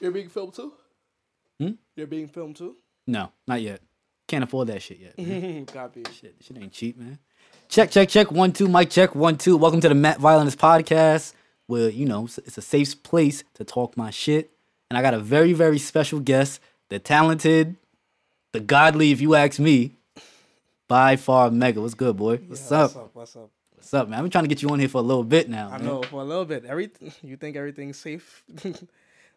[0.00, 0.72] You're being filmed too.
[1.60, 1.70] Hmm?
[1.96, 2.76] You're being filmed too.
[3.06, 3.80] No, not yet.
[4.26, 5.66] Can't afford that shit yet.
[5.72, 6.04] Copy.
[6.12, 7.18] shit, shit ain't cheap, man.
[7.68, 8.30] Check, check, check.
[8.30, 8.68] One, two.
[8.68, 9.14] Mic check.
[9.14, 9.56] One, two.
[9.56, 11.32] Welcome to the Matt Violence podcast,
[11.66, 14.50] where you know it's- it's a safe place to talk my shit.
[14.90, 17.76] And I got a very, very special guest, the talented,
[18.52, 19.92] the godly, if you ask me,
[20.86, 21.80] by far Mega.
[21.80, 22.36] What's good, boy?
[22.46, 22.94] What's Yeah, up?
[22.94, 23.10] What's up?
[23.14, 23.50] What's up?
[23.74, 24.18] What's up, man?
[24.18, 25.68] I've been trying to get you on here for a little bit now.
[25.68, 25.84] I man.
[25.86, 26.64] know for a little bit.
[26.64, 26.90] Every
[27.22, 28.42] you think everything's safe.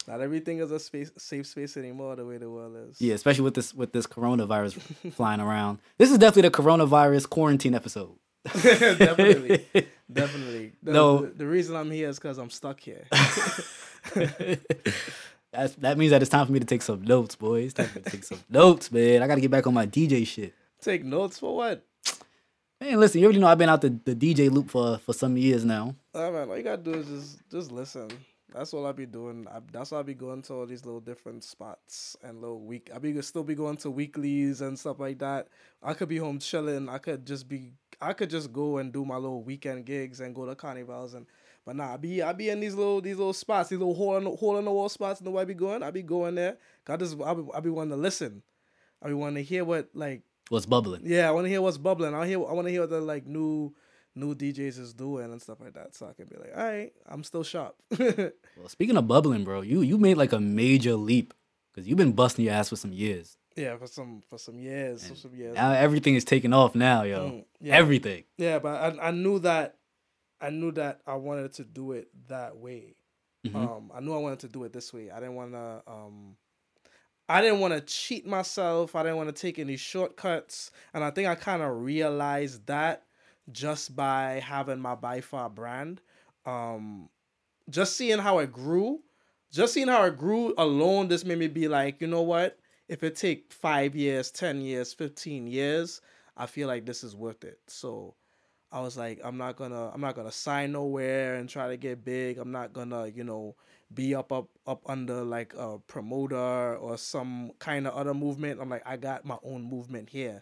[0.08, 2.16] Not everything is a space safe space anymore.
[2.16, 3.00] The way the world is.
[3.00, 5.80] Yeah, especially with this with this coronavirus flying around.
[5.98, 8.16] This is definitely the coronavirus quarantine episode.
[8.46, 9.66] definitely,
[10.12, 10.74] definitely.
[10.82, 11.22] The, No.
[11.22, 13.06] the, the reason I'm here is because I'm stuck here.
[15.54, 17.66] That's, that means that it's time for me to take some notes, boys.
[17.66, 19.22] It's time for me to take some notes, man.
[19.22, 20.54] I got to get back on my DJ shit.
[20.82, 21.86] Take notes for what?
[22.80, 25.36] Man, listen, you already know I've been out the, the DJ loop for, for some
[25.38, 25.94] years now.
[26.16, 28.10] Oh man, all you gotta do is just just listen.
[28.54, 29.48] That's all I be doing.
[29.50, 32.90] I, that's why I be going to all these little different spots and little week.
[32.94, 35.48] I be still be going to weeklies and stuff like that.
[35.82, 36.90] I could be home chilling.
[36.90, 37.72] I could just be.
[38.02, 41.26] I could just go and do my little weekend gigs and go to carnivals and.
[41.64, 44.18] But nah, I be I be in these little these little spots, these little hole
[44.18, 45.22] in the, hole in the wall spots.
[45.22, 45.84] Know where I be going?
[45.84, 46.58] I be going there.
[46.88, 48.42] I just I be, I be wanting to listen.
[49.02, 51.04] I be wanting to hear what like What's bubbling?
[51.06, 52.14] yeah, I want to hear what's bubbling.
[52.16, 53.74] I hear I want to hear what the like new
[54.16, 55.96] new DJs is doing and stuff like that.
[55.96, 57.76] So I can be like, all right, I'm still sharp.
[58.58, 61.34] Well, speaking of bubbling, bro, you you made like a major leap
[61.74, 63.38] because you've been busting your ass for some years.
[63.56, 65.56] yeah, for some for some years, for some years.
[65.56, 67.30] Now everything is taking off now, yo.
[67.30, 67.76] Mm, yeah.
[67.78, 68.24] Everything.
[68.38, 69.78] Yeah, but I I knew that
[70.40, 72.96] I knew that I wanted to do it that way.
[73.48, 73.56] Mhm.
[73.56, 75.10] Um, I knew I wanted to do it this way.
[75.10, 76.36] I didn't want to um.
[77.30, 78.94] I didn't want to cheat myself.
[78.94, 83.04] I didn't want to take any shortcuts, and I think I kind of realized that
[83.52, 86.02] just by having my by far brand.
[86.46, 87.10] Um,
[87.70, 89.02] just seeing how it grew,
[89.52, 92.58] just seeing how it grew alone, this made me be like, you know what?
[92.88, 96.02] If it take five years, ten years, fifteen years,
[96.36, 97.60] I feel like this is worth it.
[97.68, 98.16] So
[98.72, 102.04] I was like, I'm not gonna, I'm not gonna sign nowhere and try to get
[102.04, 102.38] big.
[102.38, 103.56] I'm not gonna, you know,
[103.94, 108.62] be up, up, up under like a promoter or some kind of other movement.
[108.62, 110.42] I'm like, I got my own movement here.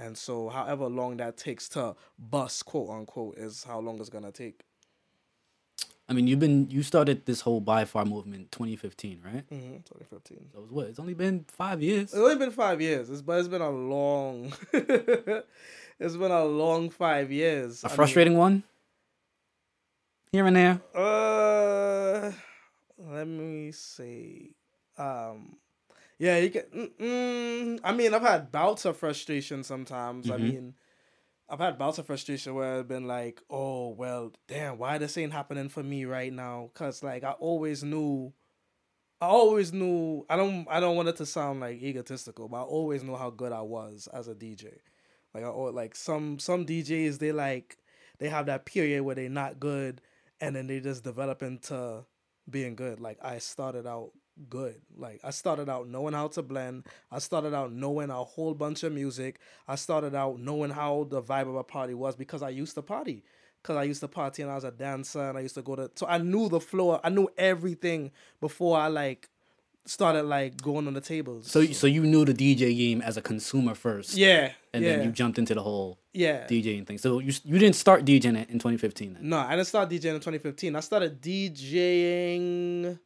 [0.00, 4.32] And so, however long that takes to bust, quote unquote, is how long it's gonna
[4.32, 4.62] take.
[6.08, 9.48] I mean, you've been you started this whole by far movement 2015, right?
[9.50, 10.48] Mm-hmm, 2015.
[10.54, 10.86] So it's what?
[10.86, 12.04] It's only been five years.
[12.04, 14.54] It's only been five years, it's, but it's been a long.
[14.72, 17.84] it's been a long five years.
[17.84, 18.62] A I mean, frustrating one.
[20.32, 20.80] Here and there.
[20.94, 22.32] Uh,
[22.96, 24.54] let me see.
[24.96, 25.56] Um,
[26.20, 26.64] yeah, you can.
[27.00, 30.30] mm, I mean, I've had bouts of frustration sometimes.
[30.30, 30.40] I Mhm.
[30.40, 30.76] mean,
[31.48, 35.32] I've had bouts of frustration where I've been like, "Oh well, damn, why this ain't
[35.34, 38.32] happening for me right now?" Cause like I always knew,
[39.20, 40.26] I always knew.
[40.30, 40.66] I don't.
[40.70, 43.62] I don't want it to sound like egotistical, but I always knew how good I
[43.62, 44.80] was as a DJ.
[45.34, 47.78] Like I like some some DJs, they like
[48.18, 50.02] they have that period where they're not good,
[50.40, 52.04] and then they just develop into
[52.50, 53.00] being good.
[53.00, 54.12] Like I started out
[54.48, 54.80] good.
[54.96, 56.86] Like I started out knowing how to blend.
[57.10, 59.38] I started out knowing a whole bunch of music.
[59.68, 62.82] I started out knowing how the vibe of a party was because I used to
[62.82, 63.24] party.
[63.62, 65.76] Cause I used to party and I was a dancer and I used to go
[65.76, 66.98] to so I knew the floor.
[67.04, 69.28] I knew everything before I like
[69.84, 71.50] started like going on the tables.
[71.50, 74.14] So so you knew the DJ game as a consumer first.
[74.16, 76.46] yeah, And yeah, then you jumped into the whole yeah.
[76.46, 76.96] DJing thing.
[76.96, 79.28] So you you didn't start DJing in 2015 then.
[79.28, 80.74] No, I didn't start DJing in 2015.
[80.74, 82.98] I started DJing.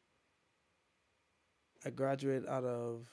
[1.85, 3.07] I graduated out of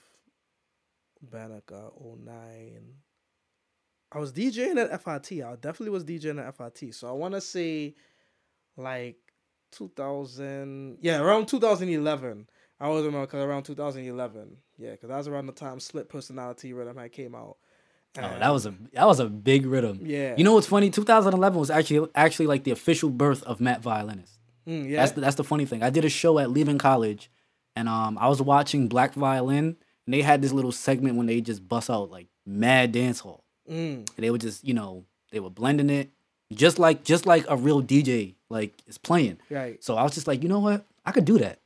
[1.20, 2.94] Banneker 09.
[4.14, 5.42] I was DJing at FIT.
[5.42, 6.94] I definitely was DJing at FIT.
[6.94, 7.94] So I want to say
[8.76, 9.16] like
[9.72, 10.98] 2000.
[11.00, 12.48] Yeah, around 2011.
[12.80, 14.56] I was remember because around 2011.
[14.76, 17.56] Yeah, because that was around the time Split Personality Rhythm had came out.
[18.18, 20.00] Oh, that was a that was a big rhythm.
[20.02, 20.34] Yeah.
[20.36, 20.90] You know what's funny?
[20.90, 24.38] 2011 was actually actually like the official birth of Matt Violinist.
[24.66, 24.96] Mm, yeah.
[24.96, 25.82] That's the, that's the funny thing.
[25.82, 27.30] I did a show at Lehman College,
[27.76, 29.76] and um I was watching Black Violin,
[30.06, 33.44] and they had this little segment when they just bust out like mad dance hall.
[33.68, 36.10] mm, And they would just you know they were blending it
[36.52, 39.38] just like just like a real DJ like is playing.
[39.50, 39.82] right.
[39.82, 40.84] So I was just like, you know what?
[41.04, 41.58] I could do that.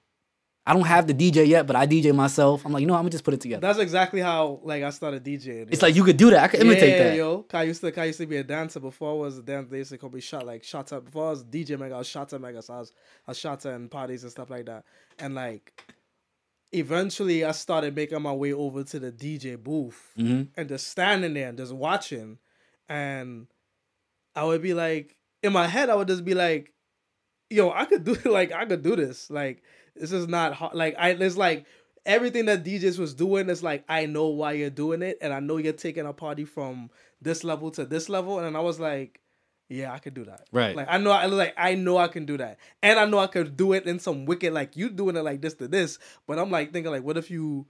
[0.69, 2.65] I don't have the DJ yet, but I DJ myself.
[2.65, 2.95] I'm like, you know.
[2.95, 3.61] I'm gonna just put it together.
[3.61, 5.69] That's exactly how like I started DJing.
[5.71, 6.43] It's like you could do that.
[6.43, 7.17] I could imitate yeah, that.
[7.17, 7.45] yo.
[7.55, 9.71] I used to, I used to be a dancer before I was a dancer.
[9.71, 11.05] They used to call me shot like shot up.
[11.05, 12.63] Before I was DJ mega, I was shot up mega.
[12.63, 12.93] So I was,
[13.29, 14.85] I was shot in parties and stuff like that.
[15.21, 15.85] And like,
[16.73, 21.35] eventually, I started making my way over to the DJ booth hmm and just standing
[21.35, 22.39] there and just watching.
[22.89, 23.47] And
[24.35, 26.73] I would be like, in my head, I would just be like,
[27.51, 29.31] yo, I could do like I could do this.
[29.31, 29.63] Like
[29.95, 30.75] This is not hard.
[30.75, 31.67] Like I, it's like
[32.05, 35.41] everything that DJs was doing is like I know why you're doing it, and I
[35.41, 36.91] know you're taking a party from
[37.21, 39.21] this level to this level, and I was like,
[39.69, 40.47] yeah, I could do that.
[40.53, 40.75] Right.
[40.77, 43.27] Like I know, I like I know I can do that, and I know I
[43.27, 45.99] could do it in some wicked like you doing it like this to this.
[46.27, 47.67] But I'm like thinking like, what if you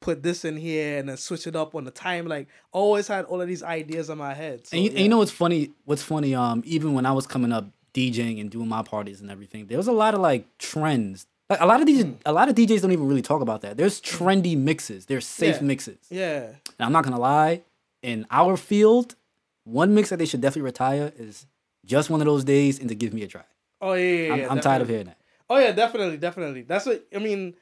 [0.00, 2.26] put this in here and then switch it up on the time?
[2.26, 4.66] Like always had all of these ideas in my head.
[4.66, 4.96] So, and, you, yeah.
[4.96, 5.70] and you know what's funny?
[5.84, 6.34] What's funny?
[6.34, 9.78] Um, even when I was coming up DJing and doing my parties and everything, there
[9.78, 11.26] was a lot of like trends.
[11.50, 13.76] Like a lot of DJs, a lot of DJs don't even really talk about that.
[13.76, 15.06] There's trendy mixes.
[15.06, 15.62] There's safe Yeah.
[15.62, 15.98] mixes.
[16.08, 17.62] yeah, And I'm not gonna lie,
[18.00, 19.16] in our field,
[19.64, 21.46] one mix that they should definitely retire is
[21.84, 23.42] just one of those days and to give me a try.
[23.80, 25.18] oh yeah, yeah, I'm, yeah, I'm tired of hearing that.
[25.50, 26.62] Oh yeah, definitely, definitely.
[26.62, 27.54] That's what I mean.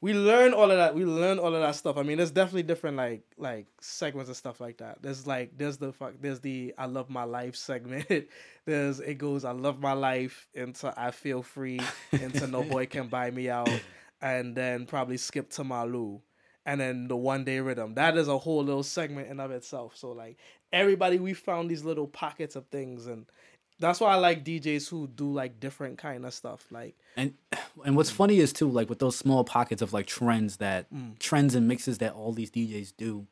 [0.00, 0.94] We learn all of that.
[0.94, 1.96] We learn all of that stuff.
[1.96, 5.02] I mean, there's definitely different like like segments and stuff like that.
[5.02, 8.06] There's like there's the fuck there's the I love my life segment.
[8.64, 11.80] there's it goes I love my life into I feel free
[12.12, 13.70] into no boy can buy me out,
[14.20, 16.20] and then probably skip to Malu,
[16.64, 17.94] and then the one day rhythm.
[17.94, 19.96] That is a whole little segment in of itself.
[19.96, 20.38] So like
[20.72, 23.26] everybody, we found these little pockets of things and.
[23.80, 26.66] That's why I like DJs who do like different kind of stuff.
[26.72, 27.34] Like And
[27.84, 31.16] and what's funny is too, like with those small pockets of like trends that Mm.
[31.20, 33.28] trends and mixes that all these DJs do.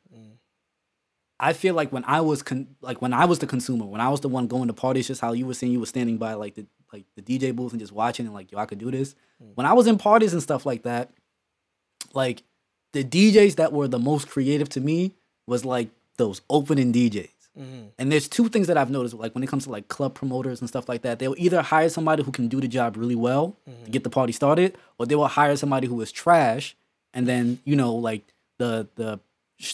[1.37, 4.07] I feel like when I was con- like when I was the consumer, when I
[4.07, 6.33] was the one going to parties, just how you were saying you were standing by
[6.35, 8.89] like the like the DJ booth and just watching and like yo, I could do
[8.89, 9.15] this.
[9.43, 9.51] Mm.
[9.55, 11.11] When I was in parties and stuff like that,
[12.13, 12.43] like
[12.93, 15.13] the DJs that were the most creative to me
[15.45, 17.29] was like those opening DJs.
[17.57, 17.87] Mm-hmm.
[17.97, 20.59] And there's two things that I've noticed, like when it comes to like club promoters
[20.61, 23.57] and stuff like that, they'll either hire somebody who can do the job really well
[23.85, 26.75] to get the party started, or they will hire somebody who is trash,
[27.13, 29.19] and then you know like the the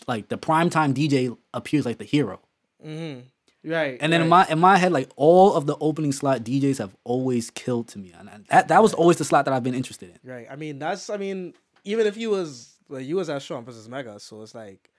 [0.08, 2.40] like the primetime DJ appears like the hero.
[2.86, 3.22] Mm-hmm.
[3.66, 3.98] Right.
[4.02, 6.96] And then in my in my head, like all of the opening slot DJs have
[7.04, 9.76] always killed to me, and and that that was always the slot that I've been
[9.76, 10.30] interested in.
[10.30, 10.48] right.
[10.50, 11.10] I mean, that's.
[11.10, 11.54] I mean,
[11.84, 14.90] even if you was like you was at Sean versus Mega, so it's like,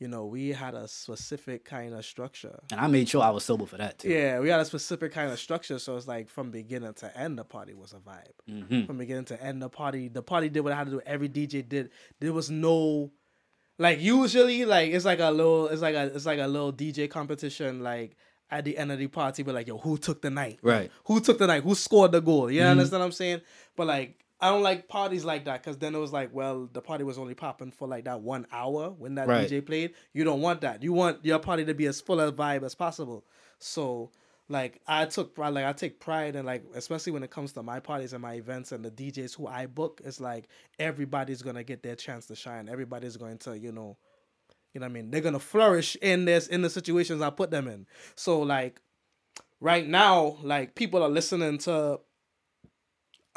[0.00, 2.58] you know, we had a specific kind of structure.
[2.72, 4.08] And I made sure I was sober for that too.
[4.08, 7.38] Yeah, we had a specific kind of structure, so it's like from beginning to end,
[7.38, 8.34] the party was a vibe.
[8.50, 8.86] Mhm.
[8.86, 11.00] From beginning to end, the party, the party did what it had to do.
[11.06, 11.90] Every DJ did.
[12.20, 13.12] There was no,
[13.78, 17.08] like usually, like it's like a little, it's like a, it's like a little DJ
[17.08, 18.16] competition, like.
[18.50, 20.58] At the end of the party, but like, yo, who took the night?
[20.62, 20.90] Right.
[21.06, 21.64] Who took the night?
[21.64, 22.50] Who scored the goal?
[22.50, 22.70] You Mhm.
[22.72, 23.40] understand what I'm saying?
[23.74, 26.82] But like, I don't like parties like that because then it was like, well, the
[26.82, 29.48] party was only popping for like that one hour when that Right.
[29.48, 29.94] DJ played.
[30.12, 30.82] You don't want that.
[30.82, 33.24] You want your party to be as full of vibe as possible.
[33.58, 34.10] So
[34.50, 37.62] like I took pride like I take pride in like especially when it comes to
[37.62, 40.48] my parties and my events and the DJs who I book, it's like
[40.78, 42.68] everybody's gonna get their chance to shine.
[42.68, 43.96] Everybody's going to, you know,
[44.74, 45.10] you know what I mean?
[45.10, 47.86] They're gonna flourish in this in the situations I put them in.
[48.14, 48.82] So like
[49.58, 52.00] right now, like people are listening to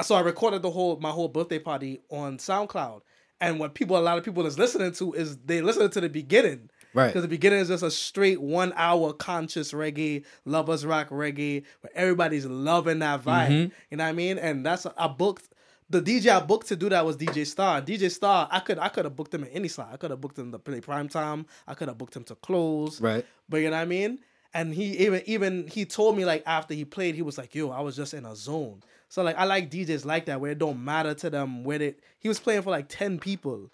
[0.01, 3.01] so I recorded the whole my whole birthday party on SoundCloud.
[3.39, 6.09] And what people a lot of people is listening to is they listen to the
[6.09, 6.69] beginning.
[6.93, 7.07] Right.
[7.07, 11.91] Because the beginning is just a straight one hour conscious reggae, lovers rock reggae, where
[11.93, 13.49] everybody's loving that vibe.
[13.49, 13.71] Mhm.
[13.91, 14.39] You know what I mean?
[14.39, 15.49] And that's I booked
[15.89, 17.81] the DJ I booked to do that was DJ Star.
[17.81, 19.89] DJ Star, I could I could have booked him in any slot.
[19.93, 21.45] I could have booked him to play prime time.
[21.67, 22.99] I could have booked him to close.
[22.99, 23.25] Right.
[23.47, 24.19] But you know what I mean?
[24.53, 27.69] And he even even he told me like after he played, he was like, "Yo,
[27.69, 30.59] I was just in a zone." So like I like DJs like that where it
[30.59, 31.99] don't matter to them where it.
[32.19, 33.71] He was playing for like ten people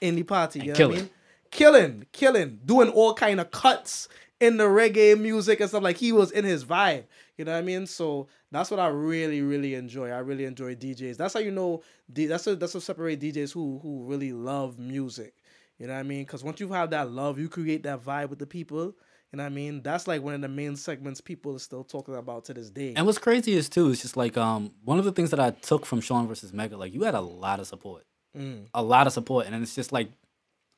[0.00, 0.60] in the party.
[0.60, 0.96] You know what I killing.
[0.96, 1.10] mean?
[1.50, 4.08] Killing, killing, doing all kind of cuts
[4.40, 5.82] in the reggae music and stuff.
[5.82, 7.04] Like he was in his vibe.
[7.36, 7.86] You know what I mean?
[7.86, 10.10] So that's what I really, really enjoy.
[10.10, 11.16] I really enjoy DJs.
[11.16, 11.82] That's how you know.
[12.08, 15.34] That's what that's what separate DJs who who really love music.
[15.78, 16.24] You know what I mean?
[16.24, 18.94] Because once you have that love, you create that vibe with the people.
[19.32, 19.80] You know what I mean?
[19.82, 22.92] That's like one of the main segments people are still talking about to this day.
[22.94, 25.50] And what's crazy is too, it's just like um one of the things that I
[25.50, 28.04] took from Sean versus Mega, like you had a lot of support,
[28.36, 28.64] Mm.
[28.74, 30.08] a lot of support, and it's just like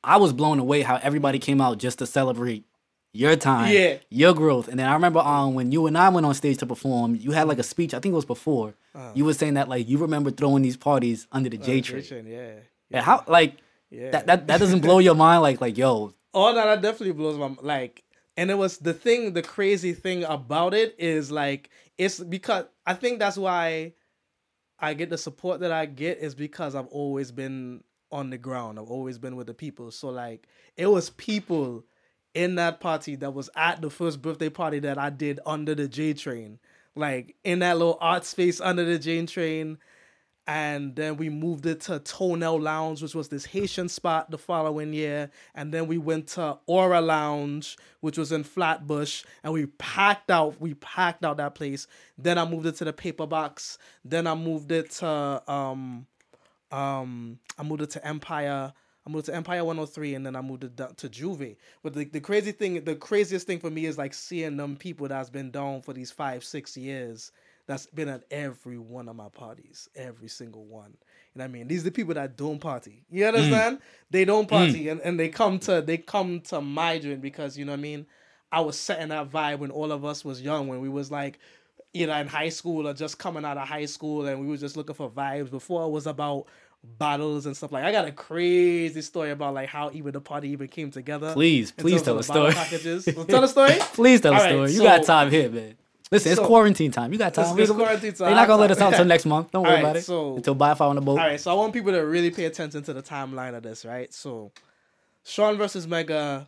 [0.03, 2.63] I was blown away how everybody came out just to celebrate
[3.13, 3.97] your time, Yeah.
[4.09, 4.67] your growth.
[4.69, 7.31] And then I remember um when you and I went on stage to perform, you
[7.31, 7.93] had like a speech.
[7.93, 8.73] I think it was before.
[8.93, 9.11] Uh-huh.
[9.15, 11.81] You were saying that like you remember throwing these parties under the Uh, J.
[11.81, 12.51] Train, yeah.
[12.89, 13.57] Yeah, how like
[13.89, 14.11] Yeah.
[14.11, 15.41] that, that that doesn't blow your mind?
[15.43, 18.01] Like like yo, Oh no, that definitely blows my like.
[18.37, 19.33] And it was the thing.
[19.33, 23.93] The crazy thing about it is like it's because I think that's why
[24.79, 28.77] I get the support that I get is because I've always been on the ground.
[28.77, 29.91] I've always been with the people.
[29.91, 31.85] So like it was people
[32.33, 35.87] in that party that was at the first birthday party that I did under the
[35.87, 36.59] J train,
[36.95, 39.77] like in that little art space under the J train.
[40.47, 44.93] And then we moved it to Toenail Lounge, which was this Haitian spot the following
[44.93, 45.31] year.
[45.55, 50.61] And then we went to Aura Lounge, which was in Flatbush, and we packed out,
[50.61, 51.87] we packed out that place.
[52.17, 53.77] Then I moved it to the Paper Box.
[54.05, 56.07] Then I moved it to um
[56.71, 58.73] Um, I moved it to Empire.
[59.07, 61.55] I moved to Empire 103, and then I moved it to Juve.
[61.83, 65.07] But the, the crazy thing, the craziest thing for me is like seeing them people
[65.07, 67.31] that's been down for these five, six years.
[67.67, 70.91] That's been at every one of my parties, every single one.
[71.33, 71.67] You know what I mean?
[71.67, 73.03] These are the people that don't party.
[73.09, 73.27] You mm.
[73.29, 73.79] understand?
[74.11, 74.49] They don't mm.
[74.49, 77.79] party, and, and they come to they come to my joint because you know what
[77.79, 78.05] I mean.
[78.51, 81.39] I was setting that vibe when all of us was young, when we was like
[81.93, 84.77] either in high school or just coming out of high school, and we was just
[84.77, 85.49] looking for vibes.
[85.49, 86.45] Before it was about
[86.99, 87.83] battles and stuff like.
[87.83, 91.33] I got a crazy story about like how even the party even came together.
[91.33, 92.53] Please, please tell a story.
[92.53, 93.05] Packages.
[93.27, 93.75] Tell a story.
[93.93, 94.71] Please tell a All right, story.
[94.71, 95.75] you so- got time here, man.
[96.11, 97.11] Listen, it's quarantine time.
[97.11, 97.57] You got time.
[97.57, 98.27] It's, it's quarantine time.
[98.27, 99.51] They're not gonna let us out until next month.
[99.51, 100.03] Don't worry right, about it.
[100.03, 101.19] so- until buy fire on the boat.
[101.19, 103.85] All right, so I want people to really pay attention to the timeline of this,
[103.85, 104.13] right?
[104.13, 104.51] So,
[105.23, 106.47] Sean versus Mega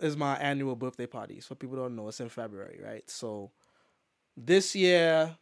[0.00, 1.40] is my annual birthday party.
[1.40, 3.08] So people don't know, it's in February, right?
[3.08, 3.50] So,
[4.36, 5.36] this year,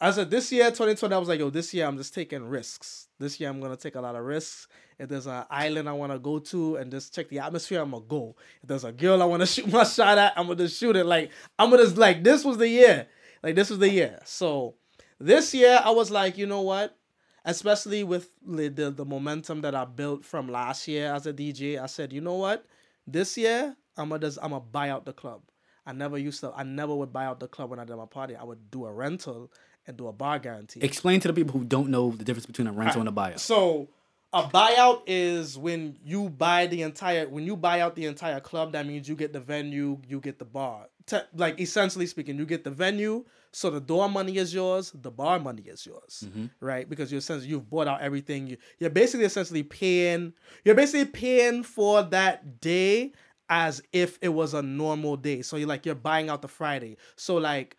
[0.00, 3.08] I said this year, 2020, I was like, yo, this year I'm just taking risks.
[3.18, 4.66] This year I'm gonna take a lot of risks.
[4.98, 7.92] If there's an island I want to go to and just check the atmosphere, I'm
[7.92, 8.34] gonna go.
[8.62, 10.96] If there's a girl I want to shoot my shot at, I'm gonna just shoot
[10.96, 11.06] it.
[11.06, 13.06] Like I'm gonna just like this was the year.
[13.42, 14.18] Like this was the year.
[14.24, 14.74] So
[15.18, 16.96] this year I was like, you know what?
[17.44, 21.80] Especially with the, the the momentum that I built from last year as a DJ,
[21.80, 22.66] I said, you know what?
[23.06, 25.42] This year I'm gonna just I'm gonna buy out the club.
[25.86, 26.52] I never used to.
[26.54, 28.34] I never would buy out the club when I did my party.
[28.34, 29.52] I would do a rental
[29.86, 30.80] and do a bar guarantee.
[30.80, 33.38] Explain to the people who don't know the difference between a rental and a buyout.
[33.38, 33.88] So
[34.32, 38.72] a buyout is when you buy the entire when you buy out the entire club.
[38.72, 40.88] That means you get the venue, you get the bar.
[41.06, 45.10] Te- like essentially speaking, you get the venue, so the door money is yours, the
[45.10, 46.46] bar money is yours, mm-hmm.
[46.58, 46.88] right?
[46.88, 48.48] Because you're essentially you've bought out everything.
[48.48, 50.32] You, you're basically essentially paying.
[50.64, 53.12] You're basically paying for that day
[53.48, 55.42] as if it was a normal day.
[55.42, 56.96] So you're like you're buying out the Friday.
[57.14, 57.76] So like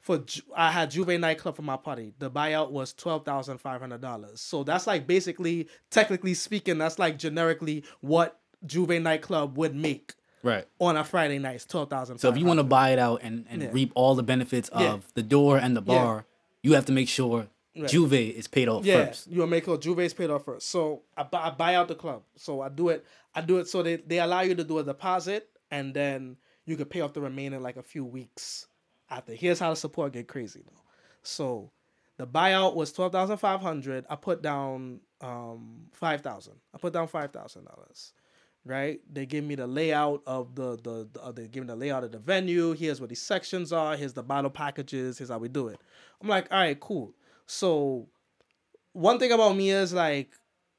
[0.00, 0.24] for
[0.56, 2.12] I had Juve nightclub for my party.
[2.18, 4.40] The buyout was twelve thousand five hundred dollars.
[4.40, 10.66] So that's like basically, technically speaking, that's like generically what Juve nightclub would make Right.
[10.78, 11.66] on a Friday night.
[11.68, 12.18] Twelve thousand.
[12.18, 13.68] So if you want to buy it out and, and Yeah.
[13.72, 14.98] reap all the benefits of Yeah.
[15.14, 15.94] the door and the Yeah.
[16.02, 16.24] bar,
[16.62, 17.48] you have to make sure
[17.86, 19.28] Juve is paid off yeah, first.
[19.30, 20.68] you will make sure Juve is paid off first.
[20.68, 22.22] So I, bu- I buy out the club.
[22.36, 23.04] So I do it.
[23.34, 26.76] I do it so they they allow you to do a deposit and then you
[26.76, 28.66] could pay off the remaining like a few weeks
[29.10, 29.34] after.
[29.34, 30.82] Here's how the support get crazy though.
[31.22, 31.70] So
[32.16, 34.04] the buyout was twelve thousand five hundred.
[34.08, 36.54] I put down um five thousand.
[36.74, 38.12] I put down five thousand dollars.
[38.62, 39.00] Right?
[39.10, 42.04] They give me the layout of the the, the uh, they give me the layout
[42.04, 42.72] of the venue.
[42.72, 43.96] Here's what these sections are.
[43.96, 45.16] Here's the bottle packages.
[45.16, 45.80] Here's how we do it.
[46.20, 47.14] I'm like, all right, cool.
[47.46, 48.08] So
[48.92, 50.32] one thing about me is like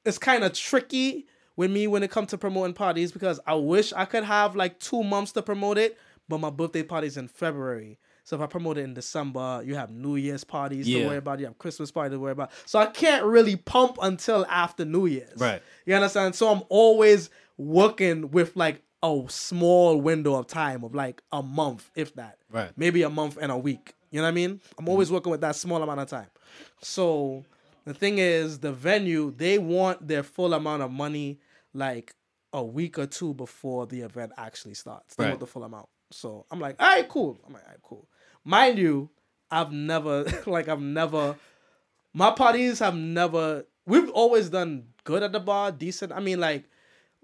[0.06, 3.94] it's kind of tricky with me when it comes to promoting parties because I wish
[3.94, 5.98] I could have like two months to promote it,
[6.28, 8.00] but my birthday party's in February.
[8.24, 11.02] So if I promote it in December, you have New Year's parties Yeah.
[11.04, 12.52] to worry about, you have Christmas party to worry about.
[12.66, 15.38] So I can't really pump until after New Year's.
[15.40, 15.62] Right.
[15.86, 16.36] You understand?
[16.36, 21.90] So I'm always working with like a small window of time of like a month,
[21.96, 22.38] if that.
[22.52, 22.72] Right.
[22.78, 23.96] Maybe a month and a week.
[24.12, 24.62] You know what I mean?
[24.78, 25.16] I'm always mm-hmm.
[25.16, 26.28] working with that small amount of time.
[26.82, 27.44] So
[27.86, 31.40] the thing is, the venue, they want their full amount of money
[31.74, 32.14] like
[32.54, 35.16] a week or two before the event actually starts.
[35.16, 35.30] They Right.
[35.32, 35.88] want the full amount.
[36.14, 37.40] So I'm like, all right, cool.
[37.46, 38.08] I'm like, all right, cool.
[38.44, 39.10] Mind you,
[39.50, 41.36] I've never, like, I've never,
[42.14, 46.12] my parties have never, we've always done good at the bar, decent.
[46.12, 46.66] I mean, like,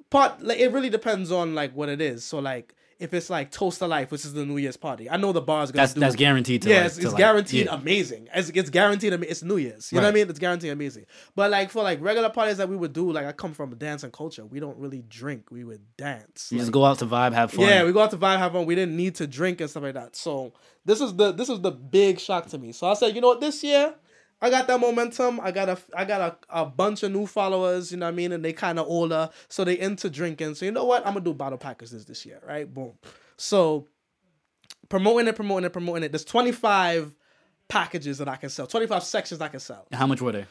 [0.10, 2.24] part, like, it really depends on, like, what it is.
[2.24, 5.18] So, like, if it's like Toast of Life, which is the New Year's party, I
[5.18, 7.66] know the bar's gonna That's do that's guaranteed to yeah, like, it's, it's like- guaranteed
[7.68, 7.76] yeah.
[7.76, 8.28] amazing.
[8.34, 9.14] It's, it's guaranteed.
[9.14, 9.92] It's New Year's.
[9.92, 10.30] You know what I mean?
[10.30, 11.06] It's guaranteed amazing.
[11.36, 14.04] But like for like regular parties that we would do, like I come from dance
[14.04, 14.46] and culture.
[14.46, 15.52] We don't really drink.
[15.52, 16.52] We would dance.
[16.52, 17.66] You Like, just go out to vibe, have fun.
[17.68, 18.66] yeah, we go out to vibe, have fun.
[18.66, 20.16] We didn't need to drink and stuff like that.
[20.16, 20.54] So
[20.86, 22.72] this is the this is the big shock to me.
[22.72, 23.94] So I said, you know what, this year
[24.42, 25.40] I got that momentum.
[25.42, 27.92] I got a I got a, a bunch of new followers.
[27.92, 28.32] You know what I mean?
[28.32, 30.56] And they kind of older, so they into drinking.
[30.56, 31.06] So you know what?
[31.08, 32.72] I'm gonna do bottle packages this year, right?
[32.72, 32.94] Boom.
[33.38, 33.88] So
[34.90, 36.12] promoting it, promoting it, promoting it.
[36.12, 37.16] There's 25
[37.68, 38.68] packages that I can sell.
[38.68, 39.88] 25 sections I can sell.
[39.92, 40.46] How much were they?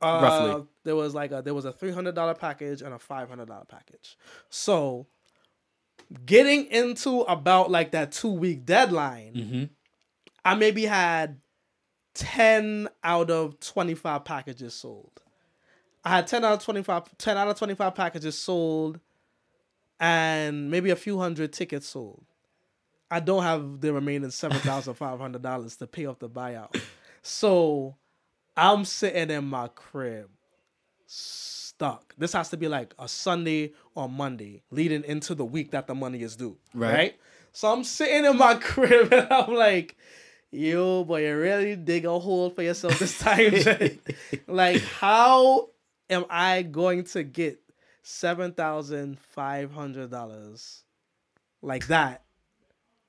[0.00, 0.66] Uh, Roughly.
[0.84, 3.48] There was like a there was a three hundred dollar package and a five hundred
[3.48, 4.16] dollar package.
[4.48, 5.06] So
[6.24, 9.64] getting into about like that two week deadline, Mm-hmm.
[10.44, 11.40] I maybe had
[12.18, 15.22] ten out of twenty five packages sold.
[16.04, 18.98] I had ten out of 25, 10 out of twenty five packages sold,
[20.00, 22.24] and maybe a few hundred tickets sold.
[23.10, 26.78] I don't have the remaining seven thousand five hundred dollars to pay off the buyout.
[27.22, 27.96] So
[28.56, 30.28] I'm sitting in my crib
[31.06, 32.14] stuck.
[32.18, 35.94] This has to be like a Sunday or Monday leading into the week that the
[35.94, 36.56] money is due.
[36.74, 36.92] Right.
[36.92, 37.20] Right.
[37.52, 39.96] So I'm sitting in my crib and I'm like,
[40.50, 43.52] yo, boy, you really dig a hole for yourself this time.
[44.46, 45.68] Like, how
[46.10, 47.60] am I going to get
[48.02, 50.82] seven thousand five hundred dollars
[51.62, 52.24] like that?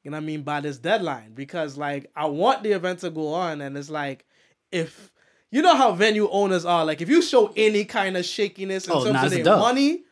[0.04, 3.10] You know what I mean by this deadline because like I want the event to
[3.10, 4.26] go on, and it's like
[4.72, 5.12] if
[5.52, 8.94] you know how venue owners are, like if you show any kind of shakiness in
[8.94, 10.04] Oh, terms of their money,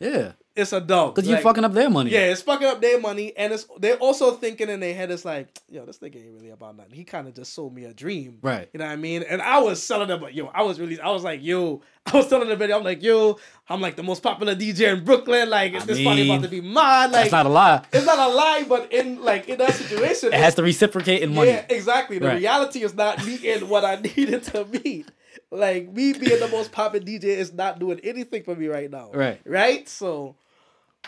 [0.00, 1.14] Yeah, it's a dub.
[1.14, 2.10] because you're fucking up their money.
[2.10, 5.24] yeah, it's fucking up their money, and it's they're also thinking in their head, it's
[5.24, 6.92] like, yo, this nigga ain't really about nothing.
[6.94, 8.68] He kind of just sold me a dream, Right.
[8.72, 9.22] You know what I mean?
[9.22, 12.16] And I was selling them, but yo, I was really, I was like, yo, I
[12.16, 15.48] was telling the video, I'm like, yo, I'm like the most popular DJ in Brooklyn.
[15.48, 17.12] Like, I this party about to be mine.
[17.12, 17.84] Like, it's not a lie.
[17.92, 21.34] it's not a lie, but in like in that situation, It has to reciprocate in
[21.34, 21.50] money.
[21.50, 22.18] yeah, exactly.
[22.18, 22.38] The Right.
[22.38, 25.10] reality is not me meeting what I needed to meet.
[25.50, 29.10] Like me being the most popular DJ is not doing anything for me right now.
[29.12, 29.40] Right.
[29.44, 29.88] Right.
[29.88, 30.36] So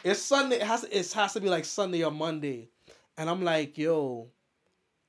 [0.05, 0.57] it's Sunday.
[0.57, 2.71] It has it has to be like Sunday or Monday,
[3.17, 4.31] and I'm like, yo,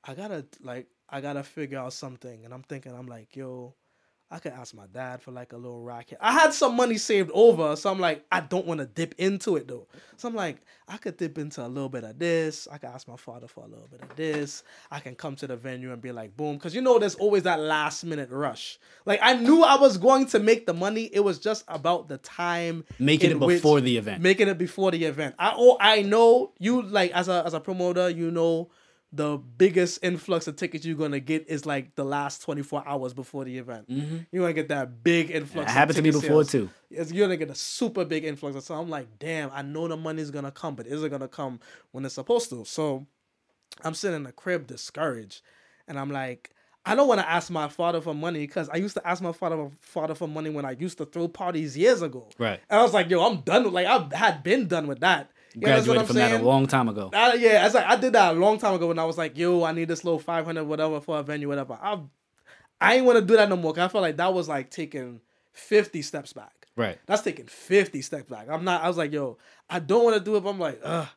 [0.04, 3.76] I gotta like I gotta figure out something, and I'm thinking, I'm like, yo.
[4.32, 6.20] I could ask my dad for like a little racket.
[6.22, 9.56] I had some money saved over, so I'm like, I don't want to dip into
[9.56, 9.88] it though.
[10.18, 10.58] So I'm like,
[10.88, 12.68] I could dip into a little bit of this.
[12.72, 14.62] I could ask my father for a little bit of this.
[14.92, 17.44] I can come to the venue and be like, boom, because you know, there's always
[17.44, 18.78] that last minute rush.
[19.06, 21.10] Like I knew I was going to make the money.
[21.12, 24.22] It was just about the time Making it before the event.
[24.22, 25.36] making it before the event.
[25.40, 28.70] I oh I know you like as a as a promoter, you know
[29.12, 33.44] the biggest influx of tickets you're gonna get is like the last 24 hours before
[33.44, 33.90] the event.
[33.90, 34.18] Mm-hmm.
[34.32, 35.72] You're gonna get that big influx.
[35.72, 36.52] It happened to me before sales.
[36.52, 36.70] too.
[36.92, 38.64] It's, you're gonna get a super big influx.
[38.66, 41.60] So I'm like, damn, I know the money's gonna come, but is it gonna come
[41.92, 42.66] when it's supposed to?
[42.66, 43.08] So
[43.84, 45.42] I'm sitting in the crib discouraged,
[45.88, 46.52] and I'm like,
[46.86, 49.32] I don't want to ask my father for money because I used to ask my
[49.32, 52.30] father father for money when I used to throw parties years ago.
[52.38, 52.60] Right.
[52.70, 53.66] And I was like, yo, I'm done.
[53.66, 55.32] with Like I had been done with that.
[55.56, 56.42] You Graduated from that saying?
[56.42, 57.10] a long time ago.
[57.14, 59.38] I, yeah, it's like I did that a long time ago when I was like,
[59.38, 61.78] yo, I need this little 500 whatever for a venue, whatever.
[61.82, 62.00] I
[62.82, 63.74] I ain't want to do that no more.
[63.74, 65.22] Cause I felt like that was like taking
[65.54, 66.68] 50 steps back.
[66.76, 66.98] Right.
[67.06, 68.48] That's taking 50 steps back.
[68.50, 69.38] I'm not, I was like, yo,
[69.70, 71.08] I don't want to do it, but I'm like, ugh,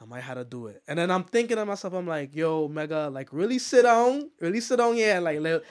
[0.00, 0.82] I might have to do it.
[0.86, 4.60] And then I'm thinking to myself, I'm like, yo, Mega, like really sit down, really
[4.60, 5.62] sit down and like let,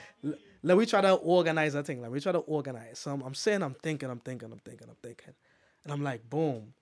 [0.62, 2.02] let, me try to organize that thing.
[2.02, 2.98] Like we try to organize.
[2.98, 5.34] So I'm, I'm saying, I'm thinking, I'm thinking, I'm thinking, I'm thinking.
[5.84, 6.74] And I'm like, boom.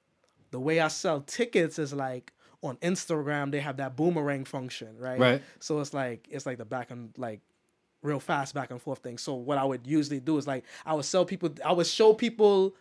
[0.51, 2.33] The way I sell tickets is like
[2.63, 5.19] on Instagram, they have that boomerang function, right?
[5.19, 5.43] Right.
[5.61, 7.41] So it's like, it's like the back and like
[8.03, 9.19] real fast back and forth thing.
[9.19, 12.15] So what I would usually do is like I would sell people I would show
[12.15, 12.75] people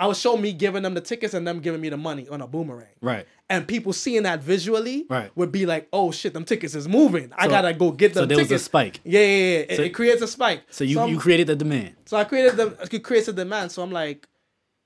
[0.00, 2.40] I would show me giving them the tickets and them giving me the money on
[2.40, 2.86] a boomerang.
[3.00, 3.26] Right.
[3.50, 5.30] And people seeing that visually Right.
[5.36, 7.32] would be like, oh shit, them tickets is moving.
[7.36, 8.22] I So- gotta go get them.
[8.22, 9.00] So there was a spike.
[9.04, 9.58] Yeah, yeah, yeah.
[9.70, 10.62] It, So- it creates a spike.
[10.70, 11.96] So you, I'm- you created the demand.
[12.06, 13.72] so I created the it creates a demand.
[13.72, 14.28] So I'm like,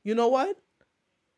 [0.04, 0.56] you know what?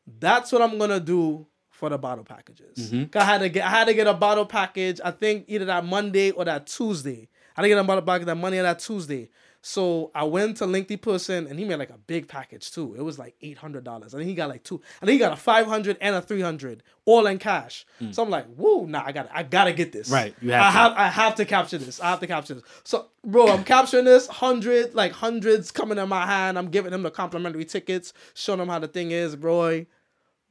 [0.07, 2.91] That's what I'm gonna do for the bottle packages.
[2.91, 3.19] Mm-hmm.
[3.19, 5.01] I had to get I had to get a bottle package.
[5.05, 7.29] I think either that Monday or that Tuesday.
[7.57, 9.31] I to get a bottle package that Monday or that Tuesday.
[9.67, 12.95] So I went to Linky Person and he made like a big package too.
[12.99, 14.15] It was like eight hundred dollars.
[14.15, 14.83] I think he got like two.
[15.01, 17.87] I think he got a five hundred and a three hundred all in cash.
[18.11, 20.11] So I'm like, whoa, nah, I got I gotta get this.
[20.11, 20.13] Mm.
[20.13, 20.73] Right, you have I to.
[20.73, 21.99] have I have to capture this.
[21.99, 22.65] I have to capture this.
[22.83, 26.59] So, bro, I'm capturing this hundred, like hundreds coming in my hand.
[26.59, 29.87] I'm giving them the complimentary tickets, showing them how the thing is, boy,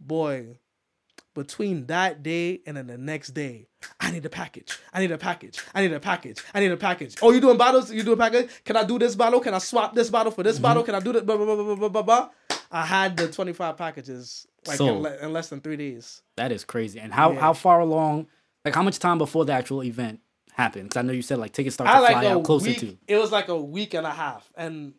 [0.08, 0.58] boy.
[1.36, 3.68] Between that day and then the next day,
[4.00, 4.78] I need a package.
[4.94, 5.58] I need a package.
[5.74, 6.38] I need a package.
[6.54, 7.16] I need a package.
[7.24, 7.92] Oh, you doing bottles?
[7.92, 8.52] You do a package?
[8.64, 9.40] Can I do this bottle?
[9.40, 10.62] Can I swap this bottle for this Mm-hmm.
[10.62, 10.84] bottle?
[10.84, 11.26] Can I do that?
[11.26, 12.30] Blah, blah, blah, blah, blah, blah, blah.
[12.72, 16.22] I had the 25 packages like in, le- in less than three days.
[16.38, 17.00] That is crazy.
[17.00, 17.40] And how, Yeah.
[17.40, 18.28] how far along,
[18.64, 20.20] like how much time before the actual event
[20.52, 20.90] happened?
[20.90, 22.80] Because I know you said like tickets start I to like fly out closer week.
[22.82, 22.96] to.
[23.08, 24.94] It was like a week and a half, and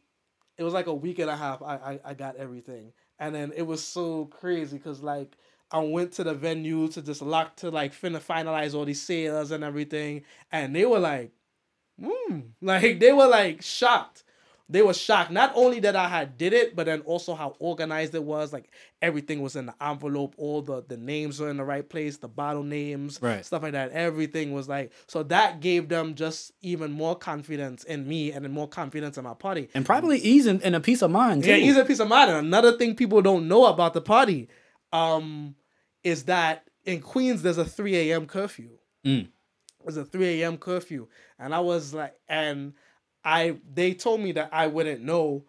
[0.58, 1.62] it was like a week and a half.
[1.62, 2.92] I I, I got everything,
[3.24, 5.36] and then it was so crazy because like
[5.70, 9.50] I went to the venue to just lock to like finna finalize all these sales
[9.50, 11.32] and everything, and they were like,
[12.00, 14.24] hmm, like they were like shocked.
[14.66, 15.30] They were shocked.
[15.30, 18.50] Not only that I had did it, but then also how organized it was.
[18.50, 18.70] Like
[19.02, 20.34] everything was in the envelope.
[20.38, 22.16] All the the names were in the right place.
[22.16, 23.44] The bottle names, Right.
[23.44, 23.92] stuff like that.
[23.92, 25.22] Everything was like so.
[25.24, 29.68] That gave them just even more confidence in me and more confidence in my party.
[29.74, 31.50] And probably ease and, and a peace of mind too.
[31.50, 32.30] Yeah, easy peace of mind.
[32.30, 34.48] And another thing people don't know about the party,
[34.94, 35.56] um,
[36.02, 38.26] is that in Queens there's a 3 a.m.
[38.26, 38.70] curfew.
[39.04, 39.28] Mm.
[39.84, 40.56] There's a 3 a.m.
[40.56, 42.72] curfew, and I was like, and
[43.24, 45.44] I they told me that I wouldn't know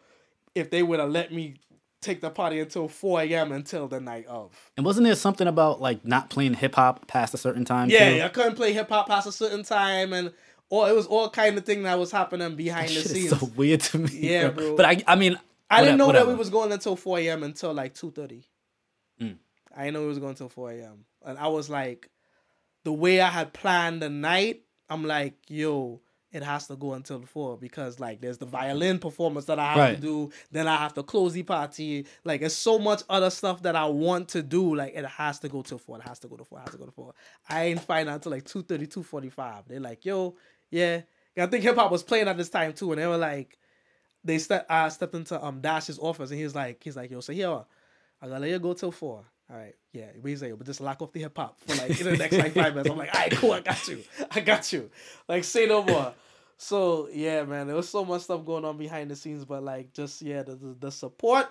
[0.54, 1.56] if they would have let me
[2.02, 3.52] take the party until 4 a.m.
[3.52, 4.52] until the night of.
[4.78, 7.90] And wasn't there something about like not playing hip hop past a certain time?
[7.90, 8.22] Yeah, too?
[8.24, 10.32] I couldn't play hip hop past a certain time, and
[10.70, 13.40] or it was all kind of thing that was happening behind the Shit scenes.
[13.40, 14.10] so weird to me.
[14.14, 14.76] Yeah, bro.
[14.76, 15.38] But I, I mean,
[15.70, 16.26] I didn't know whatever.
[16.28, 17.44] that we was going until 4 a.m.
[17.44, 18.44] until like 2.30.
[19.22, 19.38] Mm.
[19.76, 21.06] I didn't know we was going until 4 a.m.
[21.26, 22.10] And I was like,
[22.84, 26.02] the way I had planned the night, I'm like, yo,
[26.36, 29.78] it has to go until four because like there's the violin performance that I have
[29.78, 29.96] Right.
[29.96, 30.32] to do.
[30.52, 32.06] Then I have to close the party.
[32.24, 34.76] Like it's so much other stuff that I want to do.
[34.76, 35.98] Like it has to go till four.
[35.98, 36.60] It has to go to four.
[36.60, 37.14] It has to go to four.
[37.50, 39.64] I ain't find out until like 2.30, 2.45.
[39.68, 40.36] They're like, yo,
[40.70, 41.02] yeah.
[41.38, 43.58] I think hip hop was playing at this time too, and they were like,
[44.24, 47.32] they step I stepped into um Dash's office and he's like, he's like, yo, so
[47.34, 47.50] here,
[48.22, 49.24] I gotta let you go till four.
[49.48, 50.08] All right, yeah.
[50.24, 52.54] we say, but just lock off the hip hop for like in the next like
[52.54, 52.90] five minutes.
[52.90, 54.90] I'm like, all right, cool, I got you, I got you.
[55.28, 56.14] Like, say no more.
[56.58, 59.94] So yeah, man, there was so much stuff going on behind the scenes, but like,
[59.94, 61.48] just yeah, the the, the support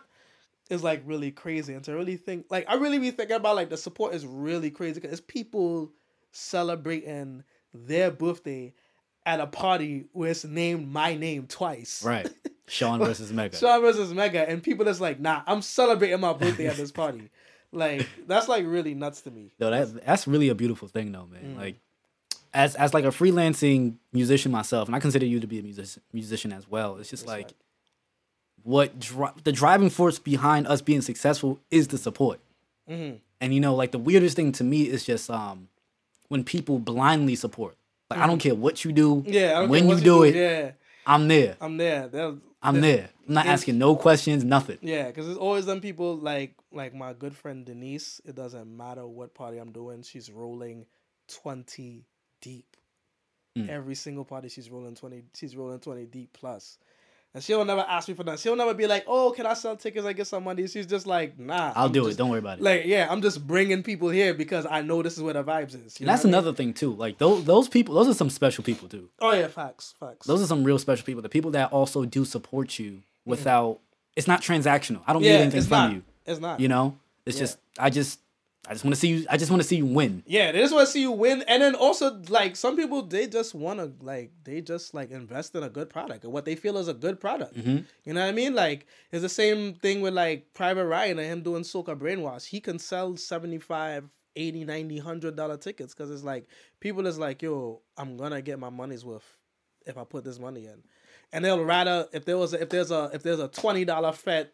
[0.70, 3.70] is like really crazy, and to really think, like, I really be thinking about like
[3.70, 5.92] the support is really crazy because it's people
[6.32, 8.72] celebrating their birthday
[9.26, 12.02] at a party where it's named my name twice.
[12.04, 12.28] Right.
[12.66, 13.56] Sean versus Mega.
[13.56, 17.30] Sean versus Mega, and people that's like, nah, I'm celebrating my birthday at this party.
[17.74, 19.52] Like that's like really nuts to me.
[19.58, 21.56] No, that that's really a beautiful thing though, man.
[21.56, 21.58] Mm.
[21.58, 21.80] Like
[22.54, 26.02] as as like a freelancing musician myself, and I consider you to be a music,
[26.12, 26.96] musician as well.
[26.96, 27.52] It's just like
[28.62, 32.40] what dri- the driving force behind us being successful is the support.
[32.88, 33.20] Mhm.
[33.40, 35.68] And you know, like the weirdest thing to me is just um
[36.28, 37.76] when people blindly support.
[38.10, 39.16] Like I don't care what you do.
[39.16, 39.32] Mm-hmm.
[39.32, 40.70] Yeah, when care you do it, Yeah,
[41.06, 41.56] I'm there.
[41.60, 42.08] I'm there.
[42.62, 43.10] I'm there.
[43.28, 44.78] I'm not asking no questions, nothing.
[44.80, 48.20] Yeah, because there's always them people like like my good friend Denise.
[48.24, 50.02] It doesn't matter what party I'm doing.
[50.02, 50.86] She's rolling
[51.28, 52.04] twenty
[52.44, 52.76] deep.
[53.58, 53.68] Mm.
[53.68, 55.22] Every single party she's rolling twenty.
[55.34, 56.78] She's rolling twenty deep plus.
[57.32, 58.38] And she'll never ask me for that.
[58.38, 60.06] She'll never be like, "Oh, can I sell tickets?
[60.06, 62.18] I get some money." She's just like, "Nah, I'll I'm do just- it.
[62.18, 62.62] Don't worry about it.
[62.62, 65.74] Like, yeah, I'm just bringing people here because I know this is where the vibes
[65.86, 65.98] is.
[65.98, 66.34] And that's I mean?
[66.34, 66.92] another thing too.
[66.94, 69.08] Like those those people, those are some special people too.
[69.20, 70.26] Oh yeah, facts, facts.
[70.28, 71.22] Those are some real special people.
[71.22, 73.80] The people that also do support you without.
[74.16, 75.00] It's not transactional.
[75.06, 75.92] I don't yeah, need anything from not.
[75.92, 76.02] you.
[76.26, 76.60] It's not.
[76.60, 77.42] You know, it's Yeah.
[77.42, 78.20] just I just
[78.66, 79.26] I just want to see you.
[79.28, 80.22] I just want to see you win.
[80.26, 83.26] Yeah, they just want to see you win, and then also like some people, they
[83.26, 86.54] just want to like they just like invest in a good product or what they
[86.56, 87.54] feel is a good product.
[87.56, 87.84] Mhm.
[88.04, 88.54] You know what I mean?
[88.54, 92.46] Like it's the same thing with like Private Ryan and him doing Soca Brainwash.
[92.46, 96.48] He can sell 75 80 90 100 dollar tickets because it's like
[96.80, 99.36] people is like yo i'm gonna get my money's worth
[99.86, 100.82] if i put this money in
[101.32, 104.10] and they'll rather if there was a, if there's a if there's a 20 dollar
[104.10, 104.50] fete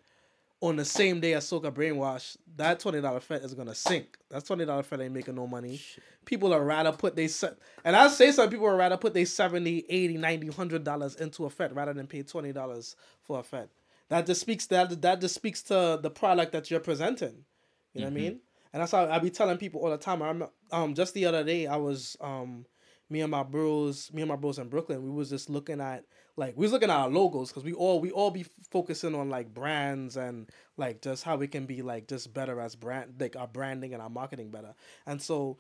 [0.60, 4.18] on the same day as Soca Brainwash, that twenty dollar fete is gonna sink.
[4.30, 5.80] That twenty dollar fete ain't making no money.
[6.26, 9.24] People are rather put they set and I say some people are rather put they
[9.24, 13.42] 70 80 90 100 dollars into a fete rather than pay twenty dollars for a
[13.42, 13.68] fete.
[14.10, 17.44] That just speaks that that just speaks to the product that you're presenting.
[17.94, 18.40] You know what I mean?
[18.72, 20.22] And that's how I be telling people all the time.
[20.22, 22.66] I am um just the other day I was um
[23.10, 26.04] me and my bros, me and my bros in Brooklyn, we was just looking at
[26.36, 29.28] like we was looking at our logos because we all we all be focusing on
[29.28, 33.36] like brands and like just how we can be like just better as brand like
[33.36, 34.74] our branding and our marketing better.
[35.06, 35.58] And so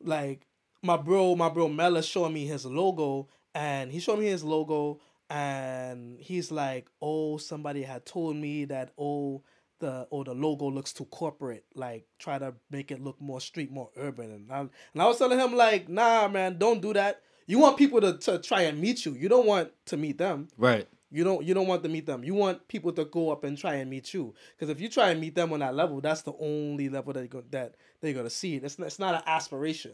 [0.00, 0.46] like
[0.82, 4.44] my bro, my bro Mel is showing me his logo and he showed me his
[4.44, 9.42] logo and he's like, Oh, somebody had told me that oh
[9.84, 11.64] the or the logo looks too corporate.
[11.74, 14.30] Like try to make it look more street, more urban.
[14.30, 14.70] And I, and
[15.02, 17.20] I was telling him like, nah, man, don't do that.
[17.46, 19.12] You want people to, to try and meet you.
[19.12, 20.48] You don't want to meet them.
[20.56, 20.88] Right.
[21.10, 22.24] You don't you don't want to meet them.
[22.24, 24.34] You want people to go up and try and meet you.
[24.56, 27.32] Because if you try and meet them on that level, that's the only level that
[27.32, 28.56] you're, that they're gonna see.
[28.56, 29.92] It's it's not an aspiration.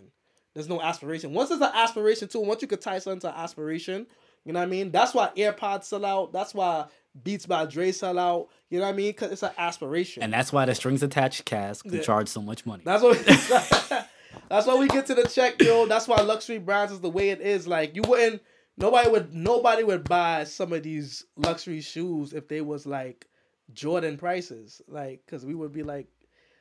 [0.55, 1.33] There's no aspiration.
[1.33, 4.07] Once it's an aspiration too, once you could tie something to aspiration,
[4.45, 4.91] you know what I mean?
[4.91, 6.33] That's why AirPods sell out.
[6.33, 6.87] That's why
[7.23, 8.49] Beats by Dre sell out.
[8.71, 9.11] You know what I mean?
[9.11, 10.23] Because it's an aspiration.
[10.23, 12.01] And that's why the strings attached cast can Yeah.
[12.03, 12.83] charge so much money.
[12.85, 13.19] That's what.
[14.49, 15.87] that's why we get to the check, yo.
[15.87, 17.67] That's why luxury brands is the way it is.
[17.67, 18.43] Like you wouldn't,
[18.79, 23.27] nobody would, nobody would buy some of these luxury shoes if they was like
[23.73, 24.81] Jordan prices.
[24.89, 26.07] Like, cause we would be like,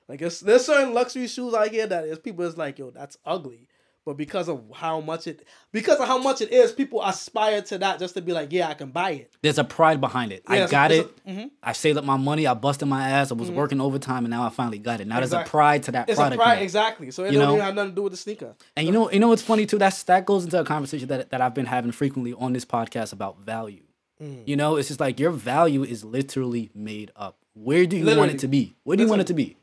[0.07, 3.17] like it's, there's certain luxury shoes out here that is people is like, yo, that's
[3.25, 3.67] ugly.
[4.05, 7.77] But because of how much it, because of how much it is, people aspire to
[7.79, 9.31] that just to be like, yeah, I can buy it.
[9.41, 10.41] There's a pride behind it.
[10.49, 11.05] Yeah, I got it.
[11.27, 11.51] a- mhm.
[11.61, 12.47] I saved up my money.
[12.47, 13.31] I busted my ass.
[13.31, 15.05] I was working overtime, and now I finally got it.
[15.07, 16.41] Now there's a pride to that It's product.
[16.41, 16.61] a pride, now.
[16.63, 17.11] exactly.
[17.11, 18.55] So it You don't even have nothing to do with the sneaker.
[18.75, 19.77] And you know, you know what's funny too?
[19.77, 23.13] That's that goes into a conversation that that I've been having frequently on this podcast
[23.13, 23.83] about value.
[24.23, 24.43] Mm.
[24.47, 27.37] You know, it's just like your value is literally made up.
[27.53, 28.75] Where do you want it to be?
[28.83, 29.57] Where do you want it to be?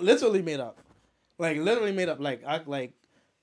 [0.00, 0.78] literally made up.
[1.38, 2.20] Like literally made up.
[2.20, 2.92] Like I like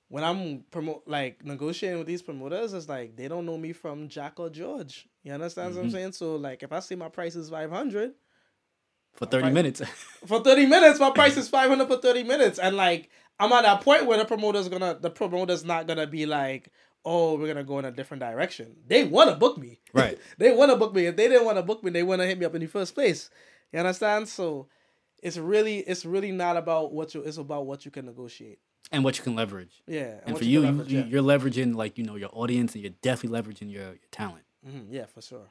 [0.08, 4.08] when I'm promote like negotiating with these promoters, it's like they don't know me from
[4.08, 5.06] Jack or George.
[5.22, 5.96] You understand what I'm mm-hmm.
[5.96, 6.12] saying?
[6.12, 8.14] So like if I say my price is five hundred
[9.14, 9.52] For 30 Right.
[9.52, 9.82] minutes.
[10.26, 13.62] for thirty minutes, my price is five hundred for thirty minutes, and like I'm at
[13.62, 16.70] that point where the promoter's gonna the promoter's not gonna be like.
[17.04, 18.74] Oh, we're gonna go in a different direction.
[18.86, 20.18] They want to book me, Right.
[20.38, 21.06] they want to book me.
[21.06, 22.66] If they didn't want to book me, they want to hit me up in the
[22.66, 23.30] first place.
[23.72, 24.28] You understand?
[24.28, 24.68] So,
[25.22, 27.22] it's really, it's really not about what you.
[27.22, 28.58] It's about what you can negotiate.
[28.92, 29.82] And what you can leverage.
[29.86, 30.14] Yeah.
[30.24, 31.04] And, what for you, you, leverage, you yeah.
[31.06, 34.44] you're leveraging like you know your audience, and you're definitely leveraging your, your talent.
[34.66, 35.48] Mhm, yeah, for sure,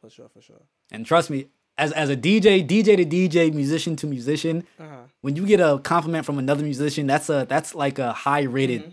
[0.00, 0.62] for sure, for sure.
[0.92, 1.46] And trust me,
[1.78, 4.96] as as a DJ, DJ to DJ, musician to musician, Uh huh.
[5.20, 8.82] when you get a compliment from another musician, that's a that's like a high rated
[8.82, 8.90] Mm-hmm.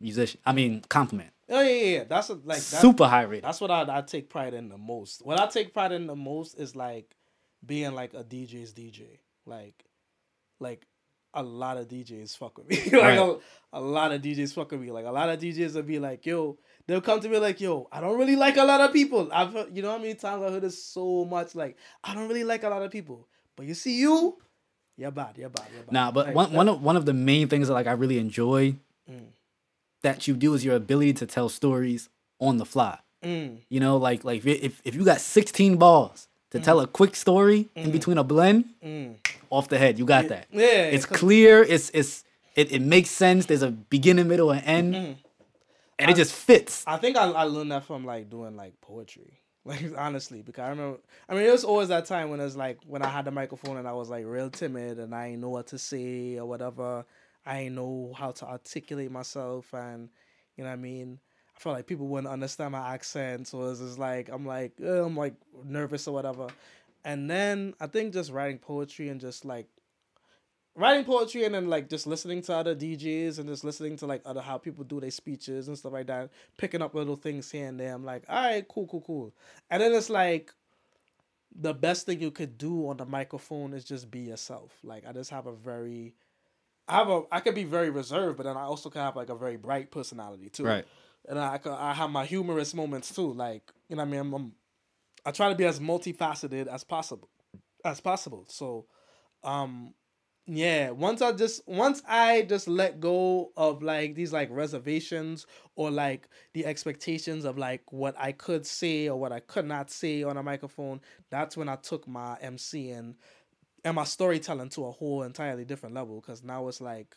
[0.00, 0.40] musician.
[0.46, 2.04] I mean, compliment, Oh yeah, yeah, yeah.
[2.04, 3.44] That's a, like that, super high rated.
[3.44, 5.24] That's what I, I take pride in the most.
[5.24, 7.16] What I take pride in the most is like
[7.64, 9.18] being like a DJ's DJ.
[9.46, 9.82] Like,
[10.60, 10.86] like
[11.34, 12.76] a lot of DJs fuck with me.
[12.84, 13.18] like Right.
[13.18, 13.36] a,
[13.74, 14.90] a lot of DJs fuck with me.
[14.90, 17.86] Like a lot of DJs will be like, yo, they'll come to me like, yo,
[17.92, 19.28] I don't really like a lot of people.
[19.32, 21.54] I've heard, you know how many times I heard this so much.
[21.54, 24.38] Like, I don't really like a lot of people, but you see you,
[24.96, 25.92] you're bad, you're bad, you're bad.
[25.92, 27.92] Nah, but Like, one that- one of one of the main things that like I
[27.92, 28.74] really enjoy
[29.10, 29.28] Mm.
[30.02, 32.08] that you do is your ability to tell stories
[32.40, 32.98] on the fly.
[33.24, 36.86] Mm, You know, like like if if, if you got 16 balls to tell a
[36.86, 39.16] quick story in between a blend, mm.
[39.50, 40.46] off the head, you got that.
[40.50, 41.62] Yeah, It's clear.
[41.62, 43.46] It's it's it, it makes sense.
[43.46, 45.16] There's a beginning, middle, and end, Mm.
[45.98, 46.84] and it just fits.
[46.86, 49.34] I think I, I learned that from like doing like poetry.
[49.64, 52.78] Like honestly, because I remember I mean it was always that time when it's like
[52.86, 55.50] when I had the microphone and I was like real timid and I didn't know
[55.50, 57.04] what to say or whatever.
[57.44, 60.08] I didn't know how to articulate myself and
[60.56, 61.18] you know what I mean?
[61.58, 63.48] I felt like people wouldn't understand my accent.
[63.48, 66.46] So it's just like I'm like I'm like nervous or whatever.
[67.04, 69.66] And then I think just writing poetry and just like
[70.76, 74.22] writing poetry and then like just listening to other DJs and just listening to like
[74.24, 77.66] other how people do their speeches and stuff like that, picking up little things here
[77.66, 77.92] and there.
[77.92, 79.34] I'm like, all right, cool, cool, cool.
[79.68, 80.54] And then it's like
[81.52, 84.78] the best thing you could do on the microphone is just be yourself.
[84.84, 86.14] Like I just have a very
[86.86, 89.28] I have a I could be very reserved, but then I also can have like
[89.28, 90.64] a very bright personality too.
[90.64, 90.86] Right.
[91.26, 93.32] And I I have my humorous moments too.
[93.32, 94.20] Like, you know what I mean?
[94.20, 94.52] I'm, I'm
[95.26, 97.28] I try to be as multifaceted as possible
[97.84, 98.44] as possible.
[98.48, 98.86] So
[99.44, 99.94] um
[100.50, 105.90] yeah once i just once i just let go of like these like reservations or
[105.90, 110.22] like the expectations of like what i could say or what i could not say
[110.22, 113.14] on a microphone that's when i took my mc and
[113.84, 117.14] and my storytelling to a whole entirely different level because now it's like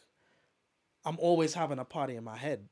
[1.05, 2.67] i'm always having a party in my head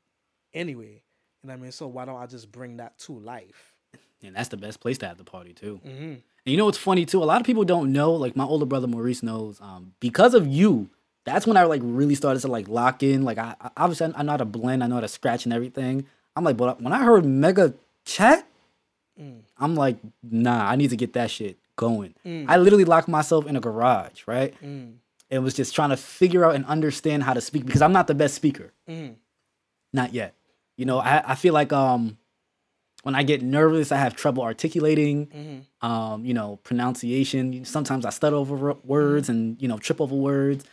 [0.52, 1.02] anyway
[1.42, 3.74] you know what i mean so why don't i just bring that to life
[4.22, 5.80] And that's the best place to have the party too.
[5.84, 6.02] mm-hmm.
[6.02, 7.22] And you know what's funny too?
[7.22, 8.12] A lot of people don't know.
[8.12, 9.60] Like my older brother Maurice knows.
[9.60, 10.88] Um, because of you,
[11.24, 13.24] that's when I like really started to like lock in.
[13.24, 14.82] Like I, I obviously I know how to blend.
[14.84, 16.06] I know how to scratch and everything.
[16.36, 17.74] I'm like, but when I heard Mega
[18.04, 18.46] Chat,
[19.20, 19.40] Mm.
[19.58, 22.14] I'm like, nah, I need to get that shit going.
[22.24, 22.46] Mm.
[22.48, 24.54] I literally locked myself in a garage, right?
[24.62, 24.94] mm.
[25.30, 28.06] and was just trying to figure out and understand how to speak because I'm not
[28.06, 28.72] the best speaker.
[28.88, 29.16] Mm.
[29.92, 30.34] Not yet.
[30.80, 32.16] You know, I, I feel like um
[33.02, 35.86] when I get nervous, I have trouble articulating, Mm-hmm.
[35.86, 37.64] um, you know, pronunciation.
[37.64, 40.64] Sometimes I stutter over words and, you know, trip over words.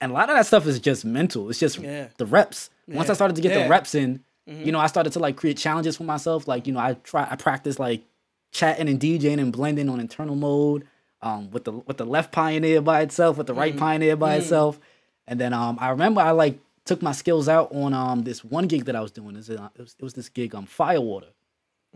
[0.00, 1.50] And a lot of that stuff is just mental.
[1.50, 2.08] It's just Yeah.
[2.18, 2.70] the reps.
[2.86, 3.64] Once I started to get Yeah.
[3.64, 6.48] the reps in, you know, I started to like create challenges for myself.
[6.48, 8.02] Like, you know, I try I practice like
[8.50, 10.86] chatting and DJing and blending on internal mode,
[11.20, 14.80] um, with the with the left pioneer by itself, with the right pioneer by itself.
[15.26, 18.66] And then um I remember I like took my skills out on um this one
[18.66, 19.34] gig that I was doing.
[19.34, 21.32] It was, it was, it was this gig um Firewater.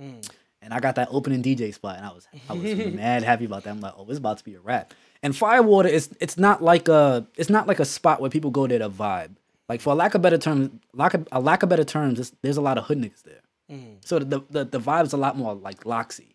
[0.00, 0.28] Mm.
[0.60, 3.64] And I got that opening DJ spot, and I was I was mad happy about
[3.64, 3.70] that.
[3.70, 4.94] I'm like, oh, it's about to be a rap.
[5.22, 8.66] And Firewater is it's not like a it's not like a spot where people go
[8.66, 9.36] there to vibe.
[9.68, 12.58] Like for a lack of better term, lack of, a lack of better terms, there's
[12.58, 13.40] a lot of hood niggas there.
[13.70, 14.04] Mm.
[14.04, 16.34] So the, the the vibe's a lot more like Loxy.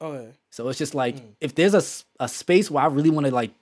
[0.00, 0.32] Okay.
[0.50, 3.52] So it's just like if there's a, a space where I really want to like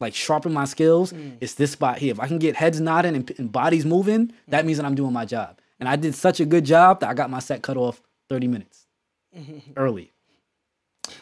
[0.00, 2.12] like sharpen my skills, it's this spot here.
[2.12, 5.12] If I can get heads nodding and, and bodies moving, that means that I'm doing
[5.12, 5.58] my job.
[5.80, 8.48] And I did such a good job that I got my set cut off 30
[8.48, 8.86] minutes
[9.76, 10.12] early.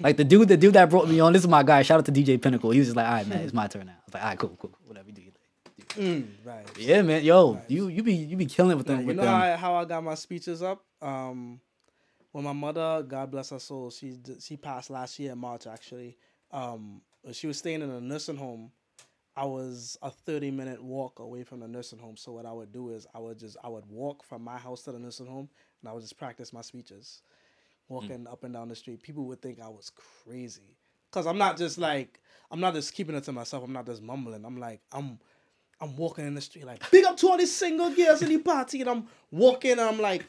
[0.00, 1.82] Like the dude, the dude that brought me on, this is my guy.
[1.82, 2.70] Shout out to DJ Pinnacle.
[2.70, 3.92] He was just like, all right, man, it's my turn now.
[3.92, 5.22] I was like, all right, cool, cool, whatever you do.
[5.22, 6.66] you do." Mm, right.
[6.78, 9.00] Yeah, man, yo, you you be you be killing it with them.
[9.00, 9.32] you with know them.
[9.32, 10.82] how I, how I got my speeches up?
[11.00, 11.60] Um,
[12.32, 16.18] when my mother, God bless her soul, she she passed last year in March actually.
[16.50, 17.00] Um,
[17.34, 18.70] she was staying in a nursing home.
[19.36, 22.16] I was a thirty minute walk away from the nursing home.
[22.16, 24.82] So what I would do is I would just I would walk from my house
[24.82, 25.48] to the nursing home
[25.80, 27.22] and I would just practice my speeches,
[27.88, 28.26] walking hmm.
[28.28, 29.02] up and down the street.
[29.02, 29.90] People would think I was
[30.24, 30.76] crazy
[31.10, 33.64] because I'm not just like I'm not just keeping it to myself.
[33.64, 34.44] I'm not just mumbling.
[34.44, 35.18] I'm like I'm
[35.80, 38.38] I'm walking in the street like big up to all these single girls in the
[38.38, 40.24] party, and I'm walking and I'm like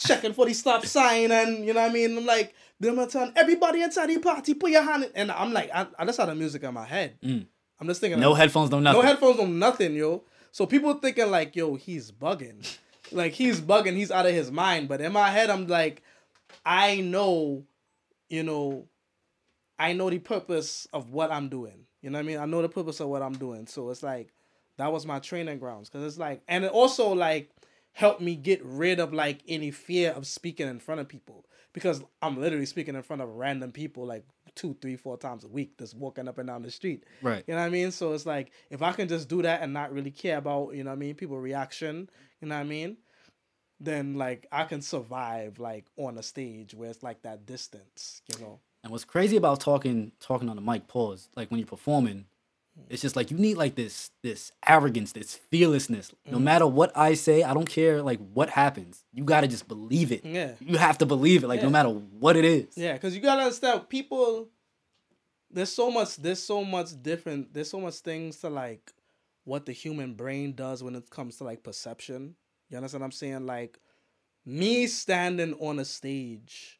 [0.00, 2.18] checking for the stop sign, and you know what I mean.
[2.18, 5.86] I'm like, telling everybody inside the party, put your hand, in, and I'm like, I,
[5.98, 7.18] I just had the music in my head.
[7.22, 7.46] Mm.
[7.78, 9.00] I'm just thinking, no like, headphones, no nothing.
[9.00, 10.24] no headphones, no nothing, yo.
[10.52, 12.76] So people thinking like, yo, he's bugging,
[13.12, 14.88] like he's bugging, he's out of his mind.
[14.88, 16.02] But in my head, I'm like,
[16.64, 17.64] I know,
[18.28, 18.86] you know,
[19.78, 21.86] I know the purpose of what I'm doing.
[22.02, 22.38] You know what I mean?
[22.38, 23.66] I know the purpose of what I'm doing.
[23.66, 24.32] So it's like,
[24.80, 27.50] that was my training grounds because it's like and it also like
[27.92, 31.44] helped me get rid of like any fear of speaking in front of people.
[31.72, 34.24] Because i'm literally speaking in front of random people like
[34.56, 37.04] two three four times a week just walking up and down the street.
[37.22, 37.44] Right.
[37.46, 37.92] you know what i mean?
[37.92, 40.82] So it's like if i can just do that and not really care about you
[40.82, 42.08] know what i mean people reaction
[42.40, 42.96] you know what i mean?
[43.78, 48.44] Then like i can survive like on a stage where it's like that distance you
[48.44, 48.60] know?
[48.82, 52.24] And what's crazy about talking talking on the mic, pause, like when you're performing,
[52.88, 56.12] it's just like you need like this this arrogance, this fearlessness.
[56.26, 56.42] No Mm.
[56.42, 59.04] matter what I say, I don't care like what happens.
[59.12, 60.24] You gotta just believe it.
[60.24, 60.54] Yeah.
[60.60, 62.76] You have to believe it, like no matter what it is.
[62.76, 64.48] Yeah, because you gotta understand people.
[65.50, 66.16] There's so much.
[66.16, 67.52] There's so much different.
[67.52, 68.92] There's so much things to like,
[69.44, 72.36] what the human brain does when it comes to like perception.
[72.68, 73.46] You understand what I'm saying?
[73.46, 73.78] Like,
[74.46, 76.78] me standing on a stage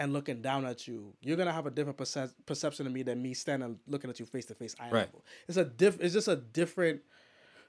[0.00, 3.22] and looking down at you, you're gonna have a different perce- perception of me than
[3.22, 5.06] me standing looking at you face to face eye Right.
[5.06, 5.24] level.
[5.46, 6.00] It's a diff.
[6.00, 7.02] It's just a different.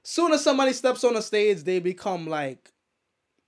[0.01, 2.71] Soon as somebody steps on a stage, they become like,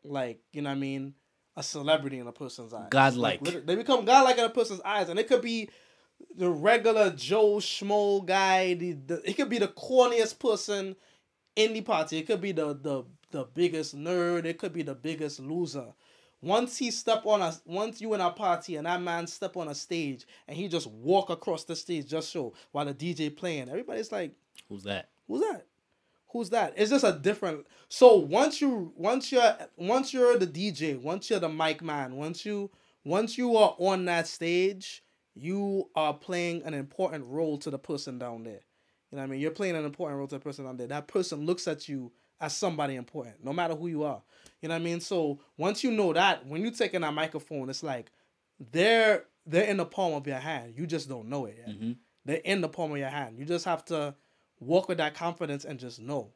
[0.03, 1.15] like you know what I mean,
[1.55, 2.89] a celebrity in a person's eyes.
[2.91, 3.41] Godlike.
[3.41, 5.69] literally- they become godlike in a person's eyes, and it could be
[6.35, 8.73] the regular Joe Schmo guy.
[8.75, 10.95] The, the it could be the corniest person
[11.55, 12.17] in the party.
[12.17, 14.45] It could be the the the biggest nerd.
[14.45, 15.93] It could be the biggest loser.
[16.43, 19.69] Once he step on a once you in a party and that man step on
[19.69, 23.69] a stage and he just walk across the stage just so while the DJ playing,
[23.69, 24.33] everybody's like,
[24.67, 25.09] Who's that?
[25.27, 25.65] Who's that?
[26.27, 26.73] Who's that?
[26.75, 27.65] It's just a different.
[27.87, 32.45] So once you once you're once you're the DJ, once you're the mic man, once
[32.45, 32.71] you
[33.05, 35.01] once you are on that stage,
[35.35, 38.61] you are playing an important role to the person down there.
[39.11, 39.39] You know what I mean?
[39.39, 40.87] You're playing an important role to the person down there.
[40.87, 44.21] That person looks at you as somebody important, no matter who you are.
[44.63, 45.01] You know what I mean?
[45.01, 48.11] So once you know that, when you take in that microphone, it's like
[48.71, 50.73] they're they're in the palm of your hand.
[50.77, 51.75] You just don't know it yet.
[51.77, 51.97] Mhm.
[52.23, 53.37] They're in the palm of your hand.
[53.37, 54.15] You just have to
[54.61, 56.31] walk with that confidence and just know.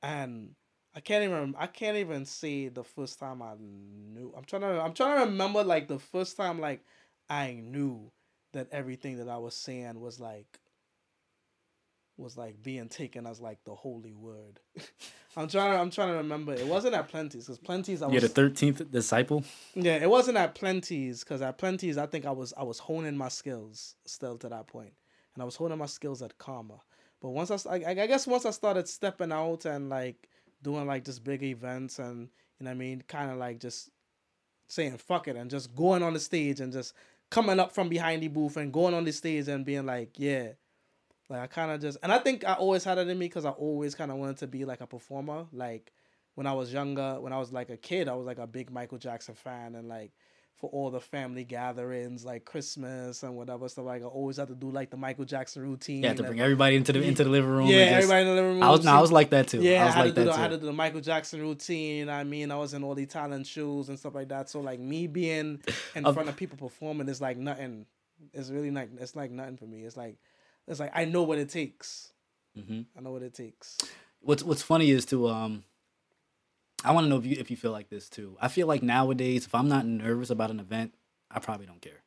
[0.00, 0.54] And
[0.94, 4.32] I can't even I can't even say the first time I knew.
[4.36, 6.84] I'm trying to I'm trying to remember like the first time like
[7.28, 8.12] I knew
[8.52, 10.60] that everything that I was saying was like
[12.18, 14.60] was like being taken as like the holy word.
[15.36, 16.54] I'm trying to I'm trying to remember.
[16.54, 19.44] It wasn't at Plenty's because Plenty's I was You're the thirteenth disciple.
[19.74, 23.16] yeah, it wasn't at Plenty's because at Plenty's I think I was I was honing
[23.16, 24.92] my skills still to that point,
[25.34, 26.80] and I was honing my skills at Karma.
[27.20, 30.28] But once I, I I guess once I started stepping out and like
[30.62, 33.90] doing like just big events and you know what I mean, kind of like just
[34.68, 36.94] saying fuck it and just going on the stage and just
[37.30, 40.48] coming up from behind the booth and going on the stage and being like yeah,
[41.28, 43.44] like I kind of just and I think I always had it in me because
[43.44, 45.92] I always kind of wanted to be like a performer like
[46.36, 48.70] when I was younger, when I was like a kid, I was like a big
[48.70, 50.12] Michael Jackson fan, and like
[50.54, 54.54] for all the family gatherings, like Christmas and whatever stuff, like I always had to
[54.54, 56.02] do like the Michael Jackson routine.
[56.02, 57.66] You had to and- bring everybody into the into the living room.
[57.68, 58.62] yeah, just- everybody in the living room.
[58.62, 59.62] I was no, I was like that too.
[59.62, 61.00] yeah, I was had like to do that the, I had to do the Michael
[61.00, 62.10] Jackson routine.
[62.10, 64.50] I mean, I was in all the talent shows and stuff like that.
[64.50, 65.62] So like me being
[65.94, 67.86] in front of people performing is like nothing.
[68.34, 69.84] It's really like it's like nothing for me.
[69.84, 70.18] It's like
[70.68, 72.12] it's like I know what it takes.
[72.54, 73.78] hmm I know what it takes.
[74.20, 75.64] What's What's funny is to um.
[76.84, 78.36] I want to know if you if you feel like this too.
[78.40, 80.94] I feel like nowadays, if I'm not nervous about an event,
[81.30, 82.02] I probably don't care.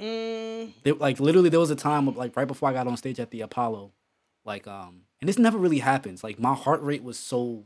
[0.00, 2.96] Mm, There, like literally, there was a time of, like right before I got on
[2.96, 3.92] stage at the Apollo,
[4.44, 6.22] like um, and this never really happens.
[6.22, 7.64] Like my heart rate was so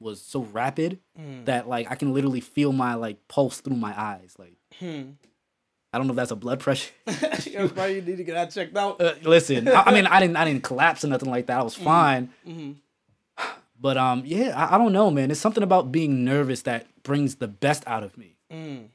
[0.00, 3.98] was so rapid mm, that like I can literally feel my like pulse through my
[3.98, 4.34] eyes.
[4.38, 5.12] Like hmm.
[5.94, 6.90] I don't know if that's a blood pressure.
[7.06, 9.00] That's why you need to get that checked out.
[9.00, 11.58] Uh, listen, I, I mean, I didn't I didn't collapse or nothing like that.
[11.60, 12.30] I was fine.
[12.44, 12.72] hmm
[13.80, 15.30] But um, yeah, I, I don't know, man.
[15.30, 18.36] It's something about being nervous that brings the best out of me.
[18.52, 18.86] Mm.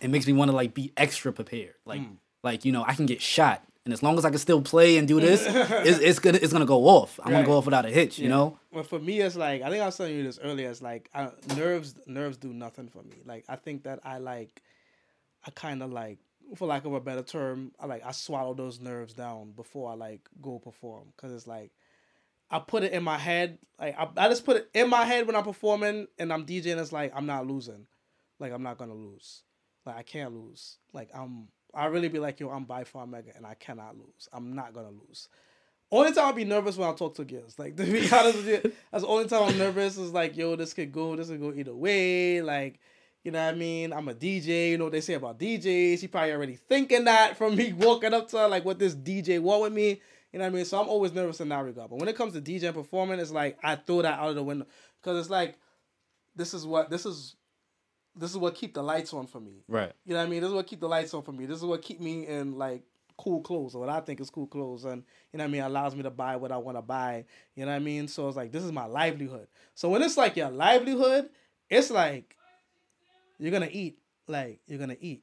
[0.00, 1.74] It makes me want to like be extra prepared.
[1.84, 2.16] Like, Mm.
[2.42, 4.96] like you know, I can get shot, and as long as I can still play
[4.98, 7.18] and do this, it's, it's gonna it's gonna go off.
[7.24, 8.18] I'm gonna go off without a hitch.
[8.18, 8.58] You know?
[8.72, 10.68] Well, for me, it's like I think I was telling you this earlier.
[10.70, 13.16] It's like I, nerves, nerves do nothing for me.
[13.24, 14.62] Like I think that I like,
[15.46, 16.18] I kind of like,
[16.54, 19.94] for lack of a better term, I like I swallow those nerves down before I
[19.94, 21.72] like go perform because it's like.
[22.50, 25.26] I put it in my head, like I, I just put it in my head
[25.26, 26.78] when I'm performing and I'm DJing.
[26.78, 27.86] It's like I'm not losing,
[28.38, 29.42] like I'm not gonna lose,
[29.86, 30.76] like I can't lose.
[30.92, 34.28] Like I'm, I really be like yo, I'm by far mega and I cannot lose.
[34.32, 35.28] I'm not gonna lose.
[35.90, 37.58] Only time I'll be nervous when I talk to girls.
[37.58, 39.96] Like to be honest with you, that's the only time I'm nervous.
[39.96, 42.42] Is like, yo, this could go, this could go either way.
[42.42, 42.80] Like,
[43.24, 43.92] you know what I mean?
[43.92, 44.70] I'm a DJ.
[44.70, 45.98] You know what they say about DJs.
[45.98, 49.40] She probably already thinking that from me walking up to her, like what this DJ
[49.40, 50.00] want with me.
[50.30, 50.64] You know what I mean?
[50.66, 51.88] So I'm always nervous in that regard.
[51.88, 54.34] But when it comes to DJ and performing, it's like I throw that out of
[54.34, 54.66] the window
[55.00, 55.56] because it's like
[56.36, 57.34] this is what this is.
[58.16, 59.64] This is what keep the lights on for me.
[59.66, 59.92] Right.
[60.04, 60.40] You know what I mean?
[60.40, 61.46] This is what keep the lights on for me.
[61.46, 62.84] This is what keep me in like
[63.16, 65.02] cool clothes or what I think is cool clothes, and
[65.32, 67.24] you know what I mean allows me to buy what I want to buy.
[67.56, 68.06] You know what I mean?
[68.06, 69.48] So it's like this is my livelihood.
[69.74, 71.30] So when it's like your livelihood,
[71.70, 72.36] it's like
[73.38, 73.98] you're gonna eat.
[74.26, 75.22] Like you're gonna eat.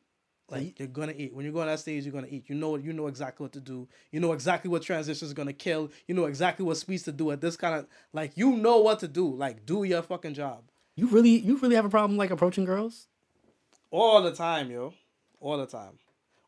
[0.49, 1.33] Like you're gonna eat.
[1.33, 2.49] When you go on that stage, you're gonna eat.
[2.49, 3.87] You know you know exactly what to do.
[4.11, 5.89] You know exactly what transitions are gonna kill.
[6.07, 8.99] You know exactly what speech to do at this kind of like you know what
[8.99, 9.33] to do.
[9.33, 10.63] Like do your fucking job.
[10.95, 13.07] You really you really have a problem like approaching girls?
[13.91, 14.93] All the time, yo.
[15.39, 15.97] All the time.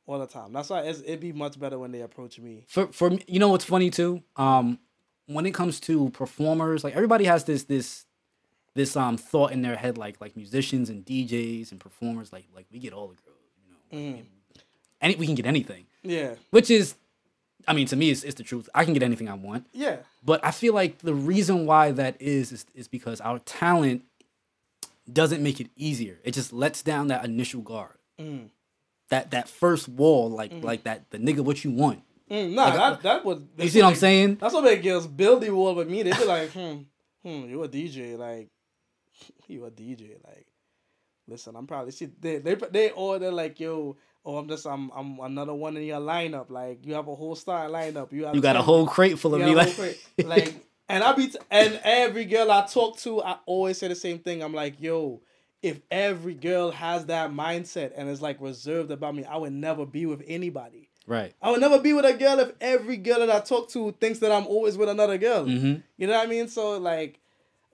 [0.06, 0.52] All the time.
[0.52, 2.66] That's why it's, it'd be much better when they approach me.
[2.68, 4.22] For for you know what's funny too?
[4.36, 4.80] Um
[5.28, 8.06] when it comes to performers, like everybody has this this
[8.76, 12.66] this um thought in their head like like musicians and DJs and performers like like
[12.72, 13.38] we get all the girls,
[13.92, 14.18] you know.
[14.18, 14.26] Mm.
[15.02, 15.86] Any we can get anything.
[16.02, 16.36] Yeah.
[16.52, 16.96] Which is
[17.68, 18.70] I mean to me it's, it's the truth.
[18.74, 19.68] I can get anything I want.
[19.74, 19.98] Yeah.
[20.24, 24.04] But I feel like the reason why that is, is is because our talent
[25.12, 26.20] doesn't make it easier.
[26.24, 27.98] It just lets down that initial guard.
[28.20, 28.50] Mm.
[29.10, 32.04] That that first wall, like like that the nigga what you want.
[32.32, 33.48] Mm, nah, that that would.
[33.58, 34.36] You see what I'm saying?
[34.36, 36.04] That's what make girls build the wall with me.
[36.04, 36.78] They be like, hmm,
[37.22, 38.50] hmm, you a DJ, like,
[39.48, 40.48] you a DJ, like.
[41.26, 43.96] Listen, I'm probably see they they they order like yo.
[44.26, 46.50] Oh, I'm just I'm I'm another one in your lineup.
[46.50, 48.12] Like you have a whole star lineup.
[48.12, 49.78] You have You got a whole crate full of me like,
[50.18, 50.54] like
[50.90, 54.20] and I be t- and every girl I talk to, I always say the same
[54.20, 54.44] thing.
[54.44, 55.22] I'm like, yo,
[55.62, 59.86] if every girl has that mindset and is like reserved about me, I would never
[59.86, 60.90] be with anybody.
[61.08, 61.34] right.
[61.42, 64.20] I would never be with a girl if every girl that I talk to thinks
[64.20, 65.46] that I'm always with another girl.
[65.46, 65.80] Mm-hmm.
[65.98, 66.50] You know what I mean?
[66.50, 67.20] So like,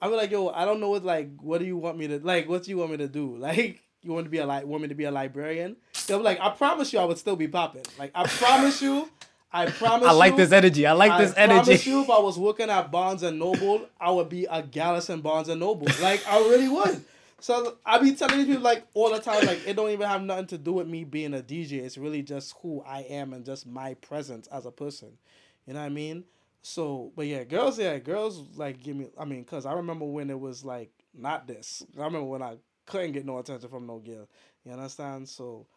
[0.02, 2.20] I be like, yo, I don't know what like, what do you want me to
[2.20, 2.48] like?
[2.48, 3.38] What do you want me to do?
[3.50, 5.76] Like, you want to be a like, want me to be a librarian?
[6.08, 7.84] They'll be like, I promise you, I would still be popping.
[7.98, 9.10] Like, I promise you,
[9.52, 10.08] I promise.
[10.08, 10.86] I like you, this energy.
[10.86, 11.90] I like this I promise energy.
[11.90, 15.22] you, if I was working at Barnes and Noble, I would be a Gallus and
[15.22, 15.88] Barnes and Noble.
[16.02, 17.04] Like I really would.
[17.42, 20.22] So I be telling these people like all the time, like it don't even have
[20.22, 21.74] nothing to do with me being a DJ.
[21.84, 25.18] It's really just who I am and just my presence as a person.
[25.66, 26.24] You know what I mean?
[26.62, 29.08] So, but yeah, girls, yeah, girls like give me.
[29.18, 31.84] I mean, cause I remember when it was like not this.
[31.98, 34.28] I remember when I couldn't get no attention from no girl.
[34.66, 35.30] You understand?
[35.30, 35.68] So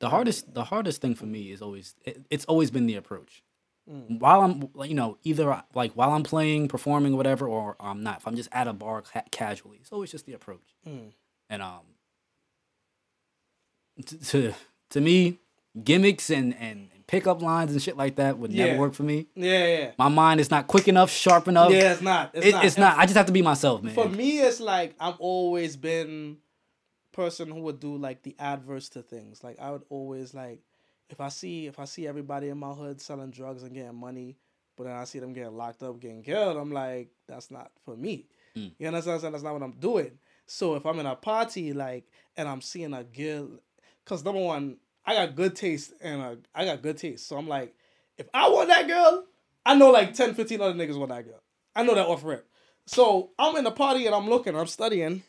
[0.00, 3.42] the hardest the hardest thing for me is always it, it's always been the approach.
[3.90, 4.18] Mm.
[4.20, 8.18] While I'm you know either I- like while I'm playing, performing, whatever, or I'm not.
[8.18, 10.74] If I'm just at a bar ca- casually, it's always just the approach.
[10.86, 11.12] Mm.
[11.50, 11.80] And um,
[14.04, 14.54] t- to
[14.90, 15.38] to me,
[15.82, 18.66] gimmicks and and pickup lines and shit like that would Yeah.
[18.66, 19.26] never work for me.
[19.36, 21.70] yeah, yeah, My mind is not quick enough, sharp enough.
[21.70, 21.92] yeah.
[21.92, 22.30] It's not.
[22.34, 22.64] It's It- not.
[22.64, 22.98] it's not.
[22.98, 23.94] I just have to be myself, man.
[23.94, 26.38] For me, it's like I've always been
[27.12, 29.44] person who would do like the adverse to things.
[29.44, 30.60] Like I would always like
[31.10, 34.38] if I see if I see everybody in my hood selling drugs and getting money,
[34.76, 37.94] but then I see them getting locked up, getting killed, I'm like, that's not for
[37.96, 38.26] me.
[38.56, 38.72] Mm.
[38.78, 39.16] You understand?
[39.20, 39.32] what I'm?
[39.32, 40.18] That's not what I'm doing.
[40.46, 42.04] So if I'm in a party like
[42.38, 43.50] and I'm seeing a girl,
[44.06, 47.26] cause number one, I got good taste and uh, I got good taste.
[47.28, 47.74] So I'm like,
[48.18, 49.24] if I want that girl,
[49.66, 51.42] I know like 10, 15 other niggas want that girl.
[51.74, 52.48] I know that off rip.
[52.86, 55.22] So I'm in the party and I'm looking, I'm studying.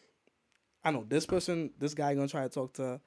[0.84, 3.02] I know this person, this guy gonna try to talk to her.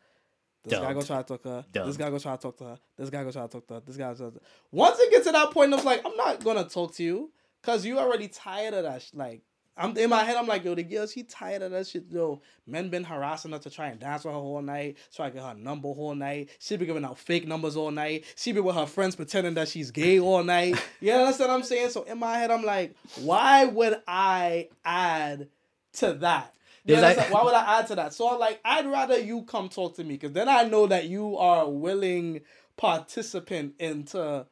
[0.65, 1.65] This guy gonna try to talk to her.
[1.87, 2.79] This guy gonna try to talk to her.
[2.97, 3.81] This guy gonna try to talk to her.
[3.87, 4.41] This guy gonna try to
[4.73, 7.31] Once it gets to that point, I'm like, I'm not gonna talk to you
[7.63, 9.03] because you already tired of that.
[9.03, 9.43] sh- Like,
[9.77, 12.05] I'm in my head, I'm like, yo, the girl, she tired of that shit.
[12.11, 15.35] Yo, men been harassing her to try and dance with her all night, try to
[15.35, 16.49] get her number all night.
[16.59, 18.25] She be giving out fake numbers all night.
[18.37, 20.83] She be with her friends pretending that she's gay all night.
[21.01, 21.91] You understand what I'm saying?
[21.91, 25.49] So in my head, I'm like, why would I add
[25.95, 26.55] to that?
[26.85, 28.15] You like- Why would I add to that?
[28.15, 31.05] So I'm like, I'd rather you come talk to me because then I know that
[31.07, 32.41] you are a willing
[32.77, 34.47] participant into,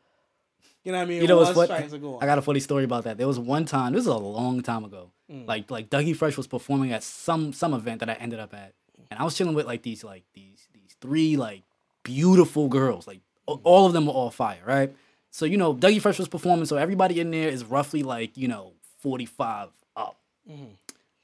[0.85, 1.23] you know what I mean?
[1.23, 1.67] You know what's what?
[1.69, 2.23] trying to go on.
[2.23, 3.17] I got a funny story about that.
[3.19, 3.93] There was one time.
[3.95, 5.11] This is a long time ago.
[5.31, 5.47] Mm.
[5.49, 8.75] Like like Dougie Fresh was performing at some some event that I ended up at,
[9.11, 11.63] and I was chilling with like these like these these three like
[12.03, 13.07] beautiful girls.
[13.07, 14.95] Like a- all of them were all fire, right?
[15.31, 18.49] So you know Dougie Fresh was performing, so everybody in there is roughly like you
[18.49, 20.19] know forty five up.
[20.51, 20.77] Mhm.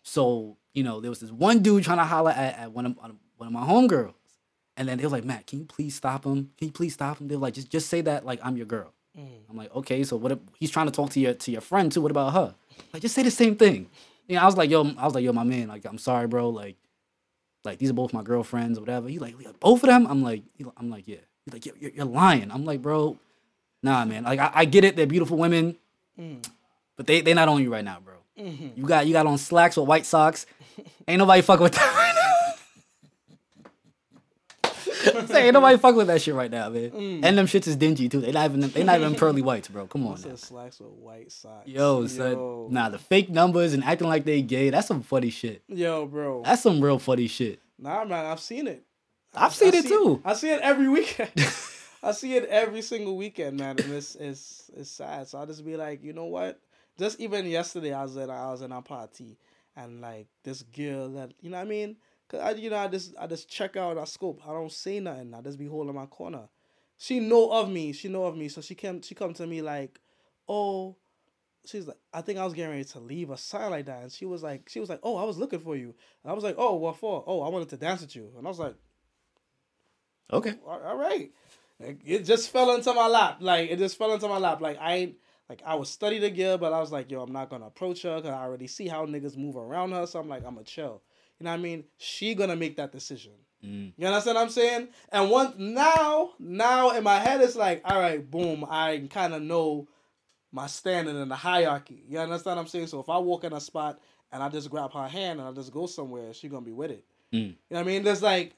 [0.02, 2.96] So you know there was this one dude trying to holler at, at one of
[2.96, 4.14] one of my homegirls,
[4.76, 6.50] and then they was like, Matt, can you please stop him?
[6.58, 7.28] Can you please stop him?
[7.28, 8.92] They're like, just just say that like I'm your girl.
[9.18, 9.26] Mm.
[9.50, 10.32] I'm like, okay, so what?
[10.32, 12.00] If, he's trying to talk to your to your friend too.
[12.00, 12.54] What about her?
[12.92, 13.88] Like, just say the same thing.
[14.28, 16.26] You know, I was like, yo, I was like, yo, my man, like, I'm sorry,
[16.28, 16.48] bro.
[16.50, 16.76] Like,
[17.64, 19.08] like these are both my girlfriends or whatever.
[19.08, 20.06] He like, both of them.
[20.06, 20.42] I'm like,
[20.76, 21.16] I'm like, yeah.
[21.44, 22.50] He's like, you're, you're, lying.
[22.52, 23.16] I'm like, bro,
[23.82, 24.24] nah, man.
[24.24, 24.94] Like, I, I get it.
[24.96, 25.76] They're beautiful women,
[26.18, 26.44] Mm.
[26.96, 28.14] but they they not on you right now, bro.
[28.38, 28.76] Mhm.
[28.76, 30.46] You got you got on slacks with white socks.
[31.08, 32.06] Ain't nobody fucking with that.
[35.26, 36.90] Say, ain't nobody fucking with that shit right now, man.
[36.90, 37.24] Mm.
[37.24, 38.20] And them shits is dingy too.
[38.20, 39.86] They not even they not even pearly whites, bro.
[39.86, 40.34] Come on, now.
[40.34, 41.66] slacks with white socks?
[41.66, 42.32] yo, son.
[42.32, 42.68] Yo.
[42.70, 44.70] Nah, the fake numbers and acting like they gay.
[44.70, 45.62] That's some funny shit.
[45.68, 46.42] Yo, bro.
[46.44, 47.60] That's some real funny shit.
[47.78, 48.84] Nah, man, I've seen it.
[49.34, 50.22] I've seen I it see too.
[50.24, 51.30] I see it every weekend.
[52.02, 55.28] I see it every single weekend, man, and it's it's it's sad.
[55.28, 56.58] So I just be like, you know what?
[56.98, 59.36] Just even yesterday, I was at I was in a party,
[59.76, 61.96] and like this girl that you know what I mean.
[62.30, 64.40] Cause I you know I just I just check out I scope.
[64.46, 65.34] I don't say nothing.
[65.34, 66.48] I just be holding my corner.
[66.98, 67.92] She know of me.
[67.92, 68.48] She know of me.
[68.48, 70.00] So she came she come to me like,
[70.48, 70.96] oh,
[71.66, 74.12] she's like, I think I was getting ready to leave a sign like that, and
[74.12, 75.94] she was like, she was like, oh, I was looking for you.
[76.22, 77.24] And I was like, oh, what for?
[77.26, 78.30] Oh, I wanted to dance with you.
[78.36, 78.76] And I was like,
[80.32, 80.54] Okay.
[80.66, 81.30] all all right.
[81.80, 83.38] Like, it just fell into my lap.
[83.40, 84.60] Like it just fell into my lap.
[84.60, 85.16] Like I ain't
[85.48, 88.02] like I was study the girl, but I was like, yo, I'm not gonna approach
[88.02, 90.06] her because I already see how niggas move around her.
[90.06, 91.02] So I'm like, I'm a chill.
[91.40, 91.84] You know what I mean?
[91.96, 93.32] She gonna make that decision.
[93.64, 93.92] Mm.
[93.96, 94.88] You understand what I'm saying?
[95.10, 99.42] And once now, now in my head it's like, all right, boom, I kind of
[99.42, 99.88] know
[100.52, 102.02] my standing in the hierarchy.
[102.08, 102.88] You understand what I'm saying?
[102.88, 104.00] So if I walk in a spot
[104.32, 106.90] and I just grab her hand and I just go somewhere, she gonna be with
[106.90, 107.04] it.
[107.32, 107.38] Mm.
[107.38, 108.02] You know what I mean?
[108.04, 108.54] There's like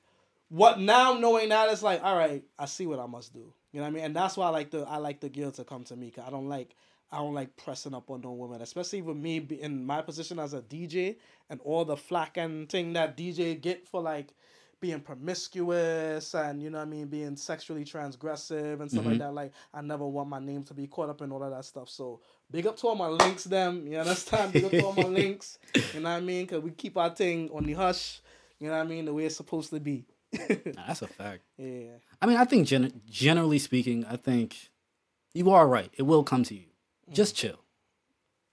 [0.49, 3.53] what now knowing that it's like, all right, I see what I must do.
[3.73, 4.05] You know what I mean?
[4.05, 6.11] And that's why I like the I like the girl to come to me.
[6.11, 6.75] Cause I don't like
[7.13, 10.55] I don't like pressing up on no women, especially with me in my position as
[10.55, 11.17] a DJ
[11.51, 14.33] and all the flack and thing that DJ get for like
[14.81, 19.19] being promiscuous and you know what I mean, being sexually transgressive and stuff like mm-hmm.
[19.19, 19.35] that.
[19.35, 21.91] Like I never want my name to be caught up in all of that stuff.
[21.91, 23.87] So big up to all my links, them.
[23.87, 24.53] You understand?
[24.55, 25.59] Big up to all my links.
[25.95, 26.47] You know what I mean?
[26.47, 28.23] Cause we keep our thing on the hush.
[28.59, 29.05] You know what I mean?
[29.05, 30.05] The way it's supposed to be.
[30.33, 31.43] Nah, that's a fact.
[31.59, 31.93] yeah.
[32.21, 34.71] I mean, I think gen- generally speaking, I think
[35.35, 35.91] you are right.
[35.97, 36.65] It will come to you.
[37.13, 37.17] Mm.
[37.17, 37.59] Just chill.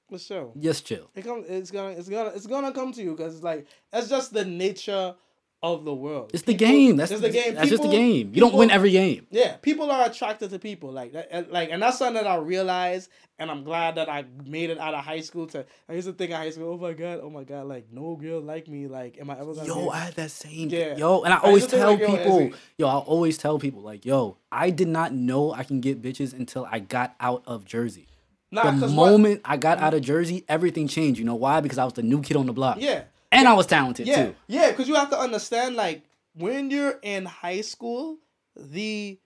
[0.10, 0.52] For sure.
[0.60, 1.10] Just chill.
[1.16, 4.10] It come, it's gonna it's gonna it's gonna come to you because it's like that's
[4.10, 5.16] just the nature
[5.62, 6.32] of the world.
[6.34, 6.96] It's the People- game.
[6.96, 7.54] That's the game.
[7.54, 8.32] That's just the game.
[8.34, 9.28] You don't win every game.
[9.30, 13.10] Yeah, people are attracted to people like that, like, and that's something that I realized,
[13.38, 15.48] and I'm glad that I made it out of high school.
[15.48, 17.92] To I used to think in high school, oh my god, oh my god, like
[17.92, 18.88] no girl like me.
[18.88, 19.68] Like, am I ever gonna?
[19.68, 20.70] Yo, be- I had that same.
[20.70, 20.96] Yeah.
[20.96, 23.82] Yo, and I I always think tell like, people, Ezzy- yo, I always tell people
[23.82, 27.66] like, yo, I did not know I can get bitches until I got out of
[27.66, 28.08] Jersey.
[28.52, 31.20] Nah, the 'cause what- moment I got out of Jersey, everything changed.
[31.20, 31.60] You know why?
[31.62, 32.78] Because I was the new kid on the block.
[32.80, 34.36] Yeah, And I was talented yeah, too.
[34.48, 34.72] yeah.
[34.72, 36.04] Because you have to understand, like,
[36.36, 38.18] when you're in high school,
[38.56, 39.20] the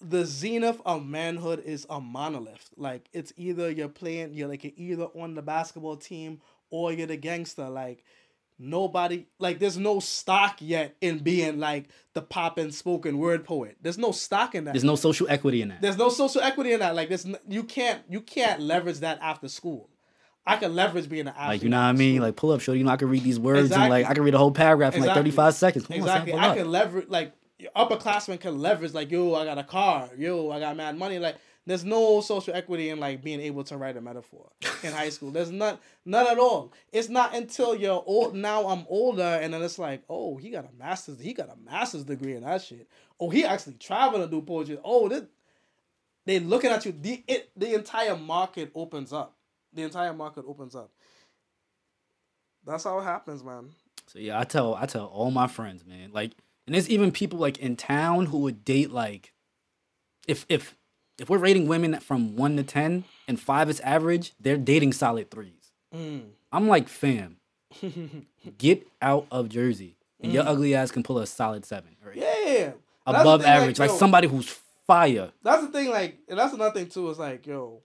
[0.00, 2.68] the zenith of manhood is a monolith.
[2.76, 6.40] Like it's either you're playing, you're like you're either on the basketball team
[6.70, 7.68] or you're the gangster.
[7.70, 8.04] Like
[8.58, 13.76] nobody, like there's no stock yet in being like the pop and spoken word poet.
[13.80, 14.72] There's no stock in that.
[14.72, 15.82] There's no social equity in that.
[15.82, 16.94] There's no social equity in that.
[16.94, 19.90] Like there's n- you can't you can't leverage that after school.
[20.46, 21.48] I can leverage being an athlete.
[21.48, 22.20] Like you know what I mean?
[22.20, 24.22] Like pull up, show you know I can read these words and like I can
[24.22, 25.86] read a whole paragraph in like 35 seconds.
[25.86, 26.32] Come Exactly.
[26.32, 27.32] son, I can leverage like
[27.74, 31.18] upperclassmen can leverage like yo, I got a car, yo, I got mad money.
[31.18, 31.36] Like
[31.66, 34.50] there's no social equity in like being able to write a metaphor
[34.84, 35.32] in high school.
[35.32, 36.72] There's none none at all.
[36.92, 40.64] It's not until you're old now I'm older and then it's like, oh, he got
[40.64, 42.88] a master's he got a master's degree in that shit.
[43.18, 44.78] Oh, he actually traveled to do poetry.
[44.84, 45.24] Oh, this
[46.24, 46.92] they looking at you.
[46.92, 49.36] The it the entire market opens up.
[49.72, 50.90] The entire market opens up.
[52.64, 53.70] That's how it happens, man.
[54.06, 56.10] So yeah, I tell I tell all my friends, man.
[56.12, 56.32] Like,
[56.66, 59.32] and there's even people like in town who would date like,
[60.28, 60.76] if if
[61.18, 65.30] if we're rating women from one to ten and five is average, they're dating solid
[65.30, 65.72] threes.
[65.94, 66.24] Mm.
[66.52, 67.36] I'm like, fam,
[68.58, 70.48] get out of Jersey, and your Mm.
[70.48, 72.18] ugly ass can pull a solid seven or eight.
[72.18, 72.72] Yeah, yeah, yeah.
[73.06, 74.48] That's above thing, average, like, yo, somebody who's
[74.86, 75.30] fire.
[75.42, 77.08] That's the thing, like, and that's another thing too.
[77.10, 77.80] Is like, yo,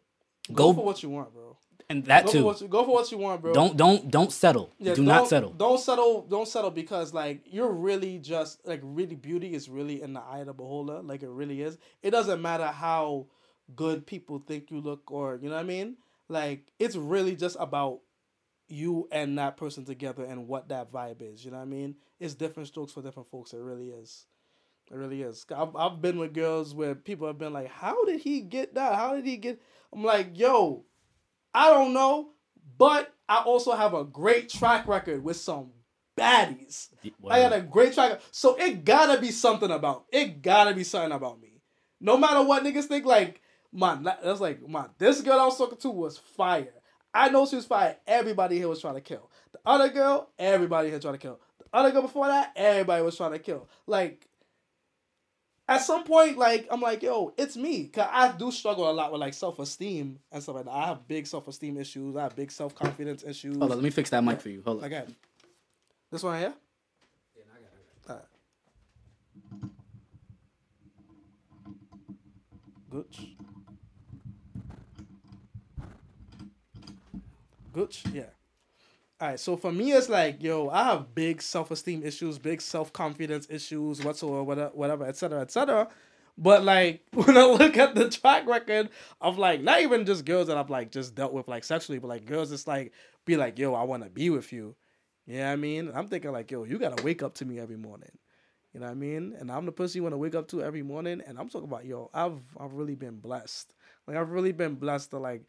[0.51, 1.55] Go go, for what you want, bro.
[1.91, 2.43] And that Go for too.
[2.45, 3.53] what you, go for what you want, bro.
[3.53, 4.71] Don't don't don't settle.
[4.79, 5.51] Yeah, Do not settle.
[5.51, 6.25] Don't settle.
[6.29, 10.39] Don't settle because like you're really just like really beauty is really in the eye
[10.39, 11.01] of the beholder.
[11.01, 11.77] Like it really is.
[12.01, 13.27] It doesn't matter how
[13.75, 15.97] good people think you look or you know what I mean.
[16.29, 17.99] Like it's really just about
[18.69, 21.43] you and that person together and what that vibe is.
[21.43, 21.95] You know what I mean?
[22.19, 23.53] It's different strokes for different folks.
[23.53, 24.25] It really is.
[24.89, 25.45] It really is.
[25.55, 28.95] I've, I've been with girls where people have been like, "How did he get that?
[28.95, 29.61] How did he get?"
[29.93, 30.83] I'm like, "Yo,
[31.53, 32.29] I don't know,
[32.77, 35.71] but I also have a great track record with some
[36.17, 36.89] baddies.
[37.29, 40.41] I got a great track, so it gotta be something about it.
[40.41, 41.61] Gotta be something about me.
[41.99, 43.41] No matter what niggas think, like
[43.73, 44.89] man, that- that's like man.
[44.97, 46.73] This girl I was talking to was fire.
[47.13, 47.97] I know she was fire.
[48.07, 49.29] Everybody here was trying to kill.
[49.51, 51.39] The other girl, everybody here trying to kill.
[51.59, 53.67] The other girl before that, everybody was trying to kill.
[53.85, 54.27] Like
[55.71, 57.87] at some point, like I'm like, yo, it's me.
[57.87, 60.71] Cause I do struggle a lot with like self esteem and stuff like that.
[60.71, 62.15] I have big self esteem issues.
[62.17, 63.57] I have big self confidence issues.
[63.57, 64.61] Hold on, let me fix that mic for you.
[64.65, 64.85] Hold on.
[64.85, 65.05] Okay.
[66.11, 66.53] This one here?
[68.09, 68.25] Alright.
[72.89, 73.27] Gooch.
[77.71, 78.23] Gooch, yeah.
[79.21, 82.91] Alright, so for me, it's like, yo, I have big self esteem issues, big self
[82.91, 85.89] confidence issues, whatsoever, whatever, whatever, etc., etc.
[86.39, 90.47] But like when I look at the track record of like not even just girls
[90.47, 92.93] that I've like just dealt with like sexually, but like girls that's like
[93.25, 94.75] be like, yo, I want to be with you.
[95.27, 95.91] You know what I mean?
[95.93, 98.17] I'm thinking like, yo, you gotta wake up to me every morning.
[98.73, 99.35] You know what I mean?
[99.37, 101.21] And I'm the person you want to wake up to every morning.
[101.27, 103.75] And I'm talking about, yo, I've I've really been blessed.
[104.07, 105.43] Like I've really been blessed to like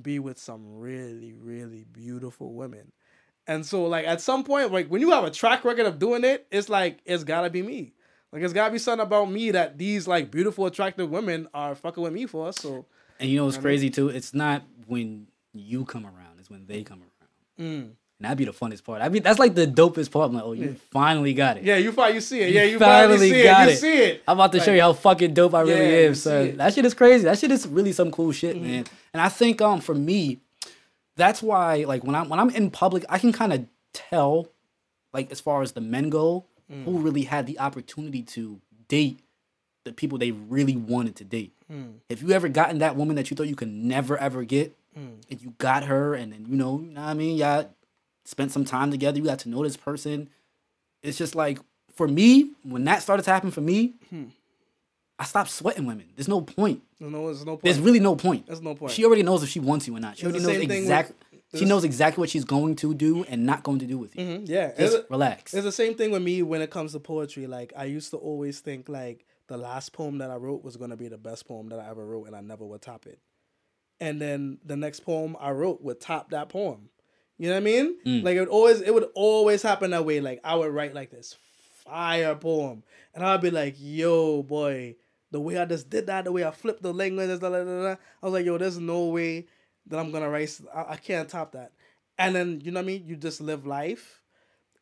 [0.00, 2.92] be with some really, really beautiful women.
[3.50, 6.22] And so like at some point, like when you have a track record of doing
[6.24, 7.92] it, it's like it's gotta be me.
[8.32, 12.02] Like it's gotta be something about me that these like beautiful, attractive women are fucking
[12.02, 12.52] with me for.
[12.52, 12.86] So
[13.18, 14.08] And you know what's crazy too?
[14.08, 17.58] It's not when you come around; it's when they come around.
[17.58, 17.90] mm.
[18.20, 19.00] And that'd be the funnest part.
[19.02, 20.28] I mean, that's like the dopest part.
[20.28, 21.64] I'm like, oh, you finally got it.
[21.64, 22.50] yeah, you finally you see it.
[22.50, 23.64] Yeah, you finally, finally see got it.
[23.64, 23.78] You it.
[23.78, 24.22] see it.
[24.28, 26.56] I'm about to show you how fucking dope I really Yeah, am, son.
[26.58, 27.24] That shit is crazy.
[27.24, 28.64] That shit is really some cool shit, Mm-hmm.
[28.70, 28.84] man.
[29.14, 30.38] And I think um for me,
[31.20, 34.48] that's why like when I'm when I'm in public, I can kind of tell,
[35.12, 36.84] like as far as the men go, Mm.
[36.84, 39.18] who really had the opportunity to date
[39.84, 41.52] the people they really wanted to date.
[41.68, 41.94] Mm.
[42.08, 45.16] If you ever gotten that woman that you thought you could never ever get, Mm.
[45.28, 47.68] and you got her, and then you know, you know what I mean, y'all
[48.24, 50.28] spent some time together, you got to know this person.
[51.02, 51.58] It's just like
[51.92, 54.26] for me, when that started to happen for me, Hmm.
[55.20, 56.06] I stopped sweating women.
[56.16, 56.82] There's no point.
[56.98, 57.62] No, no, there's no point.
[57.64, 58.46] There's really no point.
[58.46, 58.92] There's no point.
[58.92, 60.16] She already knows if she wants you or not.
[60.16, 61.16] She It's already knows exactly.
[61.54, 64.24] She knows exactly what she's going to do and not going to do with you.
[64.24, 65.52] Mhm, yeah, Just it's, relax.
[65.52, 67.46] it's the same thing with me when it comes to poetry.
[67.46, 70.96] Like I used to always think like the last poem that I wrote was gonna
[70.96, 73.18] be the best poem that I ever wrote, and I never would top it.
[73.98, 76.88] And then the next poem I wrote would top that poem.
[77.36, 77.96] You know what I mean?
[78.06, 78.22] Mm.
[78.22, 80.20] Like it would always it would always happen that way.
[80.20, 81.36] Like I would write like this
[81.84, 84.94] fire poem, and I'd be like, "Yo, boy,
[85.30, 87.90] the way I just did that, the way I flipped the language, da, da, da,
[87.90, 89.46] I was like, yo, there's no way
[89.86, 90.62] that I'm gonna race.
[90.74, 91.72] I, I can't top that."
[92.18, 93.04] And then you know what I mean?
[93.06, 94.22] You just live life,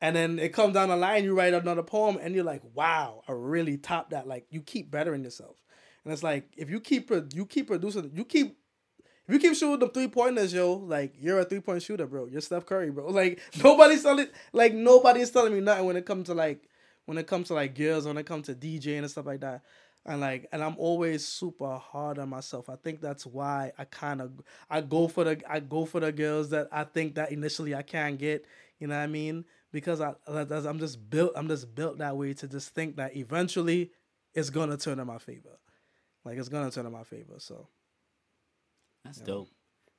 [0.01, 1.25] and then it comes down the line.
[1.25, 4.91] You write another poem, and you're like, "Wow, I really topped that." Like you keep
[4.91, 5.57] bettering yourself,
[6.05, 8.57] and it's like if you keep you keep producing, you keep
[9.29, 12.27] if you keep shooting the three pointers, yo, like you're a three point shooter, bro.
[12.27, 13.09] You're Steph Curry, bro.
[13.19, 16.67] Like nobody's telling, like nobody's telling me nothing when it comes to like
[17.05, 19.63] when it comes to like girls, when it comes to DJing and stuff like that.
[20.07, 22.71] And like, and I'm always super hard on myself.
[22.71, 24.41] I think that's why I kind of
[24.71, 27.83] I go for the I go for the girls that I think that initially I
[27.83, 28.47] can't get.
[28.79, 29.45] You know what I mean?
[29.71, 33.91] Because I I'm just built I'm just built that way to just think that eventually
[34.35, 35.59] it's gonna turn in my favor.
[36.25, 37.35] Like it's gonna turn in my favor.
[37.39, 37.69] So
[39.05, 39.49] That's dope.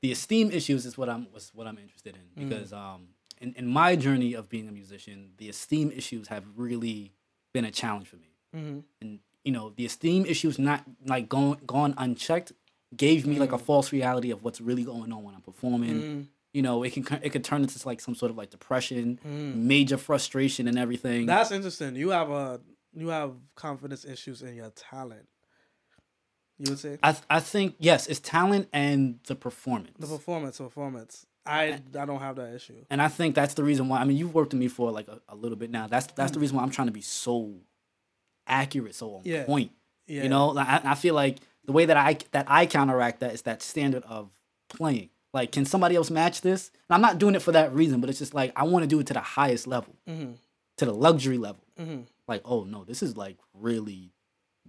[0.01, 2.49] The esteem issues is what I'm was what I'm interested in Mm.
[2.49, 3.09] because um
[3.41, 7.13] in, in my journey of being a musician, the esteem issues have really
[7.53, 8.33] been a challenge for me.
[8.55, 8.79] mm-hmm.
[9.01, 9.19] And
[9.49, 10.79] you know, the esteem issues not
[11.13, 12.51] like going gone unchecked
[12.95, 15.95] gave me like a false reality of what's really going on when I'm performing.
[16.01, 16.25] Mm.
[16.53, 19.55] You know, it can it could turn into like some sort of like depression, Mm.
[19.73, 21.25] major frustration and everything.
[21.25, 21.95] That's interesting.
[21.95, 22.61] You have a
[22.93, 25.27] you have confidence issues in your talent.
[26.59, 29.97] You would say I th- I think yes, it's talent and the performance.
[29.97, 31.25] the performance, performance.
[31.45, 32.83] I I don't have that issue.
[32.91, 33.97] and I think that's the reason why.
[34.01, 35.87] I mean, you've worked with me for like a, a little bit now.
[35.87, 36.35] That's that's Mm.
[36.35, 37.55] the reason why I'm trying to be so
[38.49, 39.43] accurate, so on Yeah.
[39.45, 39.71] point.
[40.07, 43.19] Yeah, You know, like, I, I feel like the way that I that I counteract
[43.19, 44.29] that is that standard of
[44.69, 45.09] playing.
[45.33, 46.71] Like, can somebody else match this?
[46.89, 48.87] And I'm not doing it for that reason, but it's just like I want to
[48.87, 50.31] do it to the highest level, Mm-hmm.
[50.77, 51.63] to the luxury level.
[51.79, 52.01] Mm-hmm.
[52.27, 54.11] Like, oh no, this is like really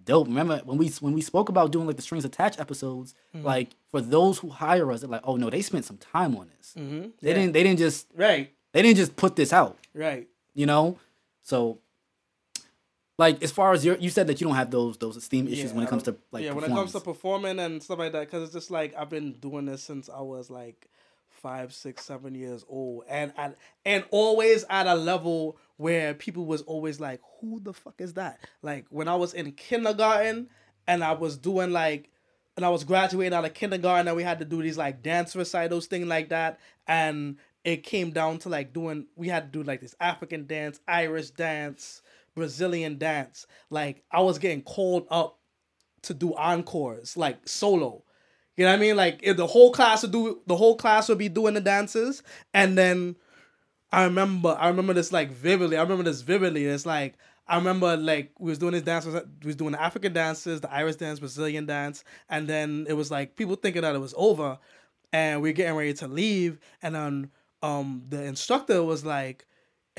[0.04, 0.26] dope.
[0.26, 3.14] Remember when we when we spoke about doing like the strings attached episodes?
[3.34, 3.46] Mm-hmm.
[3.46, 6.50] Like for those who hire us, they're like, oh no, they spent some time on
[6.58, 6.74] this.
[6.76, 7.08] Mm-hmm.
[7.22, 10.28] They didn't they didn't just Right, they didn't just put this out right.
[10.54, 10.98] you know
[11.42, 11.78] so
[13.20, 15.70] like as far as your you said that you don't have those those esteem issues
[15.70, 18.12] Yeah, when it comes to like yeah, when it comes to performing and stuff like
[18.12, 20.88] that, because it's just like I've been doing this since I was like
[21.28, 26.62] five, six, seven years old, and at, and always at a level where people was
[26.62, 30.48] always like, "Who the fuck is that?" Like when I was in kindergarten
[30.88, 32.10] and I was doing like,
[32.56, 35.36] and I was graduating out of kindergarten, and we had to do these like dance
[35.36, 36.58] recitals, thing like that,
[36.88, 40.80] and it came down to like doing, we had to do like this African dance,
[40.88, 42.00] Irish dance,
[42.34, 43.46] Brazilian dance.
[43.70, 45.38] Like I was getting called up
[46.02, 48.04] to do encores, like solo.
[48.56, 48.96] You know what I mean?
[48.96, 52.22] Like the whole class would do the whole class would be doing the dances,
[52.52, 53.16] and then
[53.92, 55.76] I remember I remember this like vividly.
[55.76, 56.66] I remember this vividly.
[56.66, 57.14] It's like
[57.48, 59.06] I remember like we was doing this dance.
[59.06, 59.12] We
[59.44, 63.36] was doing the African dances, the Irish dance, Brazilian dance, and then it was like
[63.36, 64.58] people thinking that it was over,
[65.12, 67.30] and we are getting ready to leave, and then
[67.62, 69.46] um the instructor was like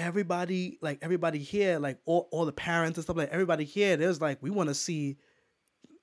[0.02, 4.22] everybody like everybody here like all, all the parents and stuff like everybody here there's
[4.22, 5.18] like we want to see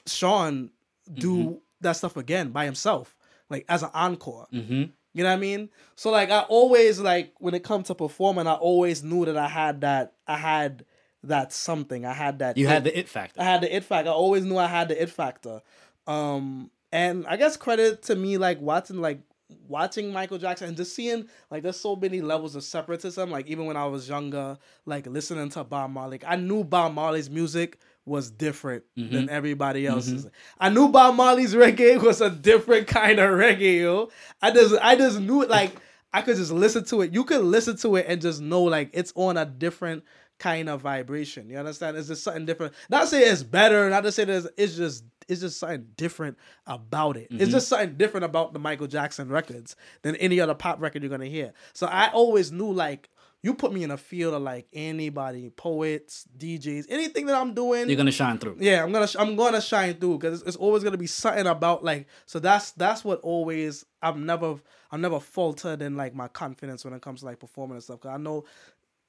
[0.07, 0.70] sean
[1.14, 3.16] do that stuff again by himself
[3.51, 4.84] like as an encore hmm
[5.14, 8.46] you know what i mean so like i always like when it comes to performing
[8.46, 10.84] i always knew that i had that i had
[11.24, 12.05] that something.
[12.05, 12.57] I had that.
[12.57, 12.70] You it.
[12.70, 13.40] had the it factor.
[13.40, 14.11] I had the it factor.
[14.11, 15.62] I always knew I had the it factor.
[16.07, 19.20] Um, and I guess credit to me like watching like
[19.66, 23.30] watching Michael Jackson and just seeing like there's so many levels of separatism.
[23.30, 27.30] Like even when I was younger, like listening to Bob Marley, I knew Bob Marley's
[27.30, 29.14] music was different Mm-hmm.
[29.14, 30.26] than everybody else's.
[30.59, 34.11] I knew Bob Marley's reggae was a different kind of reggae, yo.
[34.42, 35.72] I just I just knew it like
[36.12, 37.12] I could just listen to it.
[37.12, 40.05] You could listen to it and just know like it's on a different
[40.38, 41.51] kind of vibration.
[41.51, 41.96] You understand?
[41.96, 42.72] It's just something different.
[42.88, 46.39] Not to say it's better, not to say that it's just it's just something different
[46.66, 47.29] about it.
[47.31, 47.51] It's mm-hmm.
[47.51, 51.26] just something different about the Michael Jackson records than any other pop record you're gonna
[51.26, 51.53] hear.
[51.74, 53.11] So I always knew like
[53.43, 57.89] you put me in a field of like anybody, poets, DJs, anything that I'm doing.
[57.89, 58.57] You're gonna shine through.
[58.59, 61.47] Yeah, I'm gonna sh- I'm gonna shine through because it's, it's always gonna be something
[61.47, 64.57] about like so that's that's what always I'm never
[64.91, 68.01] I'm never faltered in like my confidence when it comes to like performing and stuff.
[68.01, 68.45] Cause I know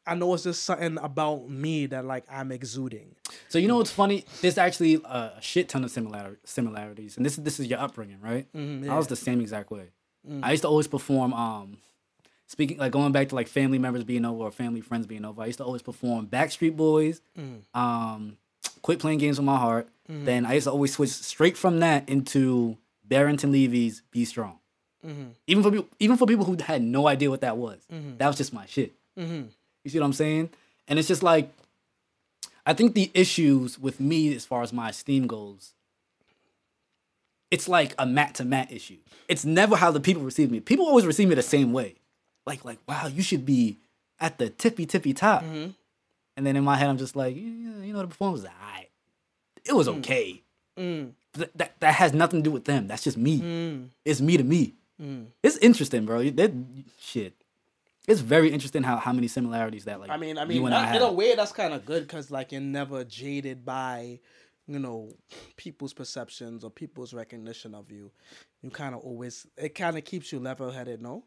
[0.10, 3.16] I know it's just something about me that like I'm exuding.
[3.48, 4.26] So you know what's funny?
[4.42, 8.20] There's actually a shit ton of similar similarities, and this is this is your upbringing,
[8.22, 8.52] right?
[8.54, 9.90] Mm-hmm, I was the same exact way.
[10.28, 10.44] Mm.
[10.44, 11.34] I used to always perform.
[11.34, 11.78] Um,
[12.48, 15.42] speaking like going back to like family members being over or family friends being over.
[15.42, 17.22] I used to always perform Backstreet Boys.
[17.38, 17.62] Mm.
[17.74, 18.38] Um,
[18.82, 19.88] quit playing games with my heart.
[20.10, 20.26] Mm-hmm.
[20.26, 24.58] Then I used to always switch straight from that into Barrington Levy's "Be Strong."
[25.06, 25.28] Mm-hmm.
[25.48, 27.80] Even for people, even for people who had no idea what that was,
[28.18, 28.94] that was just my shit.
[29.84, 30.50] You see what I'm saying?
[30.88, 31.52] And it's just like,
[32.66, 35.74] I think the issues with me as far as my esteem goes,
[37.52, 38.98] it's like a mat to mat issue.
[39.28, 40.60] It's never how the people receive me.
[40.60, 41.96] People always receive me the same way.
[42.46, 43.78] Like, like, wow, you should be
[44.20, 45.44] at the tippy tippy top.
[45.44, 45.72] Mm-hmm.
[46.38, 48.90] And then in my head, I'm just like, yeah, you know, the performance was alright.
[49.66, 49.98] It was mm.
[50.00, 50.42] okay.
[50.78, 51.12] Mm.
[51.34, 52.88] Th- that that has nothing to do with them.
[52.88, 53.42] That's just me.
[53.42, 53.90] Mm.
[54.06, 54.74] It's me to me.
[55.44, 56.30] It's interesting, bro.
[56.32, 56.52] That
[57.00, 57.34] shit.
[58.10, 60.10] It's very interesting how, how many similarities that like.
[60.10, 62.52] I mean, I mean, and I in a way, that's kind of good because like
[62.52, 64.20] you're never jaded by,
[64.68, 65.12] you know,
[65.58, 68.12] people's perceptions or people's recognition of you.
[68.64, 71.26] You kind of always it kind of keeps you level headed, no?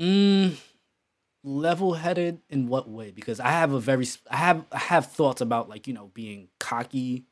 [0.00, 0.56] Mm,
[1.44, 3.12] level headed in what way?
[3.12, 6.48] Because I have a very I have I have thoughts about like you know being
[6.58, 7.26] cocky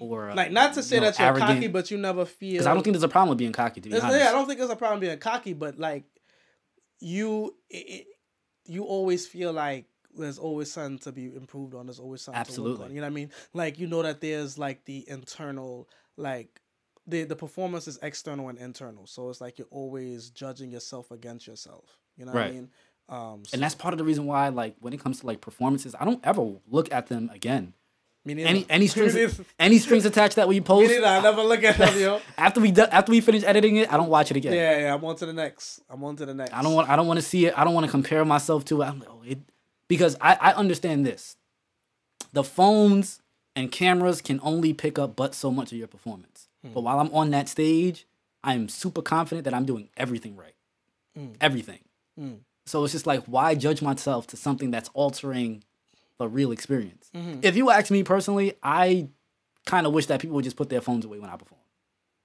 [0.00, 1.48] or uh, Like not to say you know, that you're arrogant.
[1.48, 2.54] cocky, but you never feel.
[2.54, 3.80] Because I don't think there's a problem with being cocky.
[3.80, 6.04] To be honest, yeah, I don't think there's a problem being cocky, but like
[7.04, 8.06] you, it,
[8.66, 9.86] you always feel like
[10.16, 11.86] there's always something to be improved on.
[11.86, 12.84] There's always something to work Absolutely.
[12.86, 12.94] on.
[12.94, 13.30] You know what I mean?
[13.52, 16.60] Like you know that there's like the internal, like
[17.06, 19.06] the the performance is external and internal.
[19.06, 21.98] So it's like you're always judging yourself against yourself.
[22.16, 22.70] You know what I mean?
[23.08, 25.94] Um, and that's part of the reason why like when it comes to like performances,
[25.98, 27.74] I don't ever look at them again.
[28.24, 28.42] Me.
[28.42, 31.06] Any any strings any strings attached that we Me post neither.
[31.06, 32.20] I never look at them, yo.
[32.38, 34.52] after we do, after we finish editing it, I don't watch it again.
[34.52, 34.94] Yeah, yeah.
[34.94, 35.80] I'm on to the next.
[35.90, 36.52] I'm on to the next.
[36.52, 37.58] I don't want I don't want to see it.
[37.58, 38.86] I don't want to compare myself to it.
[38.86, 39.38] Like, oh, it
[39.88, 41.36] because I, I understand this.
[42.32, 43.20] The phones
[43.54, 46.48] and cameras can only pick up but so much of your performance.
[46.64, 46.72] Hmm.
[46.72, 48.06] But while I'm on that stage,
[48.42, 50.54] I am super confident that I'm doing everything right.
[51.16, 51.32] Hmm.
[51.40, 51.80] Everything.
[52.18, 52.34] Hmm.
[52.66, 55.62] So it's just like why judge myself to something that's altering
[56.18, 57.10] the real experience?
[57.14, 57.40] Mm-hmm.
[57.42, 59.08] If you ask me personally, I
[59.66, 61.60] kind of wish that people would just put their phones away when I perform.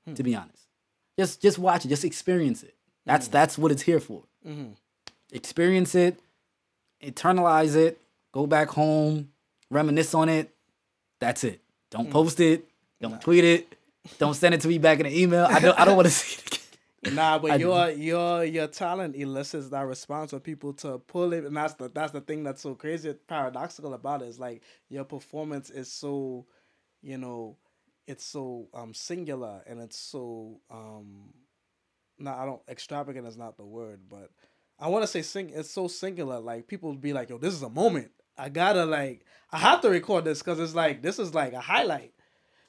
[0.06, 0.14] Hmm.
[0.14, 0.64] To be honest,
[1.18, 2.76] just just watch it, just experience it.
[3.06, 3.32] That's mm.
[3.32, 4.24] that's what it's here for.
[4.48, 4.72] Mm-hmm.
[5.32, 6.20] Experience it,
[7.04, 8.00] internalize it,
[8.32, 9.30] go back home,
[9.70, 10.54] reminisce on it.
[11.20, 11.62] That's it.
[11.92, 12.12] Don't mm.
[12.12, 12.66] post it.
[13.02, 13.76] Don't tweet it.
[14.18, 15.46] Don't send it to me back in an email.
[15.46, 15.80] I don't.
[15.80, 16.59] I don't want to see it again.
[17.02, 21.46] Nah, but I- your your your talent elicits that response for people to pull it,
[21.46, 24.28] and that's the that's the thing that's so crazy, paradoxical about it.
[24.28, 26.46] Is like your performance is so,
[27.02, 27.58] you know,
[28.08, 31.34] it's so um singular and it's so um,
[32.18, 34.30] not I don't extravagant is not the word, but
[34.80, 35.52] I want to say sing.
[35.52, 36.40] It's so singular.
[36.40, 38.12] Like people be like, yo, this is a moment.
[38.38, 41.60] I gotta like I have to record this because it's like this is like a
[41.62, 42.14] highlight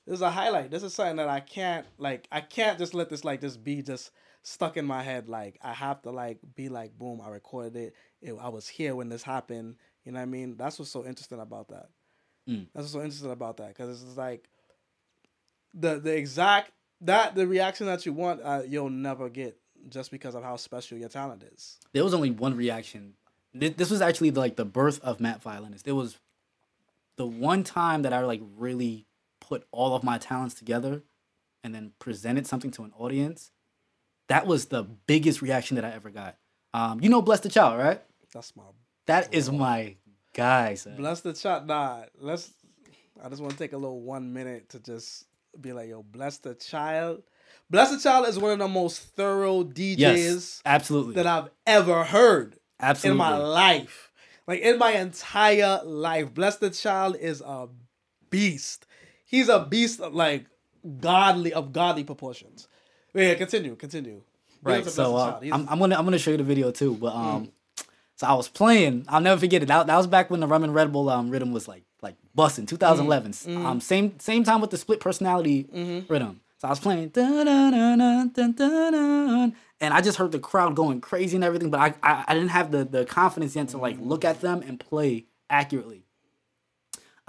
[0.07, 0.71] this is a highlight.
[0.71, 2.27] This is something that I can't like.
[2.33, 4.11] I can't just let this like just be just
[4.43, 5.29] stuck in my head.
[5.29, 7.95] Like I have to like be like, boom, I recorded it.
[8.21, 9.77] it I was here when this happened.
[10.05, 10.57] You know what I mean?
[10.57, 11.89] That's what's so interesting about that.
[12.49, 12.67] Mm.
[12.75, 14.49] That's what's so interesting about that because it's like
[15.75, 16.73] the the exact
[17.03, 19.57] that the reaction that you want, uh, you'll never get
[19.89, 21.79] just because of how special your talent is.
[21.93, 23.15] There was only one reaction.
[23.55, 25.85] This was actually like the birth of Matt Violinist.
[25.85, 26.19] There was
[27.17, 29.07] the one time that I like really
[29.51, 31.03] put all of my talents together
[31.65, 33.51] and then presented something to an audience.
[34.29, 36.37] That was the biggest reaction that I ever got.
[36.73, 38.01] Um, you know, Bless the Child, right?
[38.33, 38.63] That's my
[39.07, 39.97] That is my
[40.33, 40.95] guy, son.
[40.97, 41.67] bless the child.
[41.67, 42.53] Nah, let's.
[43.23, 45.25] I just want to take a little one minute to just
[45.61, 47.25] be like, yo, bless the child.
[47.69, 52.05] Bless the child is one of the most thorough DJs yes, absolutely, that I've ever
[52.05, 53.11] heard absolutely.
[53.11, 54.13] in my life.
[54.47, 57.69] Like in my entire life, bless the Child is a
[58.31, 58.87] beast.
[59.31, 60.47] He's a beast of like
[61.01, 62.67] godly of godly proportions.
[63.15, 64.23] Yeah, continue, continue.
[64.63, 64.85] Right.
[64.85, 66.95] So uh, I'm, I'm gonna I'm gonna show you the video too.
[66.97, 67.51] But um, Mm.
[68.17, 69.05] so I was playing.
[69.09, 69.67] I'll never forget it.
[69.67, 72.17] That, that was back when the Rum and Red Bull um rhythm was like like
[72.35, 72.67] busting.
[72.67, 73.33] 2011.
[73.33, 73.65] Mm.
[73.65, 76.13] Um, same same time with the split personality Mm-hmm.
[76.13, 76.41] rhythm.
[76.59, 81.37] So I was playing, dun, dun, dun, and I just heard the crowd going crazy
[81.37, 81.71] and everything.
[81.71, 84.63] But I I, I didn't have the the confidence yet to like look at them
[84.67, 86.05] and play accurately.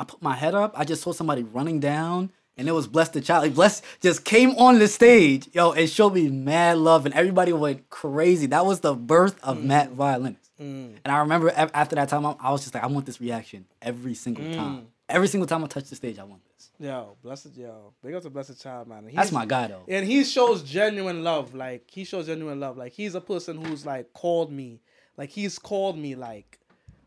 [0.02, 0.74] I put my head up.
[0.76, 3.44] I just saw somebody running down, and it was Bless the Child.
[3.44, 7.54] Like, Bless just came on the stage, yo, and showed me mad love, and everybody
[7.54, 8.48] went crazy.
[8.48, 9.66] That was the birth of mm.
[9.66, 10.50] Matt Violinist.
[10.60, 10.96] Mm.
[11.06, 14.16] And I remember after that time, I, was just like, I want this reaction every
[14.16, 14.56] single mm.
[14.56, 14.88] time.
[15.08, 16.72] Every single time I touch the stage, I want this.
[16.80, 17.94] Yo, blessed yo.
[18.02, 19.08] Big up to Blessed Child, man.
[19.14, 19.84] That's my guy, though.
[19.88, 21.54] And he shows genuine love.
[21.54, 22.76] Like he shows genuine love.
[22.76, 24.80] Like he's a person who's like called me.
[25.16, 26.58] Like he's called me like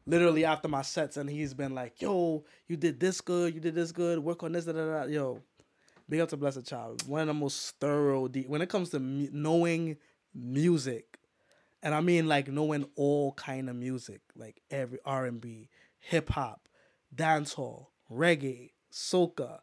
[0.07, 3.75] literally after my sets and he's been like, yo, you did this good, you did
[3.75, 5.05] this good, work on this, da da da.
[5.05, 5.41] Yo,
[6.09, 7.07] big up to Blessed Child.
[7.09, 9.97] One of the most thorough when it comes to knowing
[10.35, 11.19] music.
[11.83, 16.31] And I mean like knowing all kind of music, like every R and B, hip
[16.31, 16.67] hop,
[17.15, 19.61] dancehall, reggae, soca,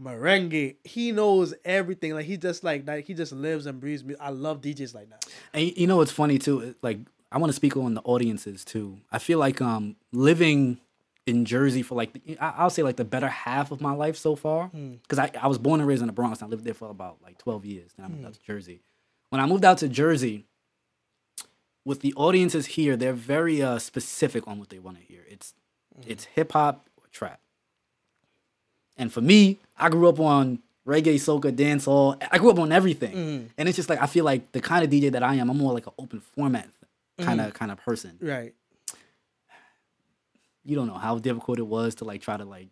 [0.00, 0.76] merengue.
[0.84, 2.14] He knows everything.
[2.14, 3.00] Like he just like that.
[3.04, 4.04] He just lives and breathes.
[4.04, 5.26] mu- I love DJs like that.
[5.52, 6.74] And you know what's funny too?
[6.82, 7.00] Like
[7.36, 8.98] I want to speak on the audiences too.
[9.12, 10.78] I feel like um living
[11.26, 14.16] in Jersey for like the, I- I'll say like the better half of my life
[14.16, 14.70] so far
[15.02, 16.40] because I, I was born and raised in the Bronx.
[16.40, 17.90] And I lived there for about like twelve years.
[17.96, 18.80] Then I moved out to Jersey.
[19.30, 20.44] When I moved out to Jersey,
[21.84, 25.22] with the audiences here, they're very uh, specific on what they want to hear.
[25.28, 25.52] It's
[26.06, 27.40] it's hip hop or trap.
[28.96, 32.22] And for me, I grew up on reggae, soca, dancehall.
[32.30, 34.90] I grew up on everything, and it's just like I feel like the kind of
[34.90, 36.68] DJ that I am, I'm more like an open format
[37.18, 37.56] kind of mm-hmm.
[37.56, 38.18] kind of person.
[38.20, 38.54] Right.
[40.64, 42.68] You don't know how difficult it was to like try to like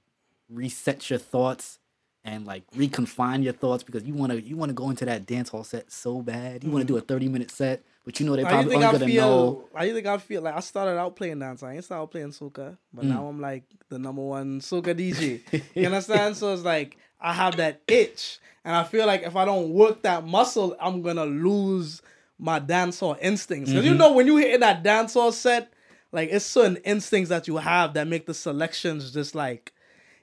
[0.48, 1.78] reset your thoughts
[2.24, 5.26] and like reconfine your thoughts because you want to you want to go into that
[5.26, 6.64] dancehall set so bad.
[6.64, 7.04] You want to do mm-hmm.
[7.04, 9.68] a 30 minute set, but you know they probably I gonna feel?
[9.74, 9.82] know.
[9.82, 10.42] You think I feel?
[10.42, 11.62] Like I started out playing dance.
[11.62, 13.08] I ain't started playing soca, but mm.
[13.08, 15.62] now I'm like the number one soca DJ.
[15.74, 16.36] you understand?
[16.36, 20.02] So it's like I have that itch, and I feel like if I don't work
[20.02, 22.00] that muscle, I'm gonna lose
[22.38, 23.70] my dancehall instincts.
[23.70, 24.00] Because you mm-hmm.
[24.00, 25.72] know when you hit that dancehall set,
[26.12, 29.72] like it's certain instincts that you have that make the selections just like.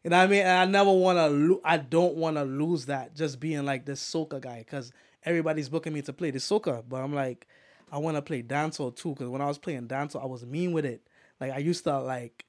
[0.03, 0.41] You know what I mean?
[0.41, 1.27] And I never want to.
[1.27, 3.15] Lo- I don't want to lose that.
[3.15, 4.91] Just being like this soca guy, because
[5.23, 7.47] everybody's booking me to play this soca, but I'm like,
[7.91, 9.09] I want to play dancehall too.
[9.09, 11.07] Because when I was playing dancehall, I was mean with it.
[11.39, 12.45] Like I used to like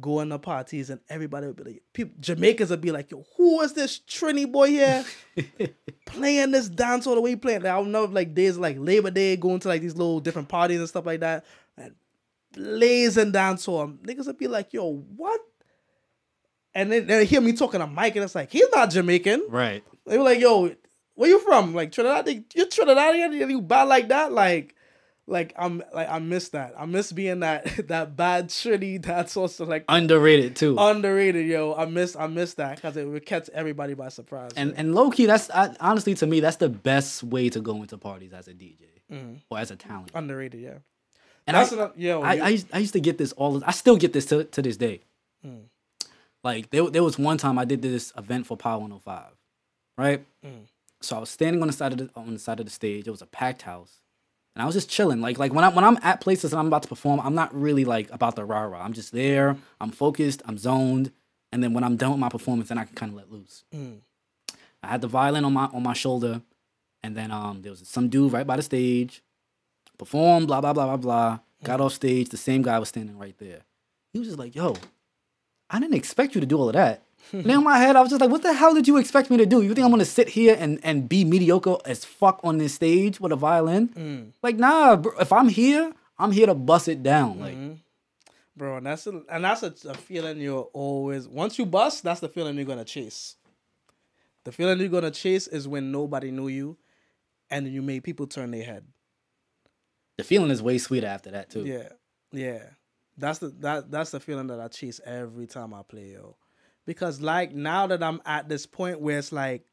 [0.00, 3.24] go in the parties, and everybody would be like, people, Jamaicans would be like, "Yo,
[3.36, 5.04] who is this Trini boy here
[6.06, 9.36] playing this dancehall the way he playing?" Like, I'll know like days like Labor Day,
[9.36, 11.44] going to like these little different parties and stuff like that,
[11.76, 11.94] and
[12.52, 13.98] blazing dancehall.
[13.98, 15.40] Niggas would be like, "Yo, what?"
[16.74, 19.46] And then they hear me talking to mic, and it's like, he's not Jamaican.
[19.48, 19.82] Right.
[20.06, 20.74] They were like, "Yo,
[21.14, 21.74] where you from?
[21.74, 22.26] Like Trinidad?
[22.26, 23.50] They- You Trinidadian?
[23.50, 24.32] You bad like that?
[24.32, 24.74] Like,
[25.30, 26.74] like I'm like I miss that.
[26.78, 29.02] I miss being that that bad Trini.
[29.02, 30.76] That's also like Underrated too.
[30.78, 31.74] underrated, yo.
[31.74, 34.50] I miss I miss that because it would catch everybody by surprise.
[34.56, 37.76] and and low key, that's I, honestly to me that's the best way to go
[37.76, 38.76] into parties as a DJ
[39.50, 40.10] or as a talent.
[40.14, 40.78] underrated, yeah.
[41.46, 42.20] And That's I, enough, yo.
[42.22, 43.64] I, you- I, used, I used to get this all.
[43.64, 45.00] I still get this to, to this day.
[45.44, 45.62] Mm.
[46.44, 49.24] Like there, there was one time I did this event for Power 105,
[49.98, 50.24] right?
[50.44, 50.66] Mm.
[51.00, 53.06] So I was standing on the side of the on the side of the stage.
[53.08, 53.96] It was a packed house,
[54.54, 55.20] and I was just chilling.
[55.20, 57.54] Like like when I when I'm at places and I'm about to perform, I'm not
[57.54, 58.82] really like about the rah rah.
[58.84, 59.56] I'm just there.
[59.80, 60.42] I'm focused.
[60.46, 61.12] I'm zoned.
[61.52, 63.64] And then when I'm done with my performance, then I can kind of let loose.
[63.74, 64.00] Mm.
[64.82, 66.42] I had the violin on my on my shoulder,
[67.02, 69.22] and then um there was some dude right by the stage,
[69.98, 71.38] performed blah blah blah blah blah.
[71.62, 73.60] Got off stage, the same guy was standing right there.
[74.12, 74.76] He was just like, "Yo,
[75.68, 78.20] I didn't expect you to do all of that." in my head, I was just
[78.20, 79.62] like, "What the hell did you expect me to do?
[79.62, 83.20] You think I'm gonna sit here and and be mediocre as fuck on this stage
[83.20, 83.88] with a violin?
[83.88, 84.32] Mm.
[84.42, 87.38] Like, nah, bro, if I'm here, I'm here to bust it down.
[87.40, 87.72] Like, Mm-hmm.
[88.56, 92.20] bro, and that's a, and that's a, a feeling you're always once you bust, that's
[92.20, 93.36] the feeling you're gonna chase.
[94.44, 96.78] The feeling you're gonna chase is when nobody knew you,
[97.50, 98.84] and you made people turn their head.
[100.16, 101.64] the feeling is way sweeter after that too.
[101.64, 101.88] Yeah,
[102.32, 102.62] yeah.
[103.16, 106.36] That's the that that's the feeling that I chase every time I play, yo.
[106.90, 109.64] Because like now that I'm at this point where it's like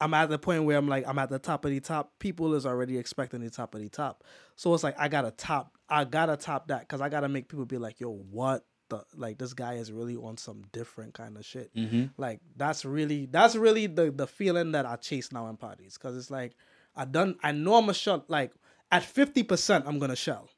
[0.00, 2.54] I'm at the point where I'm like I'm at the top of the top, people
[2.54, 4.22] is already expecting the top of the top.
[4.54, 7.64] So it's like I gotta top I gotta top that because I gotta make people
[7.64, 11.44] be like, yo, what the like this guy is really on some different kind of
[11.44, 11.74] shit.
[11.74, 12.04] Mm-hmm.
[12.16, 16.16] Like that's really that's really the the feeling that I chase now in parties because
[16.16, 16.54] it's like
[16.94, 18.52] I done I know I'm a shell like
[18.92, 20.48] at fifty percent I'm gonna shell.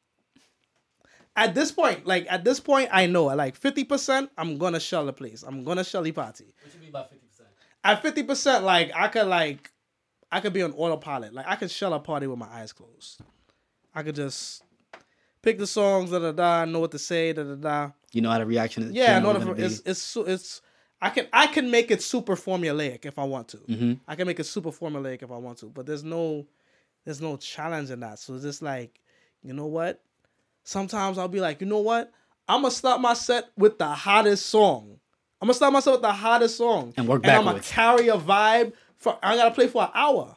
[1.37, 5.07] At this point, like at this point, I know like fifty percent, I'm gonna shell
[5.07, 5.43] the place.
[5.43, 6.55] I'm gonna shell the party.
[6.63, 7.49] What you mean by fifty percent?
[7.83, 9.73] At fifty percent, like I could like,
[10.31, 11.35] I could be on autopilot.
[11.35, 13.21] Like I could shell a party with my eyes closed.
[13.95, 14.63] I could just
[15.43, 17.91] pick the songs, da da da, know what to say, da da da.
[18.13, 18.93] You know how the reaction is.
[18.93, 20.63] Yeah, in generally order gonna for it's it's su- it's
[21.03, 23.59] I can I can make it super formulaic if I want to.
[23.59, 23.93] Mm-hmm.
[24.07, 26.47] I can make it super formulaic if I want to, but there's no
[27.05, 28.19] there's no challenge in that.
[28.19, 29.01] So it's just like,
[29.43, 30.01] you know what?
[30.65, 32.11] Sometimes I'll be like, you know what?
[32.49, 34.99] I'm gonna start my set with the hottest song.
[35.41, 38.17] I'm gonna start myself with the hottest song, And work and I'm gonna carry a
[38.17, 39.19] vibe for.
[39.23, 40.37] I gotta play for an hour.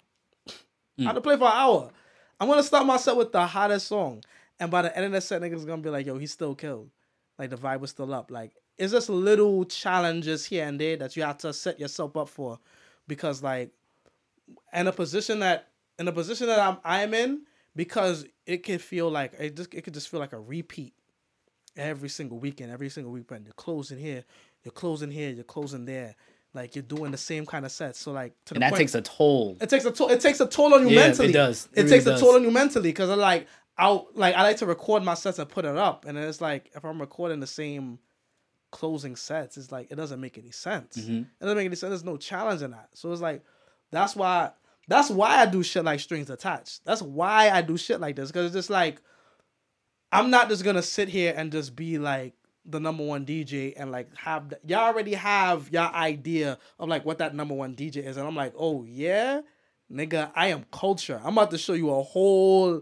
[1.00, 1.24] I gotta mm.
[1.24, 1.92] play for an hour.
[2.40, 4.24] I'm gonna start my set with the hottest song,
[4.60, 6.90] and by the end of the set, niggas gonna be like, "Yo, he still killed."
[7.40, 8.32] Like the vibe was still up.
[8.32, 12.30] Like it's just little challenges here and there that you have to set yourself up
[12.30, 12.60] for,
[13.08, 13.72] because like,
[14.74, 15.70] in a position that
[16.00, 17.42] in a position that I'm I'm in,
[17.78, 20.94] because it could feel like it just it could just feel like a repeat
[21.78, 23.46] every single weekend, every single weekend.
[23.46, 24.26] You're closing here,
[24.64, 26.16] you're closing here, you're closing there.
[26.54, 28.00] Like you're doing the same kind of sets.
[28.00, 29.58] So like to and the that point, takes a toll.
[29.62, 30.10] it takes a toll.
[30.10, 31.32] It takes a toll on you Yeah, it mentally.
[31.32, 31.70] does.
[31.72, 32.20] It It, really takes does.
[32.20, 33.48] a toll on you mentally because I like
[33.78, 36.72] I like I like to record my sets and put it up, and it's like
[36.76, 38.00] if I'm recording the same
[38.72, 40.98] closing sets, it's like it doesn't make any sense.
[40.98, 41.18] Mm-hmm.
[41.20, 41.92] It doesn't make any sense.
[41.92, 42.90] There's no challenge in that.
[42.94, 43.44] So it's like
[43.92, 44.52] that's why
[44.88, 46.86] that's why I do shit like strings attached.
[46.86, 49.02] That's why I do shit like this because it's just like
[50.12, 52.34] I'm not just gonna sit here and just be like
[52.66, 57.06] the number one DJ and like have the, y'all already have your idea of like
[57.06, 59.42] what that number one DJ is, and I'm like, oh yeah,
[59.92, 61.20] nigga, I am culture.
[61.24, 62.82] I'm about to show you a whole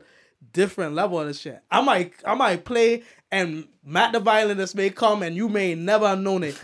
[0.53, 1.61] different level of this shit.
[1.71, 6.07] I might I might play and Matt the violinist may come and you may never
[6.07, 6.59] have known it.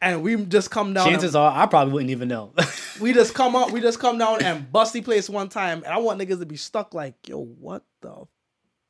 [0.00, 1.06] And we just come down.
[1.06, 2.52] and- Chances are, I probably wouldn't even know.
[3.00, 5.92] we just come up, we just come down and bust the place one time, and
[5.92, 8.26] I want niggas to be stuck like, yo, what the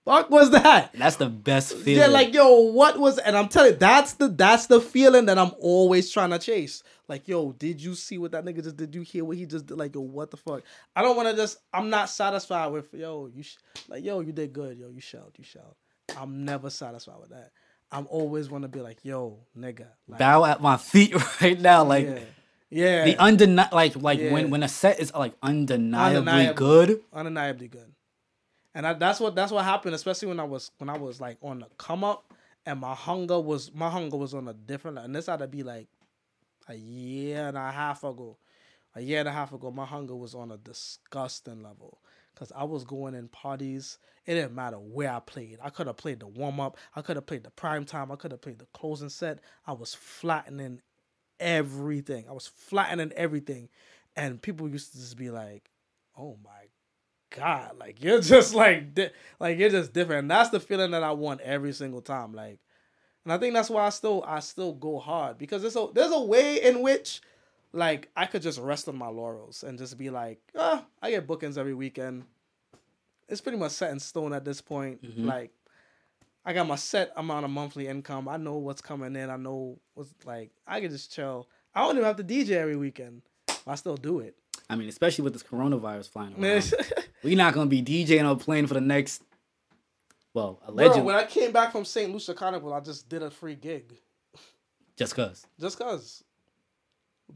[0.05, 0.93] fuck was that?
[0.95, 2.01] That's the best feeling.
[2.03, 3.19] Yeah, like yo, what was?
[3.19, 6.83] And I'm telling you, that's the that's the feeling that I'm always trying to chase.
[7.09, 8.95] Like, yo, did you see what that nigga just did?
[8.95, 9.79] You hear what he just did?
[9.79, 10.63] Like, yo, what the fuck?
[10.95, 11.59] I don't want to just.
[11.73, 13.31] I'm not satisfied with yo.
[13.35, 13.57] You sh-
[13.89, 14.77] like, yo, you did good.
[14.79, 15.33] Yo, you shelled.
[15.39, 15.75] You shelled.
[16.19, 17.51] I'm never satisfied with that.
[17.91, 19.87] I'm always want to be like, yo, nigga.
[20.07, 21.85] Like, bow at my feet right now.
[21.85, 22.19] Like yeah,
[22.71, 23.05] yeah.
[23.07, 24.33] the undeni- like like Yeah.
[24.33, 26.55] when when a set is like undeniably Undeniable.
[26.55, 27.01] good.
[27.13, 27.93] undeniably good.
[28.75, 31.39] And I, that's what that's what happened, especially when I was when I was like
[31.43, 32.33] on the come up,
[32.67, 34.99] and my hunger was my hunger was on a different.
[34.99, 35.89] And this had to be like
[36.69, 38.37] a year and a half ago,
[38.95, 39.71] a year and a half ago.
[39.71, 41.99] My hunger was on a disgusting level
[42.39, 43.99] because I was going in parties.
[44.25, 45.59] It didn't matter where I played.
[45.63, 46.77] I could have played the warm up.
[46.95, 48.13] I could have played the prime time.
[48.13, 49.41] I could have played the closing set.
[49.67, 50.81] I was flattening
[51.41, 52.27] everything.
[52.29, 53.69] I was flattening everything,
[54.15, 55.71] and people used to just be like,
[56.17, 56.69] "Oh my
[57.35, 59.11] God, like you're just like di-
[59.41, 60.21] like you're just different.
[60.21, 62.33] And that's the feeling that I want every single time.
[62.33, 62.61] Like,
[63.25, 66.13] and I think that's why I still I still go hard because there's a there's
[66.13, 67.21] a way in which
[67.73, 71.27] like I could just rest on my laurels and just be like, ah, I get
[71.27, 72.25] bookings every weekend.
[73.29, 75.01] It's pretty much set in stone at this point.
[75.19, 75.51] Like,
[76.47, 78.27] I got my set amount of monthly income.
[78.27, 79.29] I know what's coming in.
[79.29, 80.51] I know what's like.
[80.67, 81.47] I can just chill.
[81.75, 83.21] I don't even have to DJ every weekend.
[83.67, 84.35] I still do it.
[84.71, 86.73] I mean, especially with this coronavirus flying around.
[87.23, 89.23] We're not gonna be DJing or playing for the next.
[90.33, 92.11] Well, Bro, allegedly, when I came back from St.
[92.13, 93.95] Lucia Carnival, I just did a free gig.
[94.97, 95.47] just cause.
[95.61, 96.25] Just cause.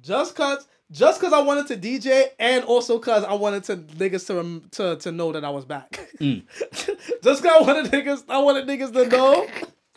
[0.01, 4.27] Just cause just cause I wanted to DJ and also cause I wanted to niggas
[4.27, 6.09] to to, to know that I was back.
[6.21, 6.45] Mm.
[7.23, 9.47] just cause I wanted niggas I wanted niggas to know.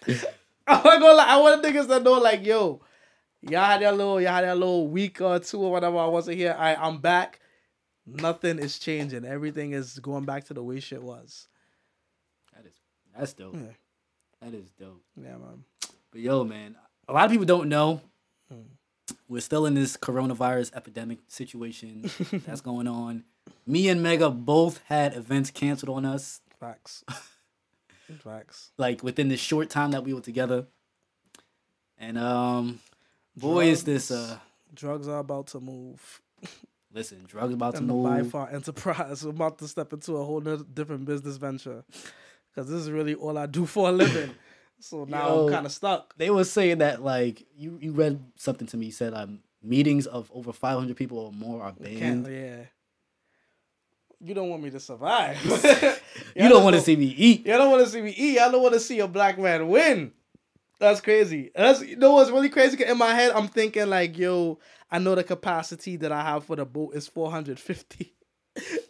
[0.68, 2.82] I'm not gonna lie, I wanted niggas to know like yo,
[3.42, 6.38] y'all had that little y'all had that little week or two or whatever I wasn't
[6.38, 6.56] here.
[6.58, 7.40] I I'm back.
[8.06, 9.26] Nothing is changing.
[9.26, 11.48] Everything is going back to the way shit was.
[12.56, 12.74] That is
[13.18, 13.56] that's dope.
[13.56, 13.72] Yeah.
[14.42, 15.04] That is dope.
[15.18, 15.64] Yeah, man.
[16.12, 16.76] But yo, man,
[17.08, 18.02] a lot of people don't know.
[18.50, 18.62] Hmm.
[19.28, 22.10] We're still in this coronavirus epidemic situation
[22.46, 23.24] that's going on.
[23.66, 27.04] Me and Mega both had events canceled on us, Facts.
[28.24, 28.72] Facts.
[28.78, 30.68] like within the short time that we were together.
[31.98, 32.80] And um,
[33.36, 34.38] boy, is this uh,
[34.74, 36.22] Drugs are about to move.
[36.94, 38.32] listen, drugs about to and the by move.
[38.32, 39.24] far enterprise.
[39.24, 41.84] I'm about to step into a whole different business venture
[42.54, 44.32] because this is really all I do for a living.
[44.80, 45.48] So now Yo.
[45.48, 46.16] I'm kind of stuck.
[46.18, 48.88] They were saying that like you you read something to me.
[48.88, 52.28] You said um meetings of over 500 people or more are banned.
[52.28, 52.66] yeah.
[54.22, 55.38] You don't want me to survive.
[56.36, 57.46] You don't want to see me eat.
[57.46, 58.40] You don't want to see me eat.
[58.40, 60.12] I don't want to see a black man win.
[60.80, 61.52] That's crazy.
[61.56, 62.84] That's you know what's really crazy.
[62.84, 64.60] In my head, I'm thinking like, yo,
[64.92, 68.15] I know the capacity that I have for the boat is 450.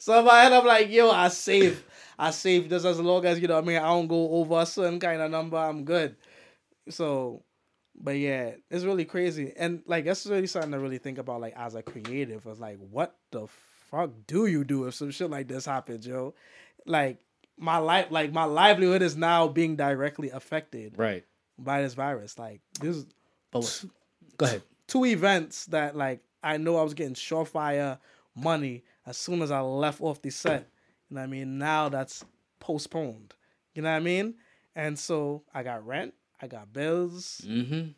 [0.05, 1.83] So in my head, I'm like, yo, I save,
[2.19, 3.55] I save just as long as you know.
[3.55, 5.57] what I mean, I don't go over a certain kind of number.
[5.57, 6.15] I'm good.
[6.89, 7.41] So,
[7.99, 11.41] but yeah, it's really crazy, and like that's really something to really think about.
[11.41, 13.47] Like as a creative, was like, what the
[13.89, 16.35] fuck do you do if some shit like this happens, yo?
[16.85, 17.17] Like
[17.57, 21.25] my life, like my livelihood is now being directly affected Right.
[21.57, 22.37] by this virus.
[22.37, 23.07] Like this
[23.49, 23.83] But
[24.37, 24.61] go ahead.
[24.87, 27.97] two events that like I know I was getting surefire
[28.35, 30.69] money as soon as I left off the set.
[31.09, 31.57] You know what I mean?
[31.57, 32.25] Now that's
[32.59, 33.33] postponed.
[33.73, 34.35] You know what I mean?
[34.75, 37.89] And so I got rent, I got bills, Mm-hmm.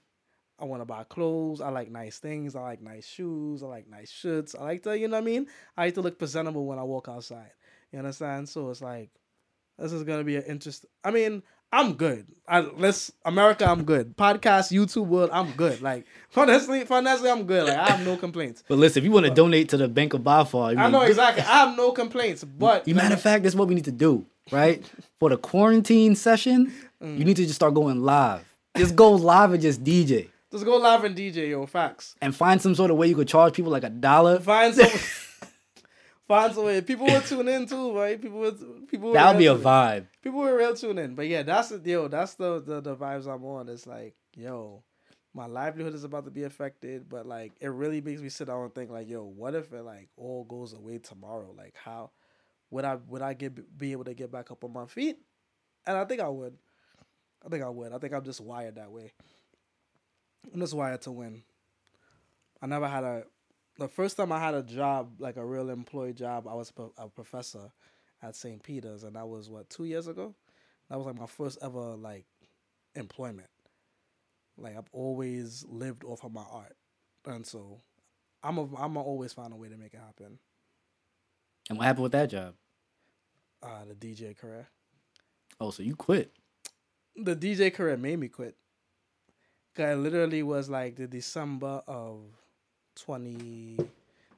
[0.60, 3.88] I want to buy clothes, I like nice things, I like nice shoes, I like
[3.88, 4.56] nice shirts.
[4.56, 5.48] I like to, you know what I mean?
[5.78, 7.52] I like to look presentable when I walk outside.
[7.92, 8.50] You understand?
[8.50, 9.12] So it's like
[9.78, 10.86] this is gonna be an interest.
[11.04, 12.26] I mean, I'm good.
[12.48, 14.16] I let's America, I'm good.
[14.16, 15.82] Podcast, YouTube world, I'm good.
[15.82, 16.06] Like
[16.36, 17.66] honestly, honestly, I'm good.
[17.66, 18.64] Like I have no complaints.
[18.70, 21.02] But listen, if you want to donate to the Bank of By Far, I know
[21.02, 21.44] exactly.
[21.44, 22.44] I have no complaints.
[22.46, 24.82] But You matter of fact, that's what we need to do, right?
[25.20, 26.72] For the quarantine session,
[27.04, 27.20] Mm.
[27.20, 28.42] you need to just start going live.
[28.76, 30.30] Just go live and just DJ.
[30.52, 31.66] just go live and DJ, yo.
[31.68, 32.16] Facts.
[32.24, 34.40] And find some sort of way you could charge people like a dollar.
[34.40, 34.90] Find some.
[36.28, 36.82] find some way.
[36.82, 38.22] People will tune in too, right?
[38.22, 38.88] People would.
[38.88, 39.14] People.
[39.14, 39.62] That would will be a in.
[39.62, 40.06] vibe.
[40.22, 41.16] people were real tune in.
[41.16, 42.10] But yeah, that's the deal.
[42.10, 43.70] that's the, the the vibes I'm on.
[43.70, 44.84] It's like, yo,
[45.34, 48.64] my livelihood is about to be affected, but like it really makes me sit down
[48.64, 51.54] and think like, yo, what if it like all goes away tomorrow?
[51.56, 52.12] Like how
[52.70, 55.18] would I would I get be able to get back up on my feet?
[55.86, 56.58] And I think I would.
[57.46, 57.94] I think I would.
[57.94, 59.14] I think I'm just wired that way.
[60.54, 61.44] I'm just wired to win.
[62.62, 63.24] I never had a
[63.78, 67.08] the first time I had a job, like a real employee job, I was a
[67.10, 67.72] professor
[68.22, 68.62] at St.
[68.64, 70.34] Peter's, and that was what two years ago.
[70.90, 72.26] That was like my first ever like
[72.96, 73.50] employment.
[74.58, 76.76] Like I've always lived off of my art,
[77.26, 77.80] and so
[78.44, 80.40] I'm a I'm a always find a way to make it happen.
[81.70, 82.56] And what happened with that job?
[83.62, 84.68] Uh, the DJ career,
[85.60, 86.32] Oh, so you quit.
[87.16, 88.56] the DJ career made me quit.
[89.76, 92.24] 'Cause it literally was like the December of
[92.98, 93.78] twenty,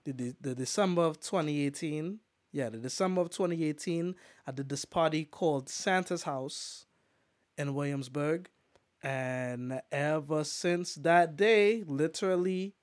[0.04, 2.20] the the, the December of twenty eighteen.
[2.52, 4.16] Yeah, the December of twenty eighteen.
[4.46, 6.86] I did this party called Santa's House
[7.58, 8.50] in Williamsburg,
[9.04, 12.74] and ever since that day, literally,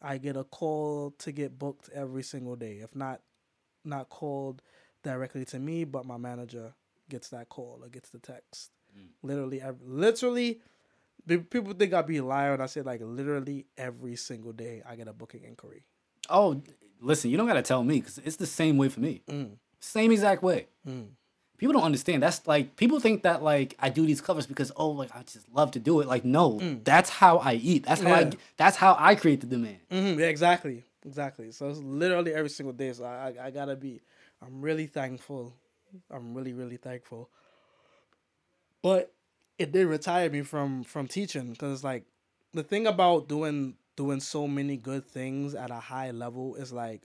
[0.00, 2.78] I get a call to get booked every single day.
[2.78, 3.20] If not,
[3.84, 4.62] not called
[5.02, 6.74] directly to me, but my manager
[7.08, 8.70] gets that call or gets the text.
[8.96, 9.08] Mm.
[9.22, 10.60] Literally, ev- literally, pe-
[11.26, 15.08] people think I'd be lying when I say like literally every single day I get
[15.08, 15.84] a booking inquiry.
[16.28, 16.62] Oh,
[17.00, 19.22] listen, you don't gotta tell me because it's the same way for me.
[19.28, 19.52] Mm.
[19.80, 20.66] Same exact way.
[20.86, 21.08] Mm.
[21.58, 22.22] People don't understand.
[22.22, 25.48] That's like people think that like I do these covers because oh like I just
[25.52, 26.08] love to do it.
[26.08, 27.84] Like no, that's how I eat.
[27.84, 28.30] That's how I.
[28.56, 29.78] That's how I create the demand.
[29.90, 31.52] hmm yeah, exactly, exactly.
[31.52, 32.92] So it's literally every single day.
[32.92, 34.00] So I, I, I gotta be.
[34.42, 35.54] I'm really thankful.
[36.10, 37.28] I'm really, really thankful.
[38.82, 39.12] But
[39.60, 42.04] it did retire me from from teaching because like
[42.54, 47.02] the thing about doing doing so many good things at a high level is like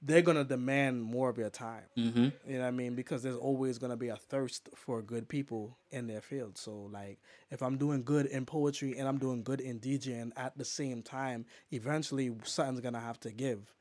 [0.00, 1.82] they're gonna demand more of your time.
[1.98, 2.28] Mm-hmm.
[2.46, 2.94] You know what I mean?
[2.94, 6.56] Because there's always gonna be a thirst for good people in their field.
[6.58, 7.18] So like
[7.50, 11.02] if I'm doing good in poetry and I'm doing good in DJing at the same
[11.02, 13.74] time, eventually something's gonna have to give.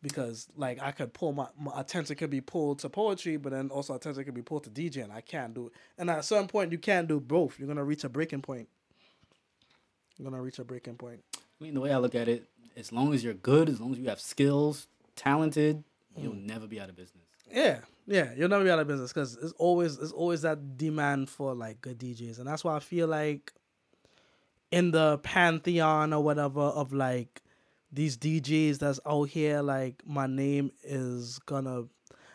[0.00, 3.70] Because like I could pull my, my attention could be pulled to poetry, but then
[3.70, 5.10] also attention could be pulled to DJing.
[5.10, 5.72] I can't do it.
[5.98, 7.58] And at some point you can't do both.
[7.58, 8.68] You're gonna reach a breaking point.
[10.16, 11.20] You're gonna reach a breaking point.
[11.34, 12.44] I mean, the way I look at it,
[12.76, 14.86] as long as you're good, as long as you have skills,
[15.16, 15.82] talented,
[16.16, 16.46] you'll mm.
[16.46, 17.24] never be out of business.
[17.50, 21.28] Yeah, yeah, you'll never be out of business because it's always it's always that demand
[21.28, 23.52] for like good DJs, and that's why I feel like
[24.70, 27.42] in the pantheon or whatever of like
[27.92, 31.84] these DJs that's out here, like my name is gonna.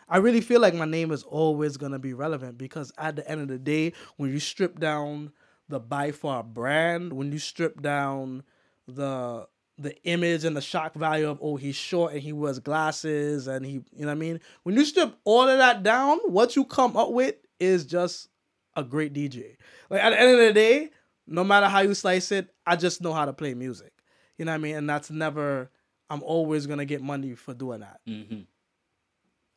[0.08, 3.40] I really feel like my name is always gonna be relevant because at the end
[3.40, 5.32] of the day, when you strip down
[5.68, 8.42] the by far brand, when you strip down
[8.86, 9.46] the
[9.78, 13.66] the image and the shock value of oh he's short and he wears glasses and
[13.66, 16.64] he you know what I mean when you strip all of that down what you
[16.64, 18.28] come up with is just
[18.76, 19.56] a great DJ
[19.90, 20.90] like at the end of the day
[21.26, 23.93] no matter how you slice it I just know how to play music
[24.38, 25.70] you know what I mean and that's never
[26.10, 28.40] I'm always gonna get money for doing that Mm-hmm.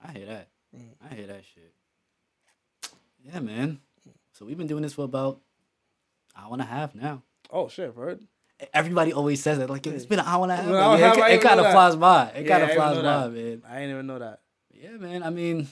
[0.07, 0.47] I hear that.
[1.09, 1.73] I hear that shit.
[3.25, 3.79] Yeah, man.
[4.33, 5.39] So we've been doing this for about
[6.37, 7.23] hour and a half now.
[7.51, 8.21] oh shit word
[8.73, 10.65] Everybody always says it like it's been an hour and a half.
[10.65, 12.29] Well, Like, yeah, how it you kind of flies by.
[12.29, 13.31] It Yeah, kind of flies by, that.
[13.31, 13.61] man.
[13.69, 14.39] I didn't even know that
[14.73, 15.21] Yeah, man.
[15.23, 15.67] I mean,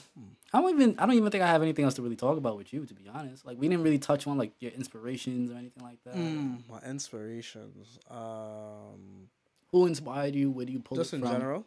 [0.52, 0.98] I don't even.
[0.98, 2.94] I don't even think I have anything else to really talk about with you, to
[2.94, 3.44] be honest.
[3.44, 6.14] Like we didn't really touch on like your inspirations or anything like that.
[6.14, 9.28] Mm, my inspirations um
[9.72, 10.50] Who inspired you?
[10.50, 11.32] Where do you pull just it in from?
[11.32, 11.66] general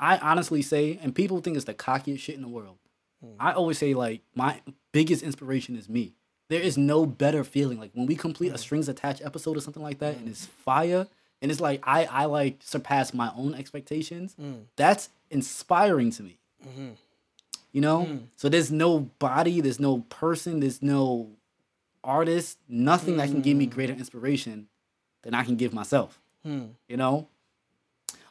[0.00, 2.78] I honestly say, and people think it's the cockiest shit in the world.
[3.22, 3.34] Hmm.
[3.38, 4.62] I always say like my
[4.92, 6.14] biggest inspiration is me.
[6.48, 8.56] There is no better feeling like when we complete a hmm.
[8.56, 10.30] strings attached episode or something like that, and hmm.
[10.30, 11.06] it's fire,
[11.42, 14.34] and it's like I I like surpass my own expectations.
[14.76, 16.38] That's inspiring to me.
[16.66, 16.88] Mm-hmm.
[17.72, 18.22] You know, mm.
[18.36, 21.30] so there's no body, there's no person, there's no
[22.02, 23.70] artist, nothing that can give me mm.
[23.70, 24.66] greater inspiration
[25.22, 26.20] than I can give myself.
[26.44, 26.66] Hmm.
[26.88, 27.28] You know,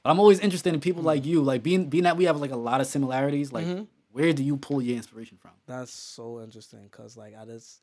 [0.04, 1.08] but I'm always interested in people hmm.
[1.08, 3.52] like you, like being being that we have like a lot of similarities.
[3.52, 3.84] Like, mm-hmm.
[4.12, 5.52] where do you pull your inspiration from?
[5.68, 7.82] That's so interesting because like I just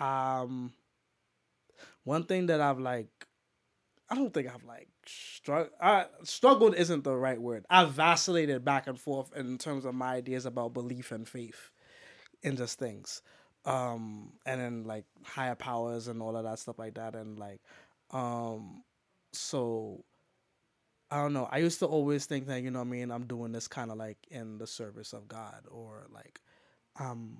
[0.00, 0.72] um
[2.04, 3.08] one thing that I've like
[4.10, 5.72] I don't think I've like struggled.
[5.80, 7.64] I struggled isn't the right word.
[7.70, 11.70] I've vacillated back and forth in terms of my ideas about belief and faith
[12.42, 13.22] in just things,
[13.64, 17.60] um, and then like higher powers and all of that stuff like that, and like,
[18.10, 18.84] um,
[19.32, 20.04] so
[21.10, 21.48] I don't know.
[21.50, 23.10] I used to always think that you know what I mean.
[23.10, 26.40] I'm doing this kind of like in the service of God or like
[26.96, 27.38] I'm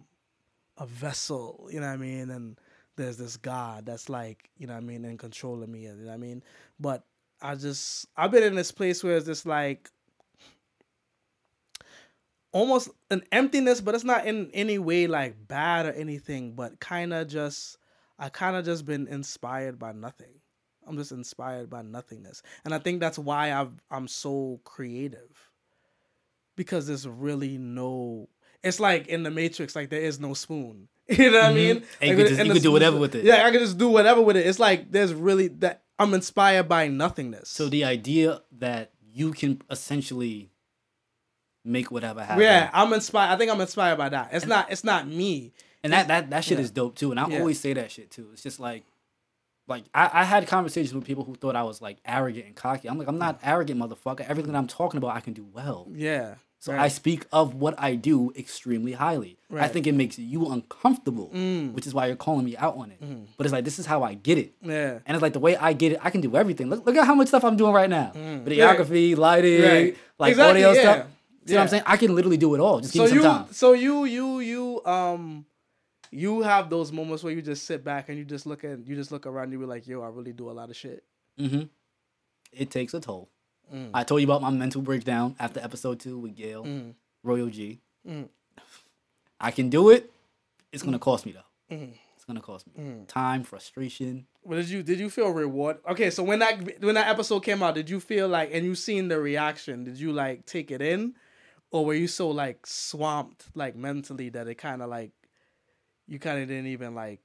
[0.79, 1.69] a vessel.
[1.71, 2.31] You know what I mean?
[2.31, 2.59] And
[2.97, 5.83] there's this God that's like you know what I mean in control of me.
[5.83, 6.43] You know what I mean?
[6.81, 7.05] But
[7.41, 9.91] I just I've been in this place where it's just like
[12.53, 16.55] almost an emptiness, but it's not in any way like bad or anything.
[16.55, 17.79] But kind of just
[18.19, 20.41] I kind of just been inspired by nothing.
[20.87, 25.51] I'm just inspired by nothingness, and I think that's why I've I'm so creative
[26.57, 28.29] because there's really no.
[28.65, 30.89] It's like in the Matrix, like there is no spoon.
[31.19, 31.55] You know what I mm-hmm.
[31.57, 31.77] mean?
[31.77, 33.25] And you Like, could just- and you could do whatever with it.
[33.25, 34.47] Yeah, I can just do whatever with it.
[34.47, 37.49] It's like there's really that I'm inspired by nothingness.
[37.49, 40.51] So the idea that you can essentially
[41.65, 42.43] make whatever happen.
[42.43, 43.33] yeah, I'm inspired.
[43.33, 44.31] I think I'm inspired by that.
[44.33, 44.71] It's not.
[44.71, 45.53] It's not me.
[45.83, 46.65] and that that that shit Yeah.
[46.65, 47.11] is dope too.
[47.11, 47.39] And I Yeah.
[47.39, 48.29] always say that shit too.
[48.33, 48.85] It's just like,
[49.67, 52.89] like I, I had conversations with people who thought I was like arrogant and cocky.
[52.89, 53.47] I'm like, I'm not mm.
[53.47, 54.21] arrogant, motherfucker.
[54.29, 55.89] Everything that I'm talking about, I can do well.
[55.93, 56.35] Yeah.
[56.61, 56.81] So right.
[56.83, 59.39] I speak of what I do extremely highly.
[59.55, 61.73] I think it makes you uncomfortable, Mm.
[61.73, 63.01] which is why you're calling me out on it.
[63.37, 64.55] But it's like this is how I get it.
[64.61, 64.99] Yeah.
[65.07, 66.69] And it's like the way I get it, I can do everything.
[66.69, 68.13] Look, look at how much stuff I'm doing right now.
[68.15, 68.45] Mm.
[68.45, 69.97] Videography, lighting, Right.
[70.19, 70.81] like Exactly, audio yeah.
[70.95, 71.07] stuff.
[71.47, 71.83] See what I'm saying?
[71.87, 72.81] I can literally do it all.
[72.81, 73.53] Just give So me some you, time.
[73.53, 75.47] so you, you, you, um,
[76.11, 78.97] you have those moments where you just sit back and you just look at, you
[78.97, 79.45] just look around.
[79.45, 81.05] and You be like, yo, I really do a lot of shit.
[81.39, 81.63] hmm
[82.53, 83.31] It takes a toll.
[83.73, 83.91] Mm.
[83.95, 86.95] I told you about my mental breakdown after episode two with Gail, Mm.
[87.23, 87.81] Royal G.
[88.07, 88.29] Mm.
[89.41, 90.11] I can do it.
[90.73, 91.75] It's gonna cost me though.
[91.77, 91.93] Mm.
[92.17, 93.09] It's gonna cost me Mm.
[93.09, 94.27] time, frustration.
[94.43, 95.79] What did you did you feel reward?
[95.89, 98.75] Okay, so when that when that episode came out, did you feel like and you
[98.75, 99.85] seen the reaction?
[99.85, 101.15] Did you like take it in,
[101.71, 105.13] or were you so like swamped like mentally that it kind of like
[106.07, 107.21] you kind of didn't even like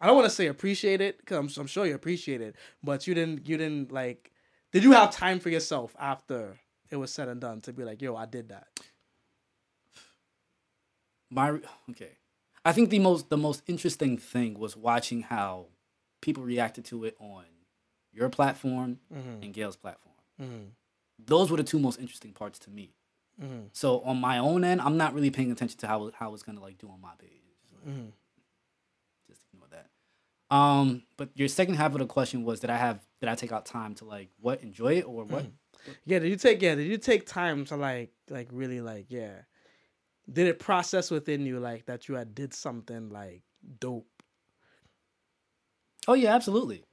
[0.00, 3.06] I don't want to say appreciate it because I'm, I'm sure you appreciate it, but
[3.06, 4.30] you didn't you didn't like
[4.76, 6.58] did you have time for yourself after
[6.90, 8.66] it was said and done to be like yo I did that?
[11.30, 11.58] My
[11.90, 12.10] okay.
[12.64, 15.66] I think the most the most interesting thing was watching how
[16.20, 17.44] people reacted to it on
[18.12, 19.42] your platform Mm-hmm.
[19.42, 20.14] and Gail's platform.
[20.40, 20.64] Mm-hmm.
[21.24, 22.94] Those were the two most interesting parts to me.
[23.42, 23.66] Mm-hmm.
[23.72, 26.60] So on my own end, I'm not really paying attention to how how it's gonna
[26.60, 27.30] like do on my page.
[27.74, 28.08] Like, Mm-hmm.
[29.28, 29.88] just ignore that.
[30.50, 33.52] Um, but your second half of the question was did I have did I take
[33.52, 35.46] out time to like what enjoy it or what?
[36.04, 39.42] Yeah, did you take yeah, did you take time to like like really like yeah.
[40.32, 43.42] Did it process within you like that you had did something like
[43.80, 44.06] dope?
[46.08, 46.84] Oh yeah, absolutely.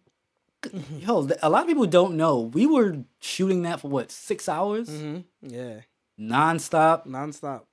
[0.99, 4.89] Yo, a lot of people don't know we were shooting that for what six hours
[4.89, 5.19] Mm-hmm.
[5.53, 5.79] Yeah.
[6.19, 7.05] nonstop.
[7.05, 7.63] Nonstop.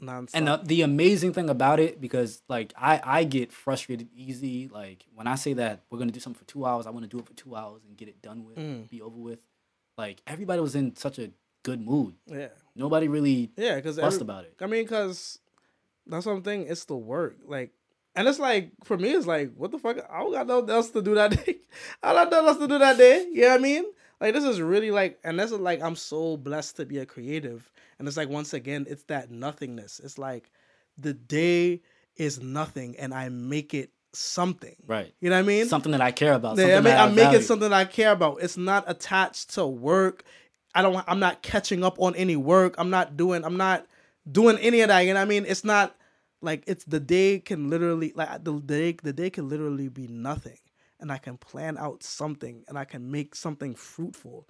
[0.00, 0.30] Nonstop.
[0.34, 4.68] And the, the amazing thing about it, because like I, I get frustrated easy.
[4.68, 7.08] Like when I say that we're gonna do something for two hours, I want to
[7.08, 8.88] do it for two hours and get it done with, Mm.
[8.88, 9.40] be over with.
[9.98, 11.30] Like everybody was in such a
[11.62, 12.14] good mood.
[12.26, 12.48] yeah.
[12.74, 14.54] Nobody really Yeah, because fussed about it.
[14.60, 15.38] I mean, because
[16.06, 16.66] that's something.
[16.66, 17.72] It's the work, like,
[18.16, 19.98] and it's like for me, it's like, what the fuck?
[20.10, 21.56] I don't got nothing else to do that day.
[22.02, 23.26] I don't got nothing else to do that day.
[23.30, 23.84] You know what I mean?
[24.20, 27.06] Like, this is really like, and this is like, I'm so blessed to be a
[27.06, 30.00] creative, and it's like once again, it's that nothingness.
[30.02, 30.50] It's like
[30.98, 31.80] the day
[32.16, 34.76] is nothing, and I make it something.
[34.86, 35.12] Right.
[35.20, 35.66] You know what I mean?
[35.66, 36.58] Something that I care about.
[36.58, 37.42] Yeah, I mean, that I I'm making value.
[37.42, 38.42] something I care about.
[38.42, 40.24] It's not attached to work.
[40.74, 41.02] I don't.
[41.06, 42.74] I'm not catching up on any work.
[42.78, 43.44] I'm not doing.
[43.44, 43.86] I'm not
[44.30, 45.00] doing any of that.
[45.00, 45.44] You know what I mean?
[45.46, 45.96] It's not
[46.42, 48.96] like it's the day can literally like the day.
[49.02, 50.58] The day can literally be nothing,
[51.00, 54.48] and I can plan out something, and I can make something fruitful.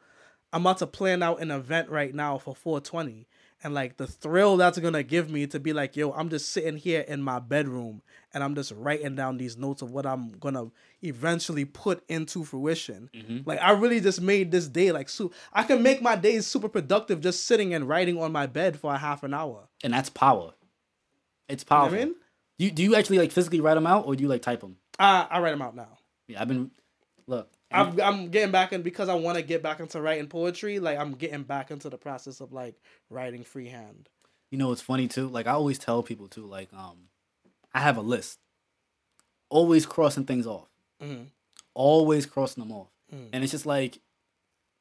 [0.52, 3.28] I'm about to plan out an event right now for 420.
[3.62, 6.76] And like the thrill that's gonna give me to be like, yo, I'm just sitting
[6.76, 8.00] here in my bedroom
[8.32, 10.70] and I'm just writing down these notes of what I'm gonna
[11.02, 13.10] eventually put into fruition.
[13.14, 13.40] Mm-hmm.
[13.44, 16.70] Like I really just made this day like so I can make my days super
[16.70, 19.68] productive just sitting and writing on my bed for a half an hour.
[19.84, 20.54] and that's power.
[21.48, 21.98] It's You know powerful.
[21.98, 22.14] I mean?
[22.58, 24.78] You do you actually like physically write them out, or do you like type them?
[24.98, 25.98] I I write them out now.
[26.30, 26.70] Yeah, I've been.
[27.26, 30.78] Look, I'm I'm getting back in because I want to get back into writing poetry.
[30.80, 32.74] Like I'm getting back into the process of like
[33.08, 34.08] writing freehand.
[34.50, 35.28] you know it's funny too?
[35.28, 36.46] Like I always tell people too.
[36.46, 37.08] Like um,
[37.72, 38.38] I have a list.
[39.48, 40.68] Always crossing things off.
[41.02, 41.26] Mhm.
[41.74, 43.28] Always crossing them off, Mm.
[43.32, 44.00] and it's just like,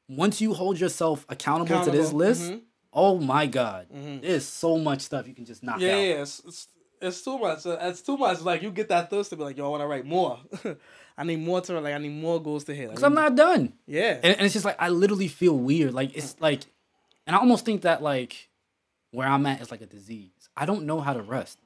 [0.08, 2.18] once you hold yourself accountable, to this Accountable.
[2.18, 2.60] list, Mhm.
[2.92, 4.22] oh my god, Mhm.
[4.22, 5.98] there's so much stuff you can just knock Yeah, out.
[6.00, 6.68] yeah, it's, it's
[7.00, 7.60] it's too much.
[7.64, 8.40] It's too much.
[8.42, 10.38] Like you get that thirst to be like, yo, I want to write more.
[11.20, 11.94] I need more to like.
[11.94, 12.88] I need more goals to hit.
[12.88, 13.74] Because I'm not done.
[13.86, 14.18] Yeah.
[14.22, 15.92] and, and it's just like I literally feel weird.
[15.92, 16.62] Like it's like,
[17.26, 18.48] and I almost think that like
[19.10, 20.30] where I'm at is like a disease.
[20.56, 21.58] I don't know how to rest.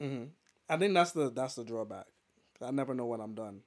[0.00, 0.26] hmm
[0.68, 2.06] I think that's the that's the drawback.
[2.64, 3.62] I never know when I'm done.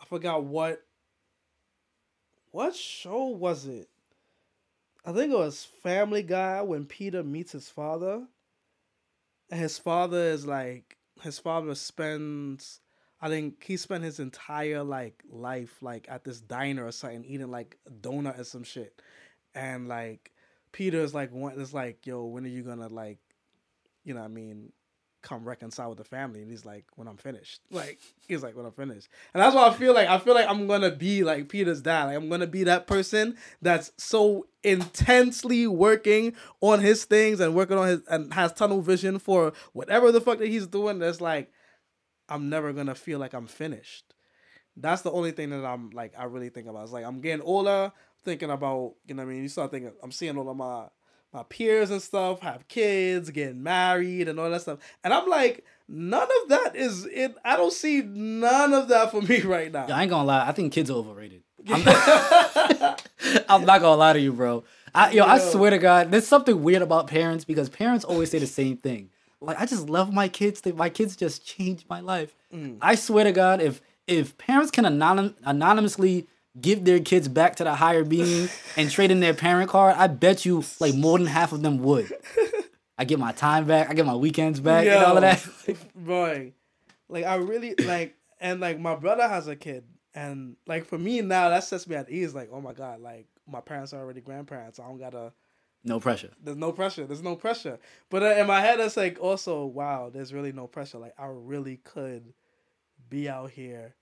[0.00, 0.82] I forgot what
[2.50, 3.88] what show was it?
[5.06, 8.26] I think it was Family Guy when Peter meets his father.
[9.48, 12.80] And his father is like his father spends
[13.22, 17.50] I think he spent his entire like life like at this diner or something eating
[17.50, 19.00] like donut or some shit.
[19.54, 20.32] And like
[20.72, 23.18] Peter's like one is like, yo, when are you gonna like
[24.04, 24.72] you know what I mean,
[25.22, 26.42] come reconcile with the family.
[26.42, 27.60] And he's like, when I'm finished.
[27.70, 29.08] Like, he's like, when I'm finished.
[29.32, 32.06] And that's why I feel like I feel like I'm gonna be like Peter's dad.
[32.06, 37.78] Like I'm gonna be that person that's so intensely working on his things and working
[37.78, 40.98] on his and has tunnel vision for whatever the fuck that he's doing.
[40.98, 41.52] That's like,
[42.28, 44.14] I'm never gonna feel like I'm finished.
[44.76, 46.84] That's the only thing that I'm like I really think about.
[46.84, 47.92] It's like I'm getting older,
[48.24, 49.42] thinking about, you know what I mean?
[49.42, 50.86] You start thinking I'm seeing all of my
[51.32, 54.78] my peers and stuff have kids, getting married, and all that stuff.
[55.02, 57.34] And I'm like, none of that is it.
[57.44, 59.86] I don't see none of that for me right now.
[59.88, 60.46] Yeah, I ain't gonna lie.
[60.46, 61.42] I think kids are overrated.
[61.68, 61.82] I'm,
[63.48, 64.64] I'm not gonna lie to you, bro.
[64.94, 68.38] I, yo, I swear to God, there's something weird about parents because parents always say
[68.38, 69.08] the same thing.
[69.42, 70.60] Like, I just love my kids.
[70.60, 72.34] They, my kids just changed my life.
[72.52, 72.78] Mm.
[72.80, 76.26] I swear to God, if if parents can anonym, anonymously
[76.60, 80.06] give their kids back to the higher being and trade in their parent card, I
[80.06, 82.12] bet you like more than half of them would.
[82.98, 83.90] I get my time back.
[83.90, 85.44] I get my weekends back and all of that.
[85.94, 86.52] boy.
[87.08, 91.20] Like I really like, and like my brother has a kid, and like for me
[91.20, 92.34] now, that sets me at ease.
[92.34, 94.78] Like, oh my god, like my parents are already grandparents.
[94.78, 95.32] I don't gotta.
[95.84, 96.30] No pressure.
[96.42, 97.06] There's no pressure.
[97.06, 97.78] There's no pressure.
[98.08, 100.98] But uh, in my head, it's like also, wow, there's really no pressure.
[100.98, 102.34] Like I really could
[103.10, 103.96] be out here,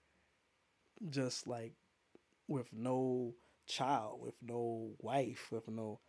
[1.08, 1.72] just like
[2.48, 3.34] with no
[3.66, 6.00] child, with no wife, with no,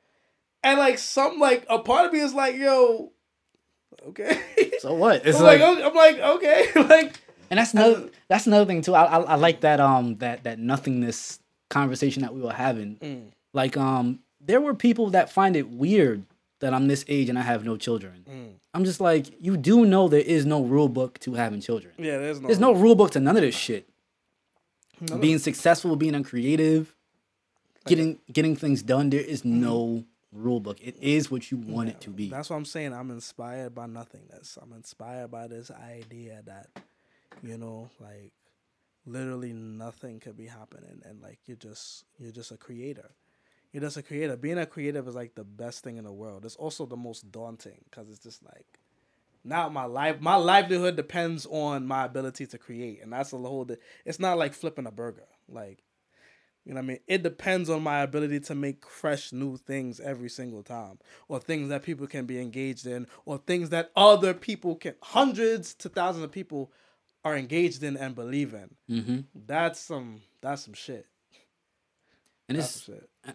[0.61, 3.13] and like some like a part of me is like, yo,
[4.07, 4.41] okay.
[4.79, 5.21] So what?
[5.25, 8.95] It's I'm like, like, I'm like, okay, like and that's another that's another thing too.
[8.95, 11.39] I, I I like that um that that nothingness
[11.69, 12.97] conversation that we were having.
[12.97, 13.31] Mm.
[13.53, 16.23] Like um there were people that find it weird
[16.59, 18.25] that I'm this age and I have no children.
[18.29, 18.53] Mm.
[18.73, 21.93] I'm just like, you do know there is no rule book to having children.
[21.97, 23.87] yeah, there's no, There's no rule book to none of this shit.
[24.99, 25.21] no, no.
[25.21, 26.93] Being successful, being uncreative,
[27.85, 29.09] getting getting things done.
[29.09, 29.61] There is Mm-hmm.
[29.61, 30.77] no rule book.
[30.81, 32.29] It is what you want it to be.
[32.29, 32.93] That's what I'm saying.
[32.93, 34.57] I'm inspired by nothingness.
[34.61, 36.67] I'm inspired by this idea that,
[37.43, 38.31] you know, like
[39.05, 43.09] literally nothing could be happening and like you're just you're just a creator.
[43.71, 44.35] You're just a creator.
[44.35, 46.45] Being a creative is like the best thing in the world.
[46.45, 48.79] It's also the most daunting because it's just like
[49.43, 53.65] now my life my livelihood depends on my ability to create and that's the whole
[53.65, 55.79] di- it's not like flipping a burger like
[56.63, 56.99] you know what I mean?
[57.07, 61.69] It depends on my ability to make fresh new things every single time, or things
[61.69, 66.23] that people can be engaged in, or things that other people can, hundreds to thousands
[66.23, 66.71] of people
[67.23, 68.75] are engaged in and believe in.
[69.03, 71.07] hmm That's some, that's some shit.
[72.51, 72.89] And it's.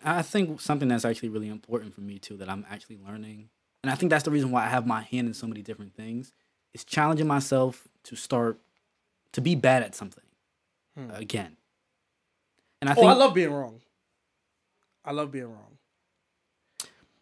[0.05, 3.49] I think something that's actually really important for me too that I'm actually learning,
[3.83, 5.95] and I think that's the reason why I have my hand in so many different
[5.95, 6.33] things,
[6.75, 8.59] is challenging myself to start
[9.33, 10.25] to be bad at something
[10.97, 11.11] Hmm.
[11.13, 11.57] again.
[12.81, 13.81] And I Oh, think, I love being wrong.
[15.05, 15.79] I love being wrong.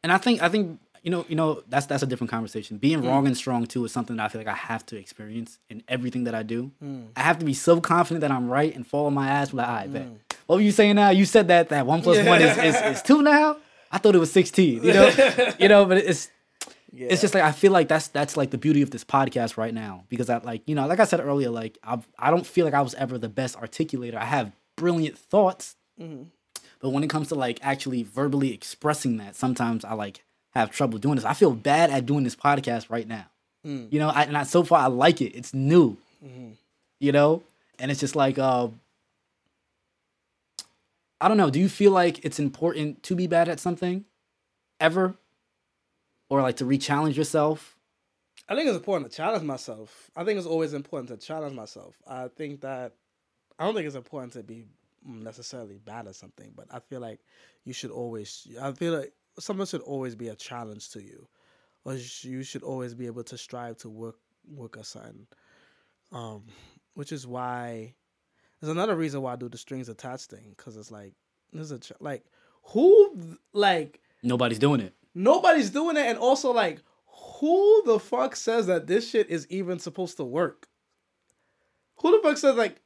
[0.03, 2.79] and I think, I think you know, you know, that's that's a different conversation.
[2.79, 3.07] Being Hmm.
[3.09, 5.83] wrong and strong too is something that I feel like I have to experience in
[5.87, 6.73] everything that I do.
[6.81, 7.03] Hmm.
[7.15, 9.53] I have to be so confident that I'm right and fall on my ass.
[9.53, 10.09] With like, I bet.
[10.47, 11.11] What were you saying now?
[11.11, 13.57] You said that that one plus one is, is is two now.
[13.91, 14.83] I thought it was sixteen.
[14.83, 15.11] You know,
[15.59, 16.31] you know, but it's
[16.93, 17.09] Yeah.
[17.11, 19.73] it's just like I feel like that's that's like the beauty of this podcast right
[19.75, 22.65] now because I like you know like I said earlier like I I don't feel
[22.65, 24.17] like I was ever the best articulator.
[24.17, 26.27] I have brilliant thoughts, Mhm.
[26.81, 30.99] but when it comes to like actually verbally expressing that, sometimes I like have trouble
[30.99, 31.25] doing this.
[31.25, 33.27] I feel bad at doing this podcast right now.
[33.67, 33.89] Mm.
[33.93, 35.35] You know, I, and I, so far I like it.
[35.35, 35.97] It's new.
[36.25, 36.53] Mhm.
[37.01, 37.43] You know,
[37.79, 38.69] and it's just like uh,
[41.25, 41.49] I don't know.
[41.49, 44.05] Do you feel like it's important to be bad at something,
[44.79, 45.17] ever,
[46.29, 47.79] or like to re-challenge yourself?
[48.47, 50.11] I think it's important to challenge myself.
[50.15, 51.95] I think it's always important to challenge myself.
[52.07, 52.93] I think that
[53.59, 54.67] I don't think it's important to be
[55.03, 57.21] necessarily bad at something, but I feel like
[57.65, 58.47] you should always.
[58.61, 61.27] I feel like something should always be a challenge to you,
[61.87, 65.27] or you should always be able to strive to work work a something.
[66.13, 66.45] Um,
[66.93, 67.95] which is why
[68.61, 71.13] there's another reason why I do the strings attached thing because it's like
[71.53, 72.25] there's a like
[72.69, 74.95] who like Nobody's doing it.
[75.15, 76.81] nobody's doing it, and also like
[77.41, 80.67] who the fuck says that this shit is even supposed to work?
[81.97, 82.81] Who the fuck says like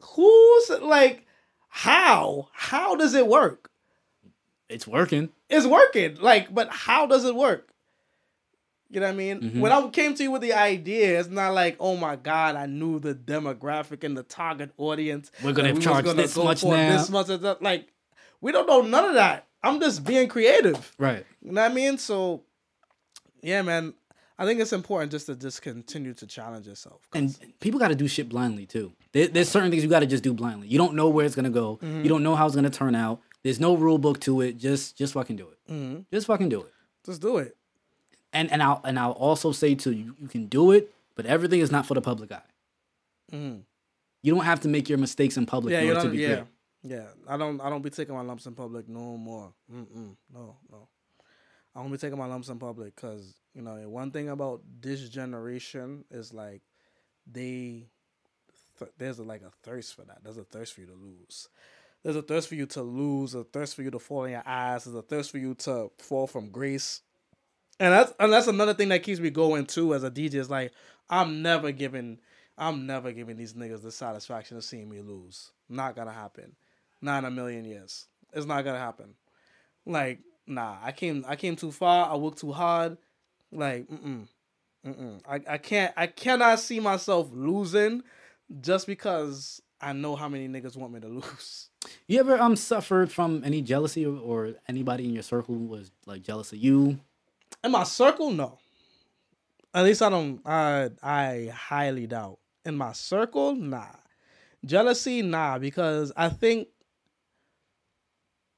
[0.00, 1.26] who's like
[1.68, 3.70] how how does it work?
[4.68, 5.28] It's working.
[5.50, 7.73] It's working like, but how does it work?
[8.94, 9.40] You know what I mean?
[9.40, 9.60] Mhm.
[9.60, 12.66] When I came to you with the idea, it's not like, oh my god, I
[12.66, 15.30] knew the demographic and the target audience.
[15.42, 16.96] We're gonna that we was charge gonna this go much now.
[16.96, 17.60] This much that.
[17.62, 17.88] Like,
[18.40, 19.46] we don't know none of that.
[19.62, 20.94] I'm just being creative.
[20.98, 21.24] Right.
[21.42, 21.98] You know what I mean?
[21.98, 22.42] So,
[23.42, 23.94] yeah, man.
[24.36, 27.02] I think it's important just to just continue to challenge yourself.
[27.14, 28.92] And people got to do shit blindly too.
[29.12, 30.66] There, there's certain things you got to just do blindly.
[30.66, 31.76] You don't know where it's gonna go.
[31.76, 32.02] Mm-hmm.
[32.02, 33.20] You don't know how it's gonna turn out.
[33.44, 34.58] There's no rule book to it.
[34.58, 35.72] Just just fucking do it.
[35.72, 36.04] Mhm.
[36.12, 36.72] Just fucking do it.
[37.06, 37.56] just do it.
[38.34, 41.60] And and I'll and I'll also say too, you, you can do it, but everything
[41.60, 42.42] is not for the public eye.
[43.32, 43.62] Mhm.
[44.22, 46.16] You don't have to make your mistakes in public Yeah, in you order to don't.
[46.16, 46.44] be Yeah,
[46.82, 47.06] yeah.
[47.28, 47.60] I don't.
[47.60, 49.52] I don't be taking my lumps in public no more.
[49.72, 50.16] Mm-mm.
[50.32, 50.88] No, no.
[51.76, 55.08] I don't be taking my lumps in public because you know one thing about this
[55.08, 56.62] generation is like
[57.30, 57.88] they
[58.78, 60.18] th- there's a, like a thirst for that.
[60.24, 61.48] There's a thirst for you to lose.
[62.02, 63.34] There's a thirst for you to lose.
[63.34, 64.84] A thirst for you to fall in your ass.
[64.84, 67.00] There's a thirst for you to fall from grace.
[67.80, 70.34] And that's and that's another thing that keeps me going too as a DJ.
[70.34, 70.72] Is like
[71.10, 72.18] I'm never giving
[72.56, 75.50] I'm never giving these niggas the satisfaction of seeing me lose.
[75.68, 76.54] Not gonna happen.
[77.00, 78.06] Not in a million years.
[78.32, 79.14] It's not gonna happen.
[79.86, 82.10] Like nah, I came I came too far.
[82.10, 82.96] I worked too hard.
[83.50, 84.26] Like mm
[84.86, 85.20] mm.
[85.28, 88.02] I I can't I cannot see myself losing
[88.60, 91.70] just because I know how many niggas want me to lose.
[92.06, 96.52] You ever um suffered from any jealousy or anybody in your circle was like jealous
[96.52, 97.00] of you?
[97.64, 98.58] In my circle, no.
[99.72, 100.40] At least I don't.
[100.46, 102.38] I I highly doubt.
[102.64, 103.86] In my circle, nah.
[104.64, 105.58] Jealousy, nah.
[105.58, 106.68] Because I think,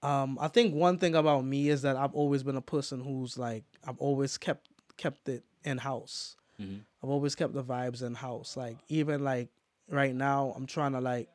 [0.03, 3.39] um, I think one thing about me is that I've always been a person who's
[3.39, 6.37] like I've always kept kept it in house.
[6.61, 6.81] Mhm.
[7.03, 8.57] I've always kept the vibes in house.
[8.57, 9.49] Like even like
[9.89, 11.29] right now, I'm trying to like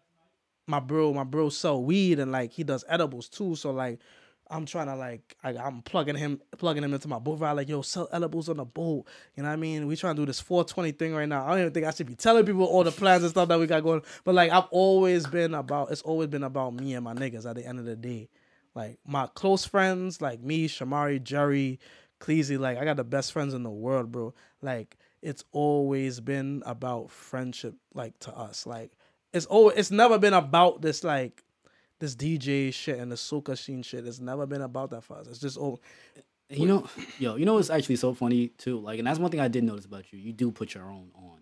[0.67, 3.55] my bro, my bro sell weed and like he does edibles too.
[3.55, 3.99] So like
[4.51, 7.69] I'm trying to like I, I'm plugging him plugging him into my boat ride like
[7.69, 9.07] yo sell edibles on the boat.
[9.35, 9.87] You know what I mean?
[9.87, 11.45] We trying to do this 420 thing right now.
[11.45, 13.59] I don't even think I should be telling people all the plans and stuff that
[13.59, 14.01] we got going.
[14.23, 17.55] But like I've always been about it's always been about me and my niggas at
[17.55, 18.29] the end of the day.
[18.75, 21.79] Like my close friends, like me, Shamari, Jerry,
[22.19, 24.33] Cleasy, like I got the best friends in the world, bro.
[24.61, 28.65] Like it's always been about friendship, like to us.
[28.65, 28.91] Like
[29.33, 31.43] it's always it's never been about this like
[32.01, 34.05] this DJ shit and the soca scene shit.
[34.05, 35.27] It's never been about that for us.
[35.27, 35.79] It's just oh
[36.49, 38.79] You know, yo, you know what's actually so funny too?
[38.79, 40.19] Like, and that's one thing I did notice about you.
[40.19, 41.39] You do put your own on.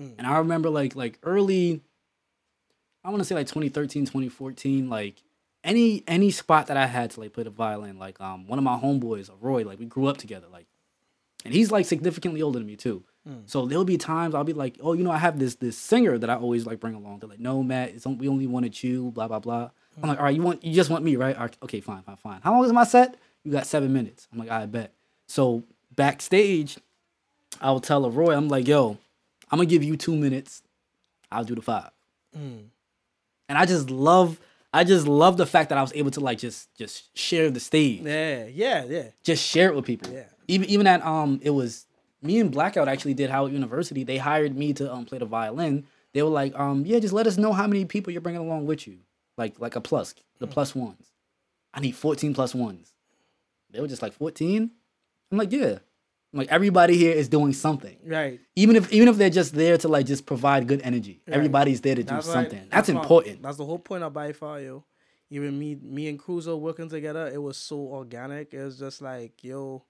[0.00, 0.14] Mm.
[0.16, 1.82] And I remember like like early,
[3.04, 5.22] I want to say like 2013, 2014, like
[5.64, 8.64] any any spot that I had to like play the violin, like um one of
[8.64, 10.66] my homeboys, Roy, like we grew up together, like,
[11.44, 13.04] and he's like significantly older than me too.
[13.44, 16.16] So there'll be times I'll be like, oh, you know, I have this this singer
[16.16, 17.18] that I always like bring along.
[17.18, 19.70] They're like, no, Matt, it's on, we only wanted you, blah blah blah.
[20.02, 21.36] I'm like, all right, you want you just want me, right?
[21.62, 22.40] Okay, fine, fine, fine.
[22.42, 23.16] How long is my set?
[23.44, 24.28] You got seven minutes.
[24.32, 24.92] I'm like, I bet.
[25.26, 25.64] So
[25.94, 26.78] backstage,
[27.60, 28.98] I'll tell a Roy, I'm like, yo,
[29.50, 30.62] I'm gonna give you two minutes.
[31.30, 31.90] I'll do the five.
[33.48, 34.38] And I just love,
[34.72, 37.60] I just love the fact that I was able to like just just share the
[37.60, 39.04] stage, yeah, yeah, yeah.
[39.24, 40.12] just share it with people.
[40.12, 40.24] Yeah.
[40.46, 41.86] Even even at um, it was
[42.22, 44.04] me and Blackout actually did Howard University.
[44.04, 45.86] They hired me to um play the violin.
[46.12, 48.66] They were like, um, yeah, just let us know how many people you're bringing along
[48.66, 48.98] with you,
[49.38, 50.50] like like a plus, the mm.
[50.50, 51.12] plus ones.
[51.72, 52.92] I need 14 plus ones.
[53.70, 54.70] They were just like 14.
[55.30, 55.78] I'm like, yeah.
[56.32, 57.96] I'm like everybody here is doing something.
[58.04, 58.40] Right.
[58.56, 61.22] Even if even if they're just there to like just provide good energy.
[61.26, 61.36] Right.
[61.36, 62.32] Everybody's there to do That's right.
[62.34, 62.68] something.
[62.70, 63.42] That's, why- important.
[63.42, 64.84] That's the whole point of By Far, yo.
[65.30, 68.54] Even me, me and Cruiser working together, it was so organic.
[68.54, 69.84] It was just like, yo,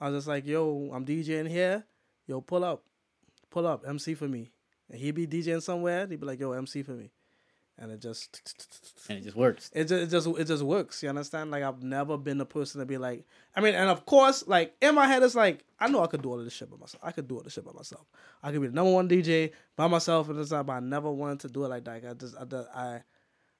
[0.00, 1.84] I was just like, yo, I'm DJing here.
[2.26, 2.82] Yo, pull up,
[3.50, 4.50] pull up, MC for me.
[4.88, 6.08] And he'd be DJing somewhere.
[6.08, 7.12] He'd be like, yo, MC for me,
[7.80, 8.40] and it just,
[9.08, 9.70] And it just works.
[9.74, 11.02] it just, it just, it just works.
[11.02, 11.50] You understand?
[11.50, 13.24] Like I've never been the person to be like,
[13.56, 16.22] I mean, and of course, like in my head, it's like I know I could
[16.22, 17.02] do all of this shit by myself.
[17.02, 18.06] I could do all this shit by myself.
[18.42, 21.40] I could be the number one DJ by myself and this, but I never wanted
[21.40, 22.04] to do it like that.
[22.08, 22.44] I just, I,
[22.74, 23.02] I,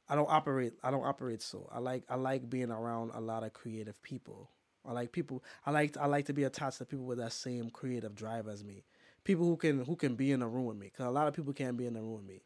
[0.09, 0.75] I don't operate.
[0.83, 1.69] I don't operate so.
[1.73, 4.51] I like, I like being around a lot of creative people.
[4.85, 5.45] I like people.
[5.67, 8.65] I like I like to be attached to people with that same creative drive as
[8.65, 8.85] me.
[9.25, 10.91] People who can who can be in the room with me.
[10.97, 12.41] Cause a lot of people can't be in the room with me.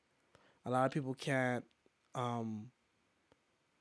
[0.66, 1.64] A lot of people can't.
[2.14, 2.70] Um,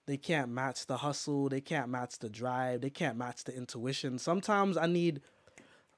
[0.05, 1.49] they can't match the hustle.
[1.49, 2.81] They can't match the drive.
[2.81, 4.19] They can't match the intuition.
[4.19, 5.21] Sometimes I need,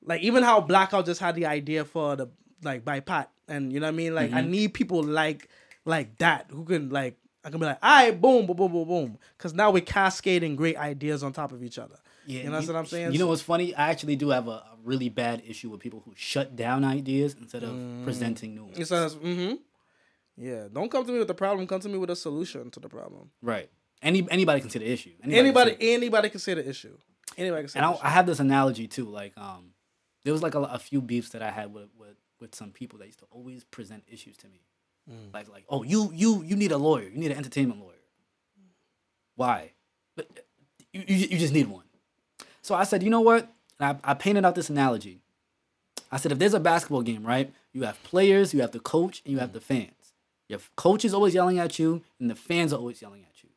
[0.03, 2.28] like even how Blackout just had the idea for the
[2.62, 4.14] like by Pat, and you know what I mean.
[4.14, 5.49] Like I need people like
[5.86, 8.88] like that who can like I can be like, all right, boom, boom, boom, boom,
[8.88, 11.95] boom, because now we're cascading great ideas on top of each other.
[12.26, 13.14] Yeah, you know what I'm saying.
[13.14, 13.76] You know what's funny?
[13.76, 17.36] I actually do have a, a really bad issue with people who shut down ideas
[17.40, 18.80] instead of presenting new ones.
[18.80, 19.56] It says, mm-hmm.
[20.38, 21.66] Yeah, don't come to me with a problem.
[21.68, 23.32] Come to me with a solution to the problem.
[23.41, 23.70] Right.
[24.02, 25.12] Any anybody can see the issue.
[25.22, 26.98] can Anybody, see- anybody can see the issue.
[27.38, 27.80] Anybody can say.
[27.80, 28.02] and the I, issue.
[28.03, 29.06] I have this analogy too.
[29.06, 29.72] Like, um,
[30.24, 32.99] there was like a, a few beefs that I had with, with with some people
[32.99, 34.60] that used to always present issues to me.
[35.10, 35.34] Mm.
[35.34, 37.07] Like, like, oh, you you you need a lawyer.
[37.07, 37.94] You need an entertainment lawyer.
[39.36, 39.72] Why?
[40.16, 40.41] But uh,
[40.94, 41.84] you you, you just need one.
[42.62, 43.52] So I said, you know what?
[43.80, 45.22] And I, I painted out this analogy.
[46.12, 47.52] I said, if there's a basketball game, right?
[47.74, 49.91] You have players, you have the coach, and you have the fans.
[50.47, 53.49] Your coach is always yelling at you, and the fans are always yelling at you,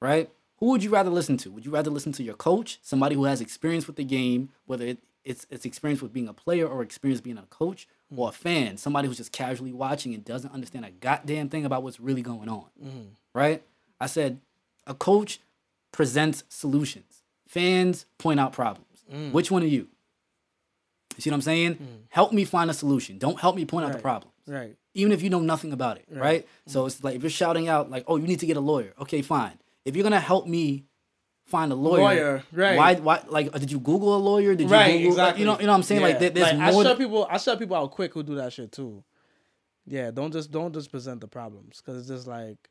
[0.00, 0.30] right?
[0.58, 1.50] Who would you rather listen to?
[1.50, 4.86] Would you rather listen to your coach, somebody who has experience with the game, whether
[4.86, 8.18] it, it's it's experience with being a player or experience being a coach, hmm.
[8.18, 11.82] or a fan, somebody who's just casually watching and doesn't understand a goddamn thing about
[11.82, 13.08] what's really going on, mm-hmm.
[13.34, 13.62] right?
[14.00, 14.40] I said,
[14.86, 15.40] a coach
[15.92, 17.22] presents solutions.
[17.46, 19.04] Fans point out problems.
[19.12, 19.32] Mm.
[19.32, 19.88] Which one are you?
[21.16, 21.74] You see what I'm saying?
[21.74, 21.86] Mm.
[22.08, 23.18] Help me find a solution.
[23.18, 24.02] Don't help me point out the Right.
[24.02, 24.34] problems.
[24.48, 24.76] right.
[24.94, 26.46] Even if you know nothing about it, right?
[26.66, 26.86] So mm-hmm.
[26.86, 29.22] it's like if you're shouting out like, "Oh, you need to get a lawyer." Okay,
[29.22, 29.58] fine.
[29.84, 30.84] If you're gonna help me
[31.46, 32.76] find a lawyer, Lawyer, right.
[32.76, 32.94] Why?
[32.96, 33.22] Why?
[33.26, 34.54] Like, did you Google a lawyer?
[34.54, 35.40] Did you right, Google, like, exactly.
[35.40, 36.02] you know, you know what I'm saying?
[36.02, 36.82] Like, there, there's Like, more.
[36.82, 37.28] I shut people.
[37.30, 39.02] I shut people out quick who do that shit too.
[39.86, 42.68] Yeah, don't just don't just present the problems because it's just like,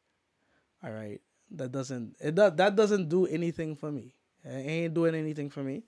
[0.84, 1.22] all right,
[1.52, 4.16] that doesn't it does that doesn't do anything for me.
[4.44, 5.84] It ain't doing anything for me.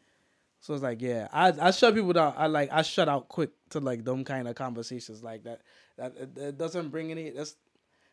[0.60, 2.34] So it's like, yeah, I I shut people down.
[2.38, 5.62] I like I shut out quick to like dumb kind of conversations like that.
[5.98, 7.30] That it, it doesn't bring any.
[7.30, 7.56] That's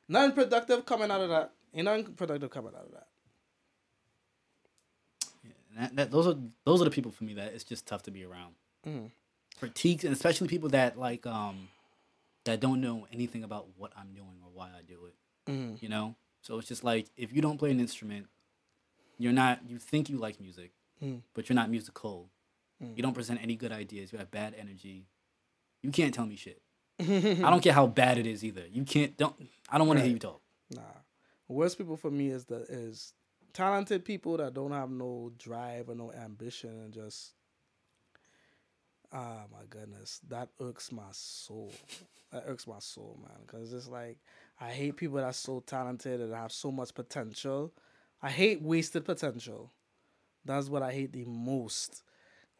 [0.08, 1.52] nothing productive coming out of that.
[1.74, 3.06] Ain't nothing productive coming out of that.
[5.78, 6.34] that, that, those are
[6.64, 8.54] those are the people for me that it's just tough to be around.
[8.86, 9.10] Mhm.
[9.58, 11.68] Critiques and especially people that like um
[12.44, 15.50] that don't know anything about what I'm doing or why I do it.
[15.50, 15.80] Mhm.
[15.82, 18.26] You know, so it's just like if you don't play an instrument,
[19.18, 19.60] you're not.
[19.68, 21.22] You think you like music, Mm.
[21.34, 22.28] but you're not musical.
[22.96, 24.10] You don't present any good ideas.
[24.10, 25.04] You have bad energy.
[25.82, 26.62] You can't tell me shit.
[27.44, 28.64] I don't care how bad it is either.
[28.70, 29.16] You can't.
[29.16, 29.34] Don't.
[29.68, 30.40] I don't want to hear you talk.
[30.70, 30.82] Nah.
[31.48, 33.12] Worst people for me is the is
[33.52, 37.32] talented people that don't have no drive or no ambition and just
[39.12, 41.72] ah my goodness that irks my soul
[42.32, 44.18] that irks my soul man because it's like
[44.60, 47.72] i hate people that's so talented and have so much potential
[48.22, 49.72] i hate wasted potential
[50.44, 52.02] that's what i hate the most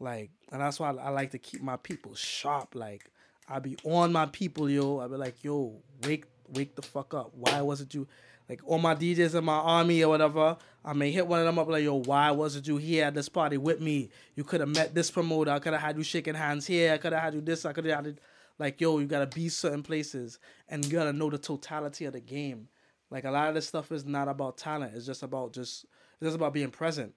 [0.01, 3.13] like and that's why i, I like to keep my people sharp like
[3.49, 7.31] i be on my people yo i be like yo wake wake the fuck up
[7.35, 8.07] why wasn't you
[8.51, 11.57] like all my DJs in my army or whatever, I may hit one of them
[11.61, 14.09] up like, yo, why wasn't you here at this party with me?
[14.35, 15.53] You could have met this promoter.
[15.53, 16.93] I could have had you shaking hands here.
[16.93, 17.65] I could have had you this.
[17.65, 18.19] I could have had it.
[18.59, 22.21] Like, yo, you gotta be certain places and you gotta know the totality of the
[22.21, 22.67] game.
[23.09, 24.95] Like a lot of this stuff is not about talent.
[24.97, 25.85] It's just about just
[26.21, 27.15] it's just about being present.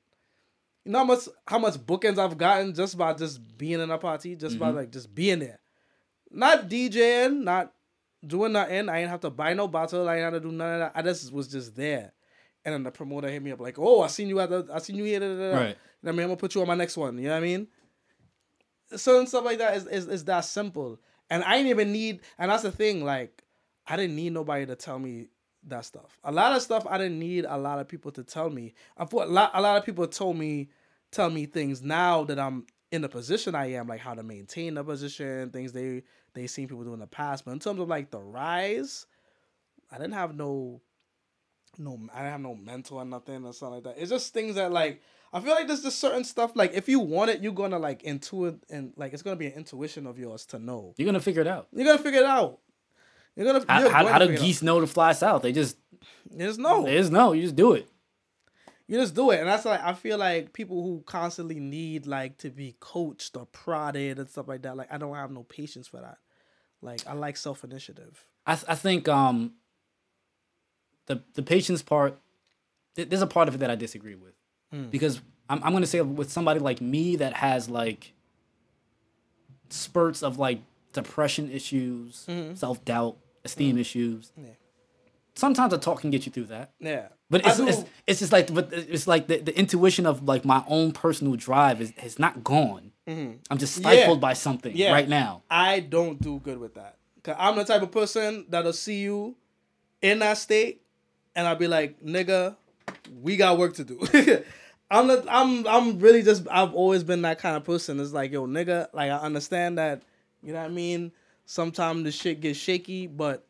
[0.85, 3.97] You know how much how much bookings I've gotten just by just being in a
[3.97, 4.77] party, just by mm-hmm.
[4.77, 5.59] like just being there.
[6.33, 7.71] Not DJing, not
[8.25, 8.89] doing nothing.
[8.89, 10.09] I ain't have to buy no bottle.
[10.09, 10.91] I ain't have to do none of that.
[10.95, 12.13] I just was just there.
[12.65, 14.79] And then the promoter hit me up like, "Oh, I seen you at the, I
[14.79, 15.57] seen you here." Da, da, da.
[15.57, 15.77] Right.
[16.01, 17.17] What I mean, I'm gonna put you on my next one.
[17.17, 17.67] You know what I mean?
[18.95, 20.99] Certain stuff like that is, is is that simple.
[21.29, 22.21] And I didn't even need.
[22.37, 23.03] And that's the thing.
[23.03, 23.43] Like,
[23.85, 25.27] I didn't need nobody to tell me
[25.67, 26.17] that stuff.
[26.23, 28.73] A lot of stuff I didn't need a lot of people to tell me.
[28.97, 30.69] I thought a lot, a lot of people told me,
[31.11, 34.75] tell me things now that I'm in the position I am, like how to maintain
[34.75, 36.03] the position, things they
[36.33, 37.45] they seen people do in the past.
[37.45, 39.05] But in terms of like the rise,
[39.91, 40.81] I didn't have no
[41.77, 44.01] no I didn't have no mentor or nothing or something like that.
[44.01, 45.01] It's just things that like
[45.31, 48.03] I feel like there's just certain stuff like if you want it, you're gonna like
[48.03, 50.93] intuit and like it's gonna be an intuition of yours to know.
[50.97, 51.67] You're gonna figure it out.
[51.73, 52.59] You're gonna figure it out.
[53.35, 53.65] You're gonna.
[53.67, 55.41] How, you're how, how do geese know to fly south?
[55.41, 55.77] They just.
[56.29, 56.83] You just know.
[56.83, 57.31] they just know.
[57.31, 57.87] You just do it.
[58.87, 62.37] You just do it, and that's like I feel like people who constantly need like
[62.39, 64.75] to be coached or prodded and stuff like that.
[64.75, 66.17] Like I don't have no patience for that.
[66.83, 68.25] Like I like self initiative.
[68.45, 69.53] I th- I think um
[71.05, 72.17] the the patience part
[72.95, 74.33] th- there's a part of it that I disagree with
[74.71, 74.87] hmm.
[74.89, 78.13] because I'm I'm gonna say with somebody like me that has like
[79.69, 80.61] spurts of like
[80.93, 82.55] depression issues, mm-hmm.
[82.55, 83.79] self doubt, esteem mm-hmm.
[83.79, 84.31] issues.
[84.37, 84.49] Yeah.
[85.35, 86.73] sometimes a talk can get you through that.
[86.79, 87.07] Yeah.
[87.33, 90.63] But it's, it's, it's just like but it's like the, the intuition of like my
[90.67, 92.91] own personal drive is, is not gone.
[93.05, 93.87] I'm just Mm-hmm.
[93.87, 93.93] Yeah.
[93.99, 94.93] stifled by something Yeah.
[94.93, 95.43] right now.
[95.51, 96.97] I don't do good with that.
[97.23, 99.35] Cause I'm the type of person that'll see you
[100.01, 100.81] in that state,
[101.35, 102.55] and I'll be like, "Nigga,
[103.21, 103.97] we got work to do."
[104.91, 107.99] I'm the, I'm I'm really just I've always been that kind of person.
[107.99, 110.03] It's like, yo, nigga, like I understand that,
[110.43, 111.11] you know what I mean.
[111.45, 113.45] Sometimes the shit gets shaky, but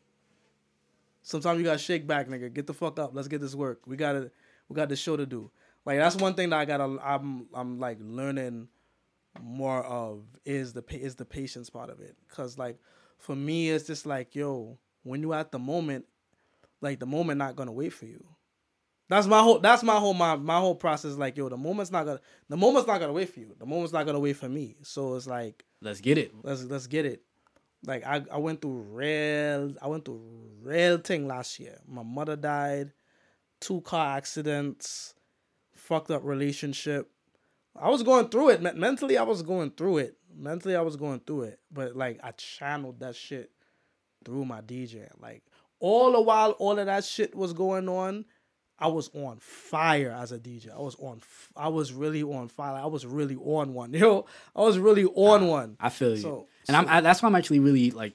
[1.24, 2.52] sometimes you gotta shake back, nigga.
[2.54, 3.10] Get the fuck up.
[3.12, 3.80] Let's get this work.
[3.86, 4.30] We gotta
[4.68, 5.50] we got the show to do.
[5.84, 8.68] Like that's one thing that I gotta I'm I'm like learning
[9.42, 12.16] more of is the is the patience part of it.
[12.28, 12.78] Cause like
[13.18, 16.04] for me, it's just like yo, when you at the moment,
[16.80, 18.24] like the moment not gonna wait for you.
[19.08, 19.58] That's my whole.
[19.58, 20.14] That's my whole.
[20.14, 21.16] My my whole process.
[21.16, 22.20] Like yo, the moment's not gonna.
[22.48, 23.54] The moment's not gonna wait for you.
[23.58, 24.76] The moment's not gonna wait for me.
[24.82, 26.32] So it's like Let's get it.
[26.42, 27.22] let's let's get it.
[27.86, 30.22] Like I, I went through real I went through
[30.62, 31.78] real thing last year.
[31.86, 32.92] My mother died,
[33.60, 35.14] two car accidents,
[35.74, 37.10] fucked up relationship.
[37.76, 38.62] I was going through it.
[38.76, 40.16] Mentally I was going through it.
[40.34, 41.60] Mentally I was going through it.
[41.72, 43.50] But like I channeled that shit
[44.24, 45.08] through my DJ.
[45.20, 45.42] Like
[45.80, 48.24] all the while all of that shit was going on,
[48.78, 50.72] I was on fire as a DJ.
[50.74, 52.80] I was on f- I was really on fire.
[52.82, 53.92] I was really on one.
[53.94, 55.76] Yo, I was really on one.
[55.80, 58.12] I feel you, So- and I'm I, that's why I'm actually really like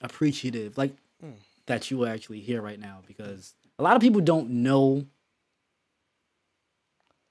[0.00, 0.92] appreciative, like
[1.24, 1.34] Mm.
[1.66, 5.06] that you are actually here right now because a lot of people don't know.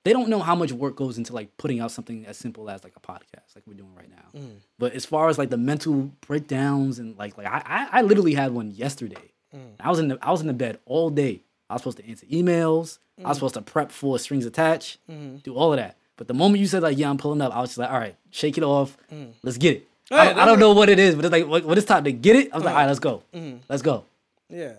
[0.04, 2.84] They don't know how much work goes into like putting out something as simple as
[2.84, 4.40] like a podcast, like we're doing right now.
[4.40, 4.56] Mm.
[4.80, 8.34] But as far as like the mental breakdowns and like like I I, I literally
[8.34, 9.32] had one yesterday.
[9.56, 9.74] Mm.
[9.80, 11.44] I was in the I was in the bed all day.
[11.70, 12.98] I was supposed to answer emails.
[13.20, 13.28] I Mm.
[13.28, 15.38] was supposed to prep for strings attached, Mm-hmm.
[15.44, 15.98] do all of that.
[16.18, 18.00] But the moment you said like, "Yeah, I'm pulling up," I was just like, "All
[18.00, 18.98] right, shake it off.
[19.44, 21.66] Let's get it." I, don't- I don't know what it is, but it's like when
[21.66, 22.74] when it's time to get it, I was like.
[22.74, 23.58] "All right, let's go, Mm-hmm.
[23.70, 24.06] let's go."
[24.50, 24.74] Yeah.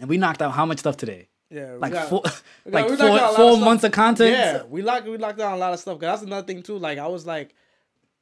[0.00, 1.28] And we knocked out how much stuff today?
[1.50, 1.76] Yeah.
[1.78, 2.22] Like got- four,
[2.70, 4.30] got- like four, knocked out of four months of content.
[4.32, 5.94] Yeah, we locked we locked down a lot of stuff.
[5.94, 6.78] Cause that's another thing too.
[6.78, 7.54] Like I was like,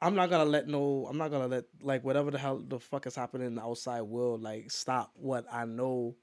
[0.01, 3.07] I'm not gonna let no, I'm not gonna let like whatever the hell the fuck
[3.07, 6.15] is happening in the outside world like stop what I know.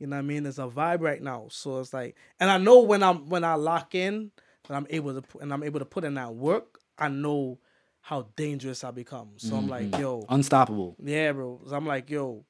[0.00, 0.44] You know what I mean?
[0.46, 1.46] It's a vibe right now.
[1.50, 4.30] So it's like, and I know when I'm when I lock in,
[4.68, 6.80] and I'm able to put, and I'm able to put in that work.
[6.98, 7.58] I know
[8.04, 9.30] how dangerous I become.
[9.38, 9.70] So I'm Mm-hmm.
[9.94, 10.94] like, yo, Unstoppable.
[11.02, 11.60] yeah, bro.
[11.66, 12.44] So I'm like, yo,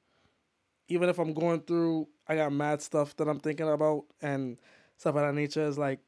[0.89, 4.57] even if I'm going through, I got mad stuff that I'm thinking about and
[4.97, 5.61] stuff of that nature.
[5.65, 5.99] Is like,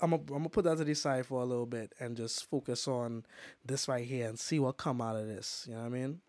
[0.00, 2.50] I'm gonna I'm gonna put that to the side for a little bit and just
[2.50, 3.24] focus on
[3.64, 5.66] this right here and see what come out of this.
[5.68, 6.20] You know what I mean?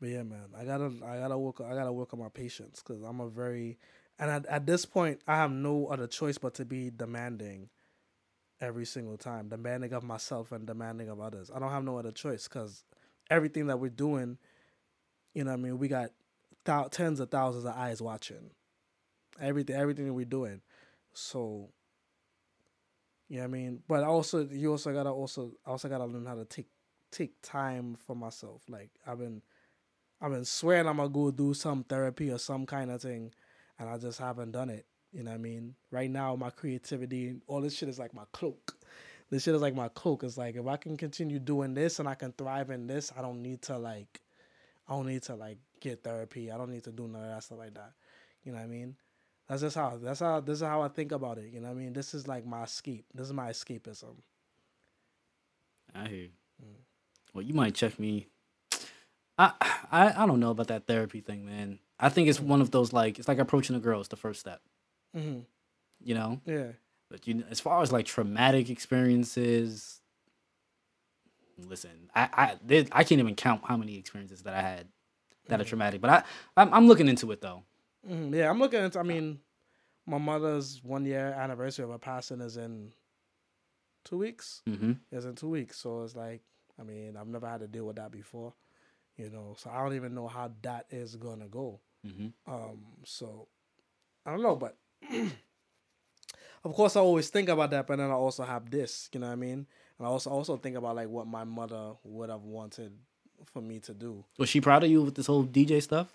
[0.00, 3.02] But yeah, man, I gotta I gotta work I gotta work on my patience because
[3.02, 3.78] I'm a very
[4.20, 7.70] and at, at this point I have no other choice but to be demanding
[8.64, 11.50] every single time, demanding of myself and demanding of others.
[11.54, 12.82] I don't have no other choice because
[13.30, 14.38] everything that we're doing,
[15.34, 16.10] you know, I mean, we got
[16.64, 18.50] thou- tens of thousands of eyes watching
[19.40, 20.62] everything, everything we're doing.
[21.12, 21.70] So,
[23.28, 23.82] know I mean.
[23.88, 26.68] But also, you also gotta also I also gotta learn how to take
[27.10, 28.62] take time for myself.
[28.68, 29.42] Like I've been,
[30.20, 33.32] I've been swearing I'm gonna go do some therapy or some kind of thing,
[33.78, 34.86] and I just haven't done it.
[35.14, 35.74] You know what I mean?
[35.90, 38.76] Right now, my creativity, all this shit is like my cloak.
[39.30, 40.24] This shit is like my cloak.
[40.24, 43.22] It's like if I can continue doing this and I can thrive in this, I
[43.22, 44.20] don't need to like,
[44.88, 46.50] I don't need to like get therapy.
[46.50, 47.92] I don't need to do none of that stuff like that.
[48.42, 48.96] You know what I mean?
[49.48, 49.98] That's just how.
[50.02, 50.40] That's how.
[50.40, 51.50] This is how I think about it.
[51.52, 51.92] You know what I mean?
[51.92, 53.04] This is like my escape.
[53.14, 54.16] This is my escapism.
[55.94, 56.18] I hear.
[56.18, 56.28] you.
[56.62, 56.76] Mm.
[57.32, 58.28] Well, you might check me.
[59.38, 59.52] I,
[59.90, 61.78] I I don't know about that therapy thing, man.
[61.98, 64.00] I think it's one of those like it's like approaching a girl.
[64.00, 64.60] It's the first step,
[65.14, 65.40] hmm
[66.02, 66.40] you know.
[66.44, 66.72] Yeah.
[67.10, 70.00] But you, as far as like traumatic experiences,
[71.58, 74.88] listen, I I there, I can't even count how many experiences that I had
[75.48, 76.00] that are traumatic.
[76.00, 76.22] But I
[76.56, 77.62] I'm, I'm looking into it though.
[78.06, 78.50] hmm Yeah.
[78.50, 78.98] I'm looking into.
[78.98, 79.40] I mean,
[80.06, 82.92] my mother's one year anniversary of her passing is in
[84.04, 84.62] two weeks.
[84.68, 84.92] Mm-hmm.
[85.12, 85.78] Is in two weeks.
[85.78, 86.42] So it's like,
[86.80, 88.54] I mean, I've never had to deal with that before.
[89.16, 91.80] You know, so I don't even know how that is gonna go.
[92.04, 92.52] Mm-hmm.
[92.52, 93.46] Um, so
[94.26, 94.76] I don't know, but
[96.64, 99.26] of course I always think about that, but then I also have this, you know
[99.26, 99.66] what I mean?
[99.98, 102.92] And I also also think about like what my mother would have wanted
[103.52, 104.24] for me to do.
[104.38, 106.14] Was she proud of you with this whole DJ stuff?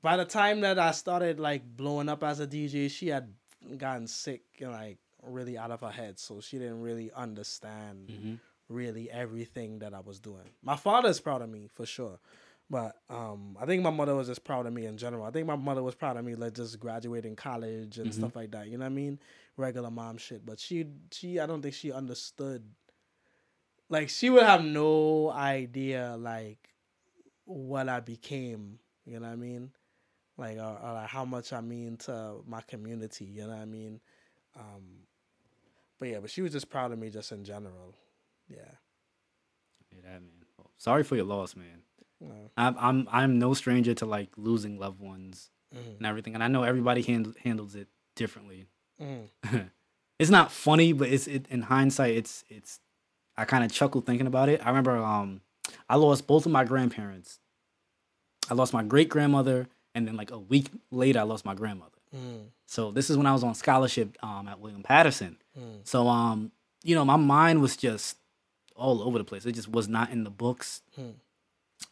[0.00, 3.32] By the time that I started like blowing up as a DJ, she had
[3.76, 8.34] gotten sick and like really out of her head, so she didn't really understand Mm-hmm.
[8.68, 10.48] really everything that I was doing.
[10.62, 12.18] My father's proud of me for sure.
[12.72, 15.26] But um, I think my mother was just proud of me in general.
[15.26, 18.52] I think my mother was proud of me like just graduating college and stuff like
[18.52, 18.68] that.
[18.68, 19.18] You know what I mean?
[19.58, 20.46] Regular mom shit.
[20.46, 22.64] But she she I don't think she understood
[23.90, 26.70] like she would have no idea like
[27.44, 29.72] what I became, you know what I mean?
[30.38, 33.26] like or, or like how much I mean to my community.
[33.26, 34.00] You know what I mean?
[34.58, 35.06] Um,
[35.98, 37.94] but yeah, but she was just proud of me just in general.
[38.48, 38.56] Yeah.
[39.90, 40.22] Yeah, that man.
[40.56, 41.82] Well, sorry for your loss, man.
[42.28, 42.50] No.
[42.56, 45.96] I'm I'm I'm no stranger to like losing loved ones Mhm.
[45.98, 48.66] and everything, and I know everybody handles handles it differently.
[49.00, 49.28] Mhm.
[50.18, 52.80] it's not funny, but it's it, in hindsight, it's it's.
[53.36, 54.60] I kind of chuckle thinking about it.
[54.64, 55.40] I remember um,
[55.88, 57.38] I lost both of my grandparents.
[58.50, 61.96] I lost my great grandmother, and then like a week later, I lost my grandmother.
[62.14, 62.46] Mhm.
[62.66, 65.38] So this is when I was on scholarship um, at William Paterson.
[65.58, 65.80] Mhm.
[65.84, 66.52] So um,
[66.84, 68.18] you know, my mind was just
[68.76, 69.46] all over the place.
[69.46, 70.82] It just was not in the books.
[70.96, 71.10] Hmm.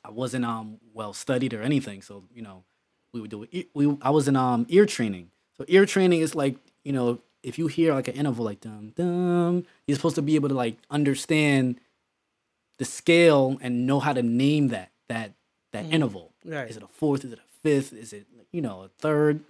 [0.05, 2.03] I wasn't um well studied or anything.
[2.03, 2.65] So you know,
[3.13, 3.69] we would do it.
[3.75, 5.31] We I was in um ear training.
[5.57, 8.93] So ear training is like you know if you hear like an interval like dum
[8.97, 11.81] dum, you're supposed to be able to like understand
[12.79, 15.33] the scale and know how to name that that
[15.73, 16.33] that interval.
[16.45, 16.69] Right.
[16.69, 17.25] Is it a fourth?
[17.25, 17.93] Is it a fifth?
[17.93, 19.41] Is it you know a third?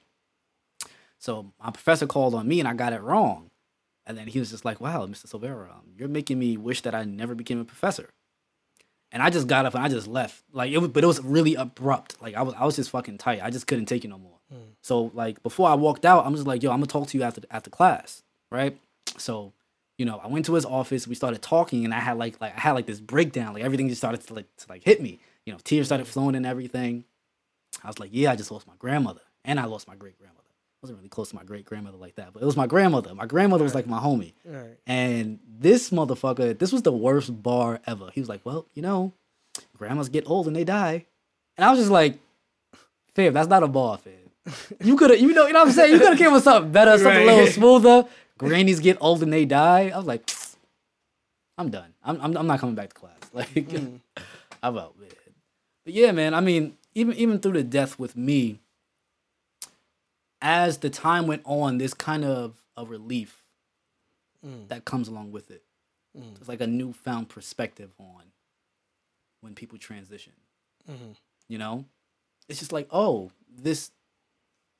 [1.19, 3.51] So my professor called on me and I got it wrong.
[4.07, 5.27] And then he was just like, "Wow, Mr.
[5.27, 8.11] Silvera, um, you're making me wish that I never became a professor."
[9.13, 10.43] And I just got up and I just left.
[10.53, 12.21] Like it was, but it was really abrupt.
[12.23, 13.41] Like I was, I was just fucking tight.
[13.43, 14.39] I just couldn't take it no more.
[14.51, 14.71] Hmm.
[14.83, 17.25] So like before I walked out, I'm just like, "Yo, I'm gonna talk to you
[17.25, 18.79] after after class, right?"
[19.19, 19.53] So,
[19.99, 21.09] you know, I went to his office.
[21.09, 23.55] We started talking, and I had like like I had like this breakdown.
[23.55, 25.19] Like everything just started to like to like hit me.
[25.45, 27.05] You know, tears started flowing and everything.
[27.83, 30.40] I was like, "Yeah, I just lost my grandmother, and I lost my great grandmother."
[30.81, 33.15] I wasn't really close to my great grandmother like that, but it was my grandmother.
[33.15, 34.33] My grandmother was like my homie.
[34.47, 34.79] Right.
[34.87, 38.11] And this motherfucker, this was the worst bar ever.
[38.15, 39.13] He was like, Well, you know,
[39.77, 41.05] grandmas get old and they die.
[41.59, 42.19] And I was just like,
[43.15, 44.15] Fam, that's not a bar, fam.
[44.83, 45.93] You could have, you know, you know what I'm saying?
[45.93, 48.07] You could have came with something better, something a little smoother.
[48.39, 49.91] Grannies get old and they die.
[49.95, 50.31] I was like,
[51.59, 51.93] I'm done.
[52.03, 53.13] I'm, I'm, I'm not coming back to class.
[53.33, 54.01] Like, mm.
[54.63, 55.11] I'm out, man.
[55.85, 56.35] But yeah, man.
[56.35, 58.59] I mean, even even through the death with me,
[60.43, 63.37] as the time went on, there's kind of a relief
[64.45, 64.69] Mm.
[64.69, 65.63] that comes along with it.
[66.17, 66.35] Mm.
[66.39, 68.33] It's like a newfound perspective on
[69.43, 70.33] when people transition.
[70.89, 71.15] Mhm.
[71.49, 71.85] You know,
[72.49, 73.91] it's just like, oh, this,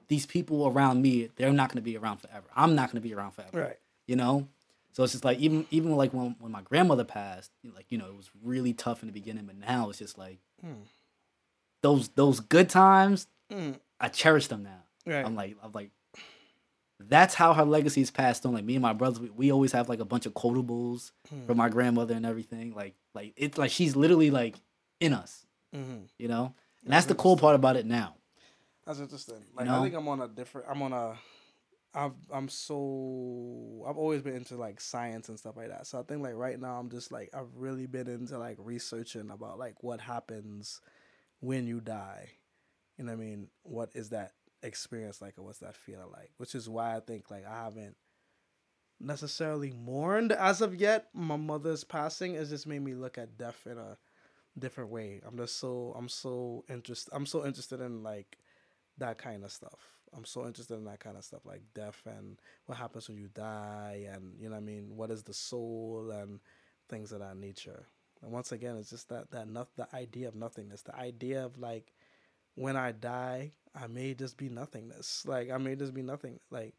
[0.09, 2.47] these people around me, they're not gonna be around forever.
[2.57, 3.61] I'm not gonna be around forever.
[3.61, 3.79] Right.
[4.07, 4.49] You know,
[4.93, 8.07] so it's just like even even like when when my grandmother passed, like you know,
[8.07, 10.87] it was really tough in the beginning, but now it's just like Mm.
[11.83, 13.27] those those good times.
[13.51, 13.79] Mm.
[14.01, 14.85] I cherish them now.
[15.07, 15.25] Right.
[15.25, 15.91] I'm like, I'm like,
[16.99, 18.53] that's how her legacy is passed on.
[18.53, 21.47] Like me and my brothers, we, we always have like a bunch of quotables Hmm.
[21.47, 22.75] from my grandmother and everything.
[22.75, 24.57] Like, like it's like she's literally like
[25.01, 26.09] in us, Mhm.
[26.19, 26.55] you know.
[26.85, 28.17] And that's the cool part about it now.
[28.87, 29.43] That's interesting.
[29.55, 29.81] Like know?
[29.81, 30.67] I think I'm on a different.
[30.71, 31.17] I'm on a.
[31.93, 35.87] I'm I'm so I've always been into like science and stuff like that.
[35.87, 39.31] So I think like right now I'm just like I've really been into like researching
[39.31, 40.81] about like what happens
[41.41, 42.29] when you die.
[42.97, 43.49] You know what I mean?
[43.63, 44.33] What is that
[44.63, 46.31] experience like or what's that feeling like?
[46.37, 47.97] Which is why I think like I haven't
[49.01, 51.09] necessarily mourned as of yet.
[51.15, 53.97] My mother's passing has just made me look at death in a
[54.59, 55.21] different way.
[55.27, 58.39] I'm just so I'm so interested I'm so interested in like
[58.99, 59.79] that kind of stuff.
[60.15, 63.29] I'm so interested in that kind of stuff, like death and what happens when you
[63.29, 64.97] die, and you know I mean.
[64.97, 66.41] What is the soul and
[66.91, 67.87] things of that nature.
[68.23, 71.57] And once again, it's just that that not the idea of nothingness, the idea of
[71.59, 71.93] like
[72.57, 75.25] when I die, I may just be nothingness.
[75.27, 76.41] Like I may just be nothing.
[76.51, 76.75] Like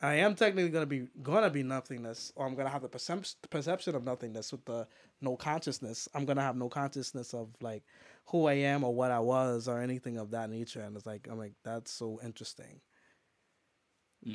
[0.00, 3.94] I am technically gonna be gonna be nothingness, or I'm gonna have the percep- perception
[3.94, 4.86] of nothingness with the
[5.20, 6.08] no consciousness.
[6.14, 7.84] I'm gonna have no consciousness of like
[8.26, 10.82] who I am or what I was or anything of that nature.
[10.82, 12.80] And it's like I'm like that's so interesting.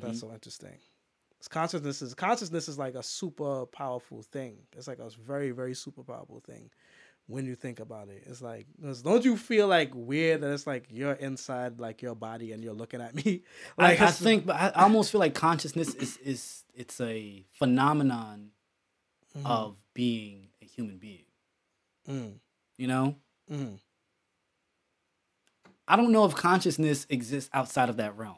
[0.02, 0.28] That's mm-hmm.
[0.28, 0.78] so interesting.
[1.40, 4.68] 'Cause Consciousness is consciousness is like a super powerful thing.
[4.74, 6.72] It's like a very very super powerful thing
[7.28, 8.24] when you think about it.
[8.28, 8.66] It's like,
[9.04, 12.74] don't you feel like weird that it's like you're inside like your body and you're
[12.74, 13.44] looking at me?
[13.78, 18.52] Like I, I think, but I almost feel like consciousness is is it's a phenomenon
[19.38, 19.46] Mhm.
[19.46, 21.24] of being a human being.
[22.10, 22.34] Mm,
[22.78, 23.16] You know,
[23.50, 23.80] mm.
[25.88, 28.38] I don't know if consciousness exists outside of that realm.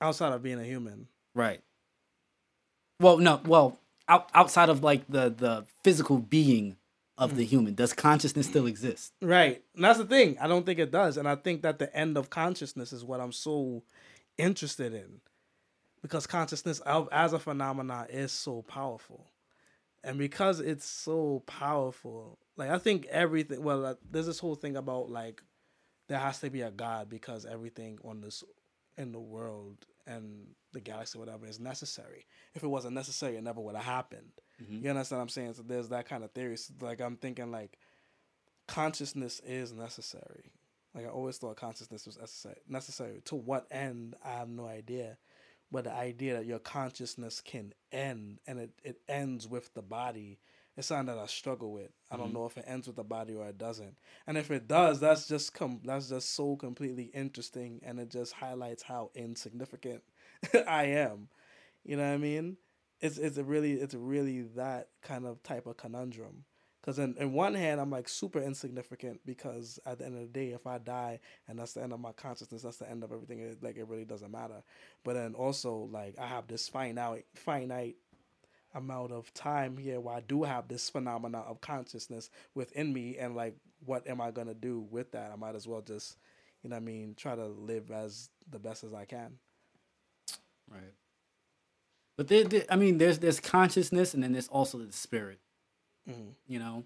[0.00, 1.06] outside of being a human.
[1.34, 1.60] Right.
[3.00, 3.40] Well, no.
[3.46, 3.78] Well,
[4.08, 6.76] out, outside of like the the physical being
[7.18, 7.36] of Mm.
[7.36, 9.12] the human, does consciousness still exist?
[9.22, 9.64] Right.
[9.74, 10.38] And that's the thing.
[10.38, 11.16] I don't think it does.
[11.16, 13.82] And I think that the end of consciousness is what I'm so
[14.38, 15.20] interested in.
[16.02, 19.26] Because consciousness of, as a phenomenon is so powerful.
[20.04, 24.76] And because it's so powerful, like I think everything, well, uh, there's this whole thing
[24.76, 25.42] about like
[26.08, 28.44] there has to be a God because everything on this,
[28.96, 32.26] in the world and the galaxy, whatever, is necessary.
[32.54, 34.30] If it wasn't necessary, it never would have happened.
[34.58, 35.54] You understand what I'm saying?
[35.54, 36.56] So there's that kind of theory.
[36.56, 37.78] So like I'm thinking like
[38.66, 40.52] consciousness is necessary.
[40.94, 42.56] Like I always thought consciousness was necessary.
[42.68, 44.16] Necessary to what end?
[44.24, 45.18] I have no idea.
[45.70, 50.38] But the idea that your consciousness can end and it, it ends with the body
[50.76, 51.90] it's something that I struggle with.
[52.10, 52.34] I don't Mhm.
[52.34, 53.96] know if it ends with the body or it doesn't.
[54.26, 58.34] And if it does, that's just com- that's just so completely interesting and it just
[58.34, 60.02] highlights how insignificant
[60.68, 61.28] I am.
[61.84, 62.58] You know what I mean?
[63.06, 66.44] It's it's really it's really that kind of type of conundrum.
[66.80, 70.28] Because in, in one hand, I'm like super insignificant because at the end of the
[70.28, 71.18] day, if I die
[71.48, 73.40] and that's the end of my consciousness, that's the end of everything.
[73.40, 74.62] It, like it really doesn't matter.
[75.02, 77.96] But then also like I have this finite finite
[78.74, 83.34] amount of time here where I do have this phenomena of consciousness within me and
[83.34, 85.32] like what am I gonna do with that?
[85.32, 86.16] I might as well just,
[86.62, 89.38] you know I mean, try to live as the best as I can.
[90.70, 90.94] Right.
[92.16, 95.38] But there, there, I mean, there's there's consciousness, and then there's also the spirit.
[96.08, 96.32] Mhm.
[96.46, 96.84] You know,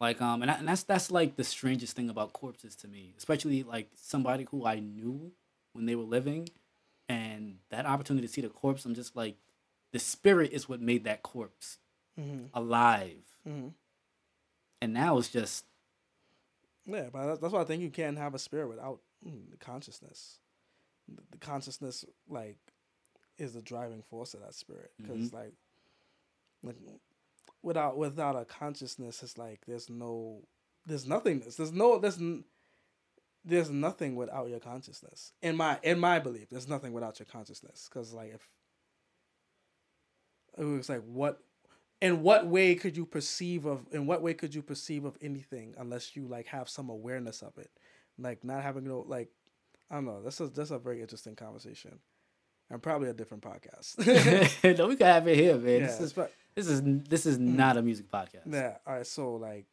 [0.00, 3.14] like um, and, I, and that's that's like the strangest thing about corpses to me,
[3.16, 5.32] especially like somebody who I knew
[5.72, 6.48] when they were living,
[7.08, 8.84] and that opportunity to see the corpse.
[8.84, 9.36] I'm just like,
[9.92, 11.78] the spirit is what made that corpse
[12.18, 12.46] Mm-hmm.
[12.52, 13.68] alive, Mm-hmm.
[14.82, 15.64] and now it's just
[16.84, 19.56] Yeah, but that's, that's why I think you can't have a spirit without mm, the
[19.56, 20.40] consciousness.
[21.08, 22.58] The, the consciousness, like,
[23.40, 24.92] is the driving force of that spirit.
[25.00, 25.12] Mm-hmm.
[25.12, 25.52] Because, like,
[26.62, 26.76] like,
[27.62, 30.42] without without a consciousness, it's like there's no,
[30.86, 31.56] there's nothingness.
[31.56, 32.44] There's no, there's, n-
[33.44, 35.32] there's nothing without your consciousness.
[35.42, 37.88] In my in my belief, there's nothing without your consciousness.
[37.90, 38.46] Because, like, if
[40.58, 41.40] it was like what
[42.00, 45.74] in what way could you perceive of in what way could you perceive of anything
[45.78, 47.70] unless you like have some awareness of it
[48.18, 49.28] like not having no like
[49.90, 51.98] i don't know that's a that's a very interesting conversation
[52.70, 53.98] and probably a different podcast.
[54.78, 55.80] No, we can have it here, man.
[55.80, 56.14] yeah, this is
[56.54, 57.56] this is this is mm.
[57.56, 58.42] not a music podcast.
[58.46, 59.66] yeah all right so like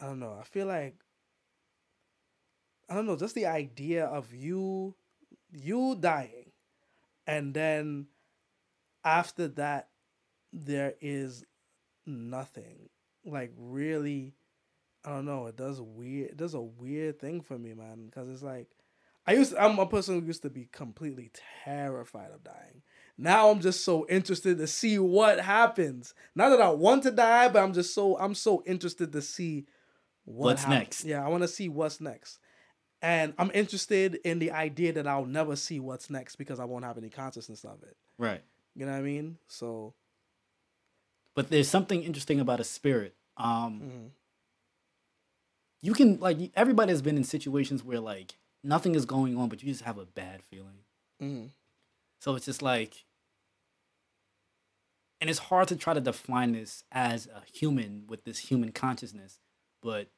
[0.00, 0.36] i don't know.
[0.40, 0.96] I feel like
[2.88, 4.94] i don't know just the idea of you
[5.52, 6.50] you dying
[7.26, 8.06] and then
[9.04, 9.88] after that
[10.52, 11.44] there is
[12.06, 12.88] nothing.
[13.24, 14.34] Like really
[15.04, 15.46] i don't know.
[15.46, 18.68] It does weird it does a weird thing for me man because it's like
[19.26, 21.30] i used i'm a person who used to be completely
[21.64, 22.82] terrified of dying
[23.18, 27.48] now i'm just so interested to see what happens not that i want to die
[27.48, 29.66] but i'm just so i'm so interested to see
[30.24, 30.78] what What's happens.
[30.80, 31.04] next?
[31.04, 32.38] yeah i want to see what's next
[33.00, 36.84] and i'm interested in the idea that i'll never see what's next because i won't
[36.84, 38.42] have any consciousness of it Right.
[38.74, 39.94] you know what i mean so
[41.34, 43.14] But there's something interesting about a spirit.
[43.38, 44.10] Um, mhm.
[45.80, 49.62] you can like everybody has been in situations where like nothing is going on, but
[49.62, 50.84] you just have a bad feeling.
[51.20, 51.50] Mhm.
[52.20, 53.04] So it's just like,
[55.20, 59.38] and it's hard to try to define this as a human with this human consciousness.
[59.80, 60.08] But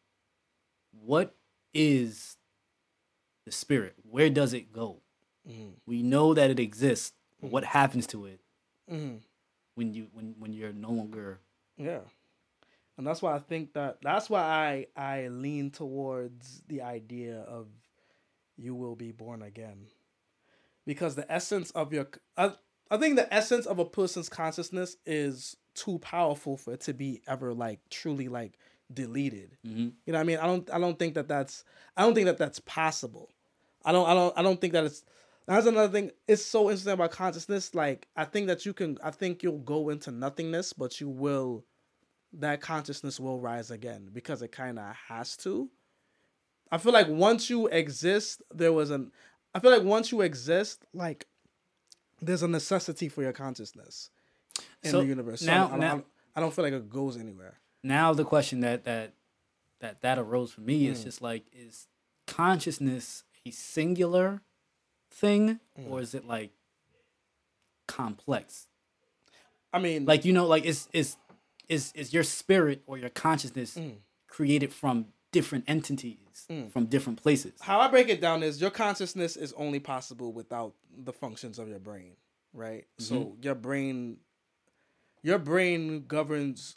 [0.92, 1.36] what
[1.72, 2.36] is
[3.44, 3.94] the spirit?
[4.08, 5.02] Where does it go?
[5.46, 5.74] Mhm.
[5.86, 8.40] We know that it exists, but what happens to it
[8.90, 9.20] Mhm.
[9.74, 11.40] when you when when you're no longer
[11.76, 12.02] Yeah.
[12.96, 17.68] And that's why I think that that's why I I lean towards the idea of
[18.56, 19.86] you will be born again.
[20.86, 22.52] Because the essence of your I,
[22.90, 27.22] I think the essence of a person's consciousness is too powerful for it to be
[27.26, 28.58] ever like truly like
[28.92, 29.56] deleted.
[29.66, 29.92] Mhm.
[30.04, 30.38] You know what I mean?
[30.38, 31.64] I don't I don't think that that's
[31.96, 33.30] I don't think that that's possible.
[33.84, 35.04] I don't I don't I don't think that it's
[35.46, 36.10] that's another thing.
[36.28, 37.74] It's so interesting about consciousness.
[37.74, 41.64] Like I think that you can I think you'll go into nothingness, but you will
[42.34, 45.70] that consciousness will rise again because it kind of has to.
[46.72, 49.12] I feel like once you exist, there was an
[49.54, 51.26] I feel like once you exist, like
[52.20, 54.10] there's a necessity for your consciousness
[54.82, 55.40] in So, the universe.
[55.40, 57.58] So now- I, don't, now- I, don't, I don't feel like it goes anywhere.
[57.82, 59.12] now the question that that
[59.80, 61.04] that that arose for me is Mm.
[61.04, 61.86] just like is
[62.26, 64.40] consciousness a singular
[65.10, 65.90] thing Mm.
[65.90, 66.50] or is it like
[67.86, 68.66] complex
[69.72, 71.16] I mean, like you know like is is
[71.68, 73.96] is is your spirit or your consciousness Mm.
[74.28, 76.18] created from different entities
[76.50, 76.70] Mm.
[76.72, 80.74] from different places how I break it down is your consciousness is only possible without
[80.96, 82.16] the functions of your brain,
[82.52, 82.84] right?
[82.98, 84.18] So your brain,
[85.22, 86.76] your brain governs.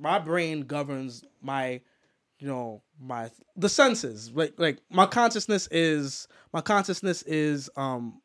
[0.00, 1.80] My brain governs my,
[2.38, 4.30] you know, my the senses.
[4.34, 8.20] Like like my consciousness is my consciousness is um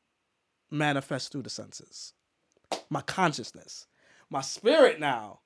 [0.71, 2.13] manifest through the senses.
[2.89, 3.87] My consciousness,
[4.29, 5.39] my spirit now.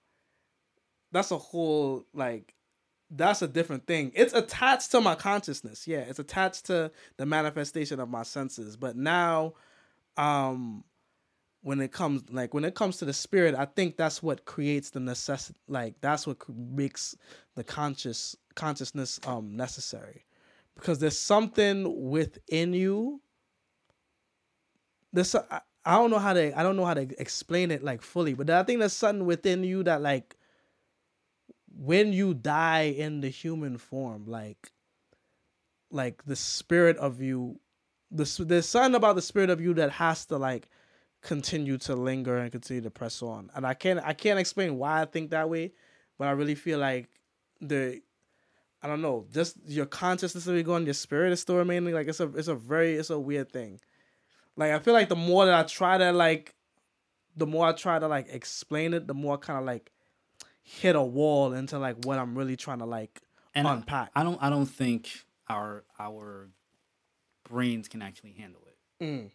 [1.12, 2.54] That's a whole like
[3.10, 4.12] that's a different thing.
[4.16, 5.88] It's attached to my consciousness.
[5.88, 8.76] Yeah, it's attached to the manifestation of my senses.
[8.76, 9.54] But now,
[10.18, 10.84] um,
[11.62, 14.90] when it comes like when it comes to the spirit, I think that's what creates
[14.90, 15.60] the necessity.
[15.68, 17.16] Like that's what makes
[17.56, 20.26] the conscious consciousness um necessary,
[20.76, 23.22] because there's something within you.
[25.14, 28.02] There's I, I don't know how to I don't know how to explain it like
[28.02, 30.36] fully, but I think there's something within you that like
[31.78, 34.72] when you die in the human form, like
[35.92, 37.60] like the spirit of you,
[38.12, 40.68] the there's something about the spirit of you that has to like
[41.22, 43.50] continue to linger and continue to press on.
[43.56, 45.74] And I can't I can't explain why I think that way,
[46.18, 47.10] but I really feel like
[47.62, 48.02] the
[48.82, 51.94] I don't know, just your consciousness is going, your spirit is still remaining.
[51.94, 53.80] Like it's a it's a very it's a weird thing.
[54.56, 56.56] Like I feel like the more that I try to like
[57.36, 59.92] the more I try to like explain it, the more kind of like
[60.70, 63.22] hit a wall into like what I'm really trying to like
[63.56, 64.12] and unpack.
[64.14, 65.10] I, I don't I don't think
[65.48, 66.50] our our
[67.48, 69.04] brains can actually handle it.
[69.04, 69.32] Mm.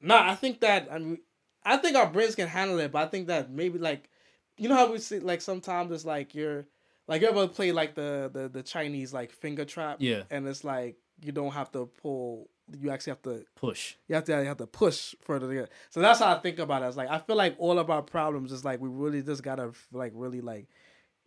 [0.00, 1.18] No, I think that I mean,
[1.64, 4.08] I think our brains can handle it, but I think that maybe like,
[4.56, 6.66] you know how we see like sometimes it's like you're
[7.08, 10.22] like you ever play like the the the Chinese like finger trap, Yeah.
[10.30, 12.48] and it's like you don't have to pull,
[12.80, 13.94] you actually have to Push.
[14.08, 15.70] you have to you have to push further to get.
[15.90, 16.86] So that's how I think about it.
[16.86, 19.72] It's like I feel like all of our problems is like we really just gotta
[19.92, 20.66] like really like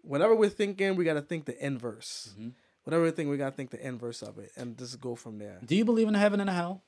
[0.02, 2.34] whatever we're thinking, we gotta think the inverse.
[2.40, 2.54] Mhm.
[2.84, 5.60] Whatever we think, we gotta think the inverse of it, and just go from there.
[5.66, 6.84] Do you believe in a heaven and a hell?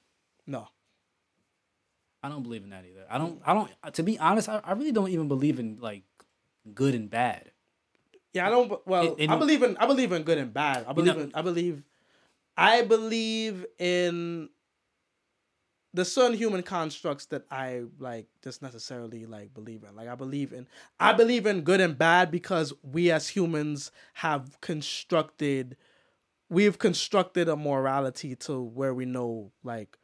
[0.46, 0.68] No,
[2.24, 3.06] I don't believe in that either.
[3.10, 3.42] I don't.
[3.46, 3.72] I don't.
[3.94, 6.04] To be honest, I, I really don't even believe in like
[6.74, 7.52] good and bad.
[8.34, 8.86] Yeah, I don't.
[8.86, 10.86] Well, It- it I believe in I believe in good and bad.
[10.88, 11.84] I believe know- in I believe
[12.58, 14.50] I believe in
[15.94, 19.96] the certain human constructs that I like just necessarily like believe in.
[19.96, 20.68] Like I believe in
[21.00, 25.78] I believe in good and bad because we as humans have constructed
[26.50, 29.98] we've constructed a morality to where we know like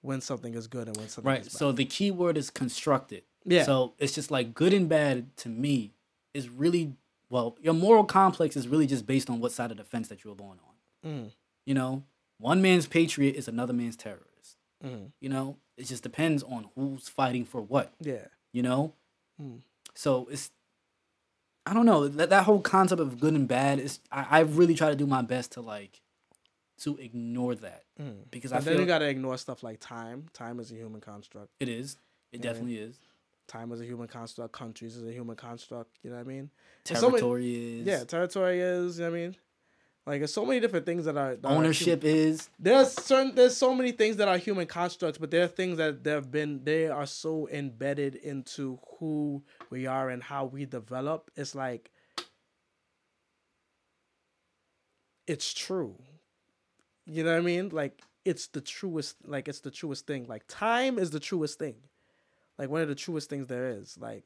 [0.00, 1.40] when something is good and when something Right.
[1.42, 1.58] is bad.
[1.58, 3.24] So the key word is constructed.
[3.44, 3.64] Yeah.
[3.64, 5.92] So it's just like good and bad to me
[6.34, 6.94] is really
[7.30, 10.22] well, your moral complex is really just based on what side of the fence that
[10.22, 10.58] you're born
[11.04, 11.10] on.
[11.10, 11.30] Mm.
[11.66, 12.04] You know,
[12.38, 14.56] one man's patriot is another man's terrorist.
[14.84, 15.12] Mm.
[15.20, 17.92] You know, it just depends on who's fighting for what.
[18.00, 18.26] Yeah.
[18.52, 18.94] You know,
[19.40, 19.60] Mm.
[19.94, 20.50] so it's
[21.64, 24.74] I don't know that that whole concept of good and bad is I, I really
[24.74, 26.00] try to do my best to like
[26.80, 28.30] to ignore that Mm.
[28.30, 30.26] because And I then feel you gotta ignore stuff like time.
[30.32, 31.50] Time is a human construct.
[31.60, 31.96] it is
[32.32, 32.42] it Yeah.
[32.50, 32.98] definitely is
[33.46, 36.50] time is a human construct, countries is a human construct, you know what I mean?
[36.84, 39.36] There's so many- territory is Yeah, territory is, you know what I mean?
[40.04, 43.56] Like there's so many different things that are that are ownership is there's certain there's
[43.56, 46.88] so many things that are human constructs, but there are things that they've been they
[46.88, 51.30] are so embedded into who we are and how we develop.
[51.36, 51.92] It's like
[55.28, 55.96] it's true.
[57.06, 57.68] You know what I mean?
[57.68, 60.26] Like it's the truest like it's the truest thing.
[60.26, 61.76] Like time is the truest thing.
[62.58, 63.96] Like one of the truest things there is.
[63.98, 64.24] Like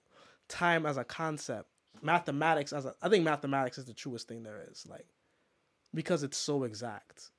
[0.48, 1.68] time as a concept.
[2.00, 4.86] Mathematics as a I think mathematics is the truest thing there is.
[4.88, 5.06] Like
[5.96, 7.30] because it's so exact.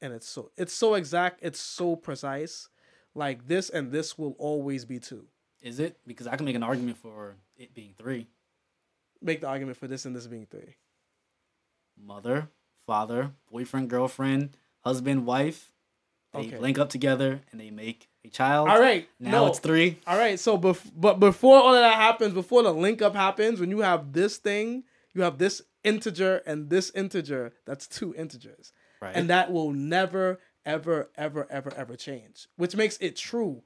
[0.00, 2.68] And it's so it's so exact, it's so precise.
[3.14, 5.26] Like this and this will always be two.
[5.60, 8.28] is it because I can make an argument for it being three
[9.20, 10.74] Make the argument for this and this being three.
[11.96, 12.48] mother
[12.86, 15.70] father boyfriend girlfriend husband wife
[16.32, 16.58] they Okay.
[16.58, 19.06] link up together and they make a child All right.
[19.20, 19.46] now no.
[19.48, 23.02] it's three All right, so bef- but before all of that happens, before the link
[23.02, 24.84] up happens, when you have this thing,
[25.14, 28.72] you have this integer and this integer, that's two integers.
[29.00, 33.62] right And that will never, ever, ever, ever, ever change, which makes it true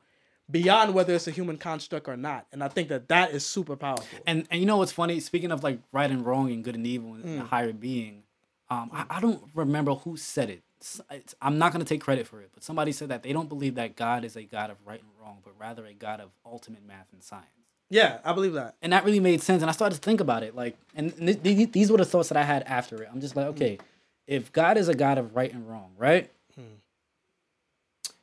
[0.50, 2.46] beyond whether it's a human construct or not.
[2.52, 4.18] And I think that that is super powerful.
[4.26, 5.18] And and you know what's funny?
[5.20, 7.40] Speaking of like right and wrong and good and evil and Mm.
[7.42, 8.22] a higher being,
[8.70, 10.62] um, I, I don't remember who said it.
[10.78, 13.48] It's- it's- I'm not gonna take credit for it, but somebody said that they don't
[13.48, 16.30] believe that God is a God of right and wrong, but rather a God of
[16.44, 17.46] ultimate math and science.
[17.90, 18.76] Yeah, I believe that.
[18.82, 19.62] And that really made sense.
[19.62, 22.28] And I started to think about it, like, and th- th- these were the thoughts
[22.30, 23.08] that I had after it.
[23.12, 23.78] I'm just like, okay,
[24.26, 26.30] if God is a God of right and wrong, right?
[26.54, 26.62] Hmm.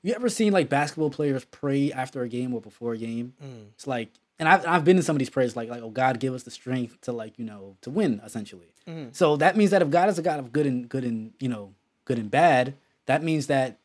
[0.01, 3.33] You ever seen like basketball players pray after a game or before a game?
[3.41, 3.67] Mm.
[3.73, 6.19] It's like, and I've, I've been in some of these prayers, like, like, oh, God,
[6.19, 8.73] give us the strength to, like, you know, to win, essentially.
[8.85, 9.15] Mhm.
[9.15, 11.47] So that means that if God is a God of good and good and you
[11.47, 11.73] know,
[12.03, 12.75] good and bad,
[13.05, 13.79] that means that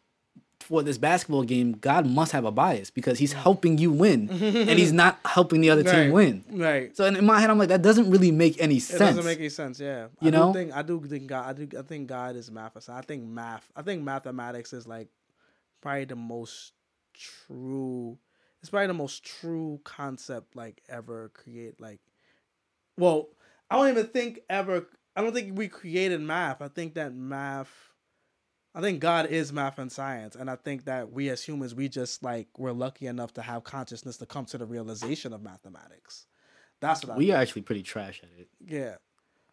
[0.61, 3.39] for this basketball game, God must have a bias because He's mm.
[3.39, 6.05] helping you win, and He's not helping the other Right.
[6.05, 6.45] team win.
[6.51, 6.97] Right.
[6.97, 9.01] So in my head, I'm like, that doesn't really make any sense.
[9.01, 10.09] It doesn't make any sense, yeah.
[10.21, 10.53] You I know?
[10.53, 12.89] think I do think God I do I think God is math.
[12.89, 15.09] I think math I think mathematics is like
[15.81, 16.73] probably the most
[17.15, 18.19] true
[18.61, 22.01] it's probably the most true concept like ever create like
[22.97, 23.29] well,
[23.71, 24.87] I don't even think ever
[25.17, 26.61] I don't think we created math.
[26.63, 27.71] I think that math
[28.79, 31.89] I think God is math and science, and I think that we as humans, we
[31.89, 36.27] just like we're lucky enough to have consciousness to come to the realization of mathematics.
[36.81, 37.37] That's what I we think.
[37.37, 38.49] are actually pretty trash at it.
[38.65, 38.95] Yeah.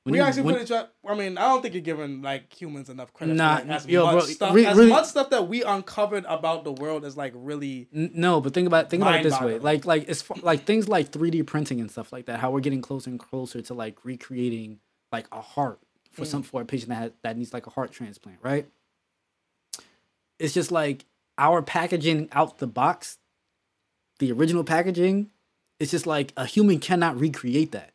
[0.03, 0.85] When we you- actually when- really try.
[1.07, 3.33] I mean, I don't think you're giving like humans enough credit.
[3.33, 4.53] Nah, for, like, as yo, much bro, stuff.
[4.53, 7.87] re- as really- much stuff that we uncovered about the world is like really.
[7.95, 9.57] N- No, but think about think about it this way.
[9.57, 12.39] Like like it's like things like 3D printing and stuff like that.
[12.39, 14.79] How we're getting closer and closer to like recreating
[15.11, 15.79] like a heart
[16.11, 16.27] for Mm.
[16.27, 18.67] some for a patient that has, that needs like a heart transplant, right?
[20.39, 21.05] It's just like
[21.37, 23.17] our packaging out the box,
[24.19, 25.31] the original packaging.
[25.79, 27.93] It's just like a human cannot recreate that.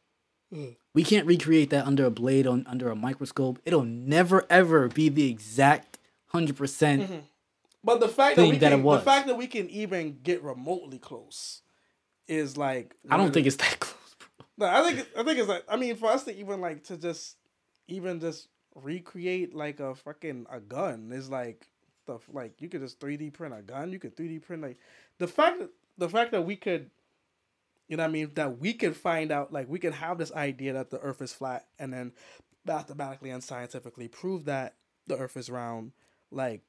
[0.52, 0.76] Mm.
[0.92, 3.60] We can't recreate that under a blade on under a microscope.
[3.64, 7.02] It'll never ever be the exact hundred percent.
[7.02, 7.18] Mm-hmm.
[7.82, 10.42] But the fact that we that it can, the fact that we can even get
[10.42, 11.62] remotely close,
[12.28, 12.94] is like.
[13.08, 14.46] I don't think it's that close, bro.
[14.58, 16.96] No, I think I think it's like I mean for us to even like to
[16.96, 17.36] just
[17.88, 21.69] even just recreate like a fucking a gun is like
[22.11, 23.93] the like you could just 3D print a gun.
[23.93, 24.78] You could 3D print like
[25.19, 26.91] the fact that the fact that we could
[27.89, 30.73] you know I mean that we could find out like we could have this idea
[30.74, 32.12] that the earth is flat and then
[32.65, 34.74] mathematically and scientifically prove that
[35.07, 35.93] the earth is round
[36.31, 36.62] like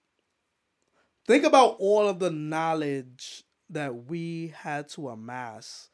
[1.27, 5.89] think about all of the knowledge that we had to amass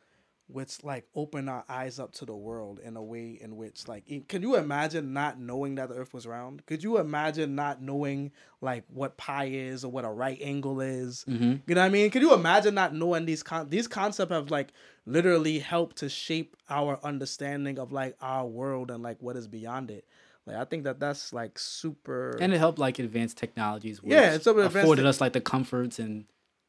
[0.47, 4.05] which like opened our eyes up to the world in a way in which like
[4.29, 6.65] can you imagine not knowing that the earth was round?
[6.65, 11.25] Could you imagine not knowing like what pi is or what a right angle is?
[11.27, 11.55] Mm-hmm.
[11.67, 12.09] you know what i mean?
[12.09, 14.69] Can you imagine not knowing these con- these concepts have like
[15.05, 19.91] literally helped to shape our understanding of like our world and like what is beyond
[19.91, 20.05] it?
[20.45, 24.33] Like i think that that's like super and it helped like advanced technologies which Yeah,
[24.33, 26.23] it's afforded us like the comforts and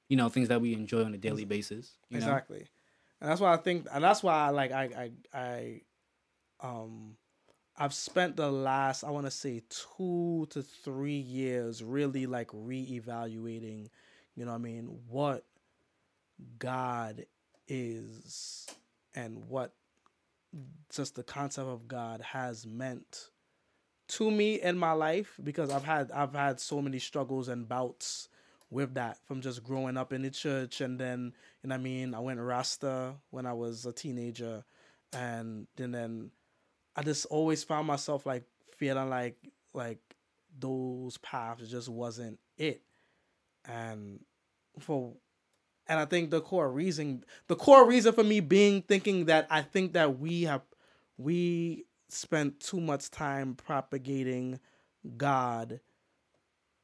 [0.08, 2.40] you know things that we enjoy on a daily basis you know?
[3.20, 5.80] And that's why i think and that's why i like i i i
[6.60, 7.16] um
[7.76, 13.88] i've spent the last i want to say two to three years really like reevaluating
[14.34, 15.44] you know what i mean what
[16.58, 17.24] god
[17.66, 18.66] is
[19.14, 19.72] and what
[20.94, 23.30] just the concept of god has meant
[24.06, 28.28] to me in my life because i've had i've had so many struggles and bouts
[28.70, 30.80] with that from just growing up in the church.
[30.80, 31.32] And then
[31.62, 32.14] you know I mean?
[32.14, 34.64] I went Rasta when I was a teenager.
[35.12, 36.30] And then then
[36.96, 38.44] I just always found myself like
[38.76, 39.36] feeling like
[39.72, 40.00] like
[40.58, 42.82] those paths just wasn't it.
[43.64, 44.20] And
[44.78, 45.14] for
[45.86, 49.62] and I think the core reason the core reason for me being thinking that I
[49.62, 50.62] think that we have
[51.16, 54.60] we spent too much time propagating
[55.16, 55.80] God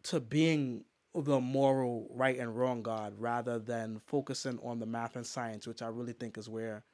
[0.04, 0.84] to being
[1.14, 5.82] the moral right and wrong God rather than focusing on the math and science, which
[5.82, 6.84] I really think is where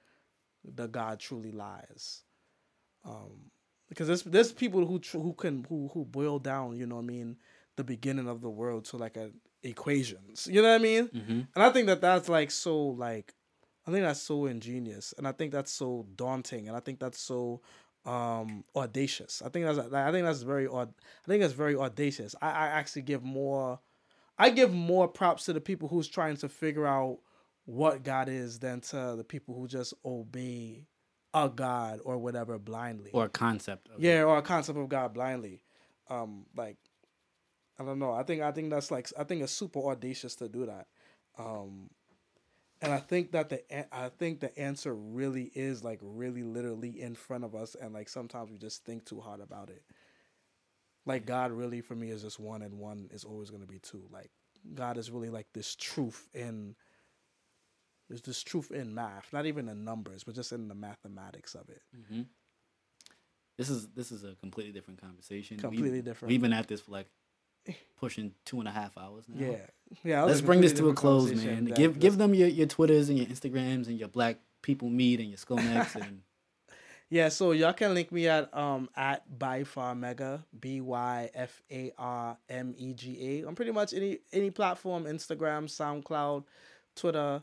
[0.64, 2.22] the God truly lies.
[3.04, 3.50] Um,
[3.88, 7.02] because there's there's people who tr- who can who who boil down, you know what
[7.02, 7.36] I mean,
[7.76, 9.30] the beginning of the world to like a
[9.62, 11.08] equations, you know what I mean?
[11.08, 11.48] Mhm.
[11.54, 13.34] And I think that that's like so like
[13.86, 17.18] I think that's so ingenious and I think that's so daunting and I think that's
[17.18, 17.62] so
[18.04, 19.42] um audacious.
[19.44, 20.94] I think that's I think that's very aud-
[21.24, 22.34] I think that's very audacious.
[22.40, 23.80] I, I actually give more
[24.40, 27.18] I give more props to the people who's trying to figure out
[27.66, 30.86] what God is than to the people who just obey
[31.34, 33.10] a God or whatever blindly.
[33.12, 34.00] or a concept it.
[34.00, 35.60] yeah, or a concept of God blindly.
[36.08, 36.78] Um, like
[37.78, 38.12] I don't know.
[38.12, 40.86] I think I think that's like I think it's super audacious to do that.
[41.38, 41.90] Um,
[42.80, 47.14] and I think that the I think the answer really is like really literally in
[47.14, 49.82] front of us, and like sometimes we just think too hard about it.
[51.06, 53.78] Like God really for me is just one, and one is always going to be
[53.78, 54.02] two.
[54.10, 54.30] Like
[54.74, 56.74] God is really like this truth in.
[58.08, 61.68] There's this truth in math, not even in numbers, but just in the mathematics of
[61.68, 61.82] it.
[61.96, 62.26] Mhm.
[63.56, 65.58] This is this is a completely different conversation.
[65.58, 66.30] Completely different.
[66.30, 67.06] We've been at this for like
[67.98, 69.46] pushing two and a half hours now.
[69.50, 69.66] Yeah,
[70.02, 70.22] yeah.
[70.24, 71.66] Let's bring this to a close, man.
[71.66, 75.28] Give give them your, your Twitters and your Instagrams and your Black People Meet and
[75.28, 76.22] your Scomex and
[77.12, 79.24] Yeah, so y'all can link me at um at
[79.96, 84.50] mega b y f a r m e g a on pretty much any any
[84.52, 86.44] platform Instagram, SoundCloud,
[86.94, 87.42] Twitter.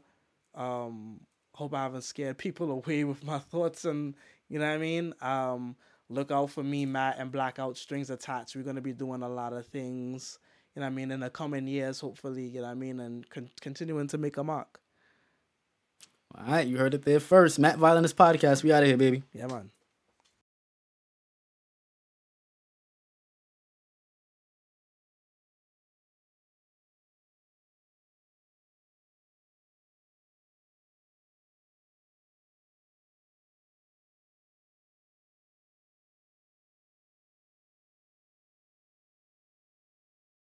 [0.56, 1.20] Um,
[1.54, 4.16] hope I haven't scared people away with my thoughts and
[4.48, 5.14] you know what I mean.
[5.22, 5.76] Um,
[6.08, 8.56] look out for me, Matt, and Blackout Strings Attached.
[8.56, 10.40] We're gonna be doing a lot of things.
[10.76, 12.46] You know what I mean in the coming years, hopefully.
[12.46, 14.80] You know what I mean, and con- continuing to make a mark.
[16.36, 17.60] All right, you heard it there first.
[17.60, 18.64] Matt Violinist Podcast.
[18.64, 19.24] We out of here, baby.
[19.34, 19.72] Yeah, man.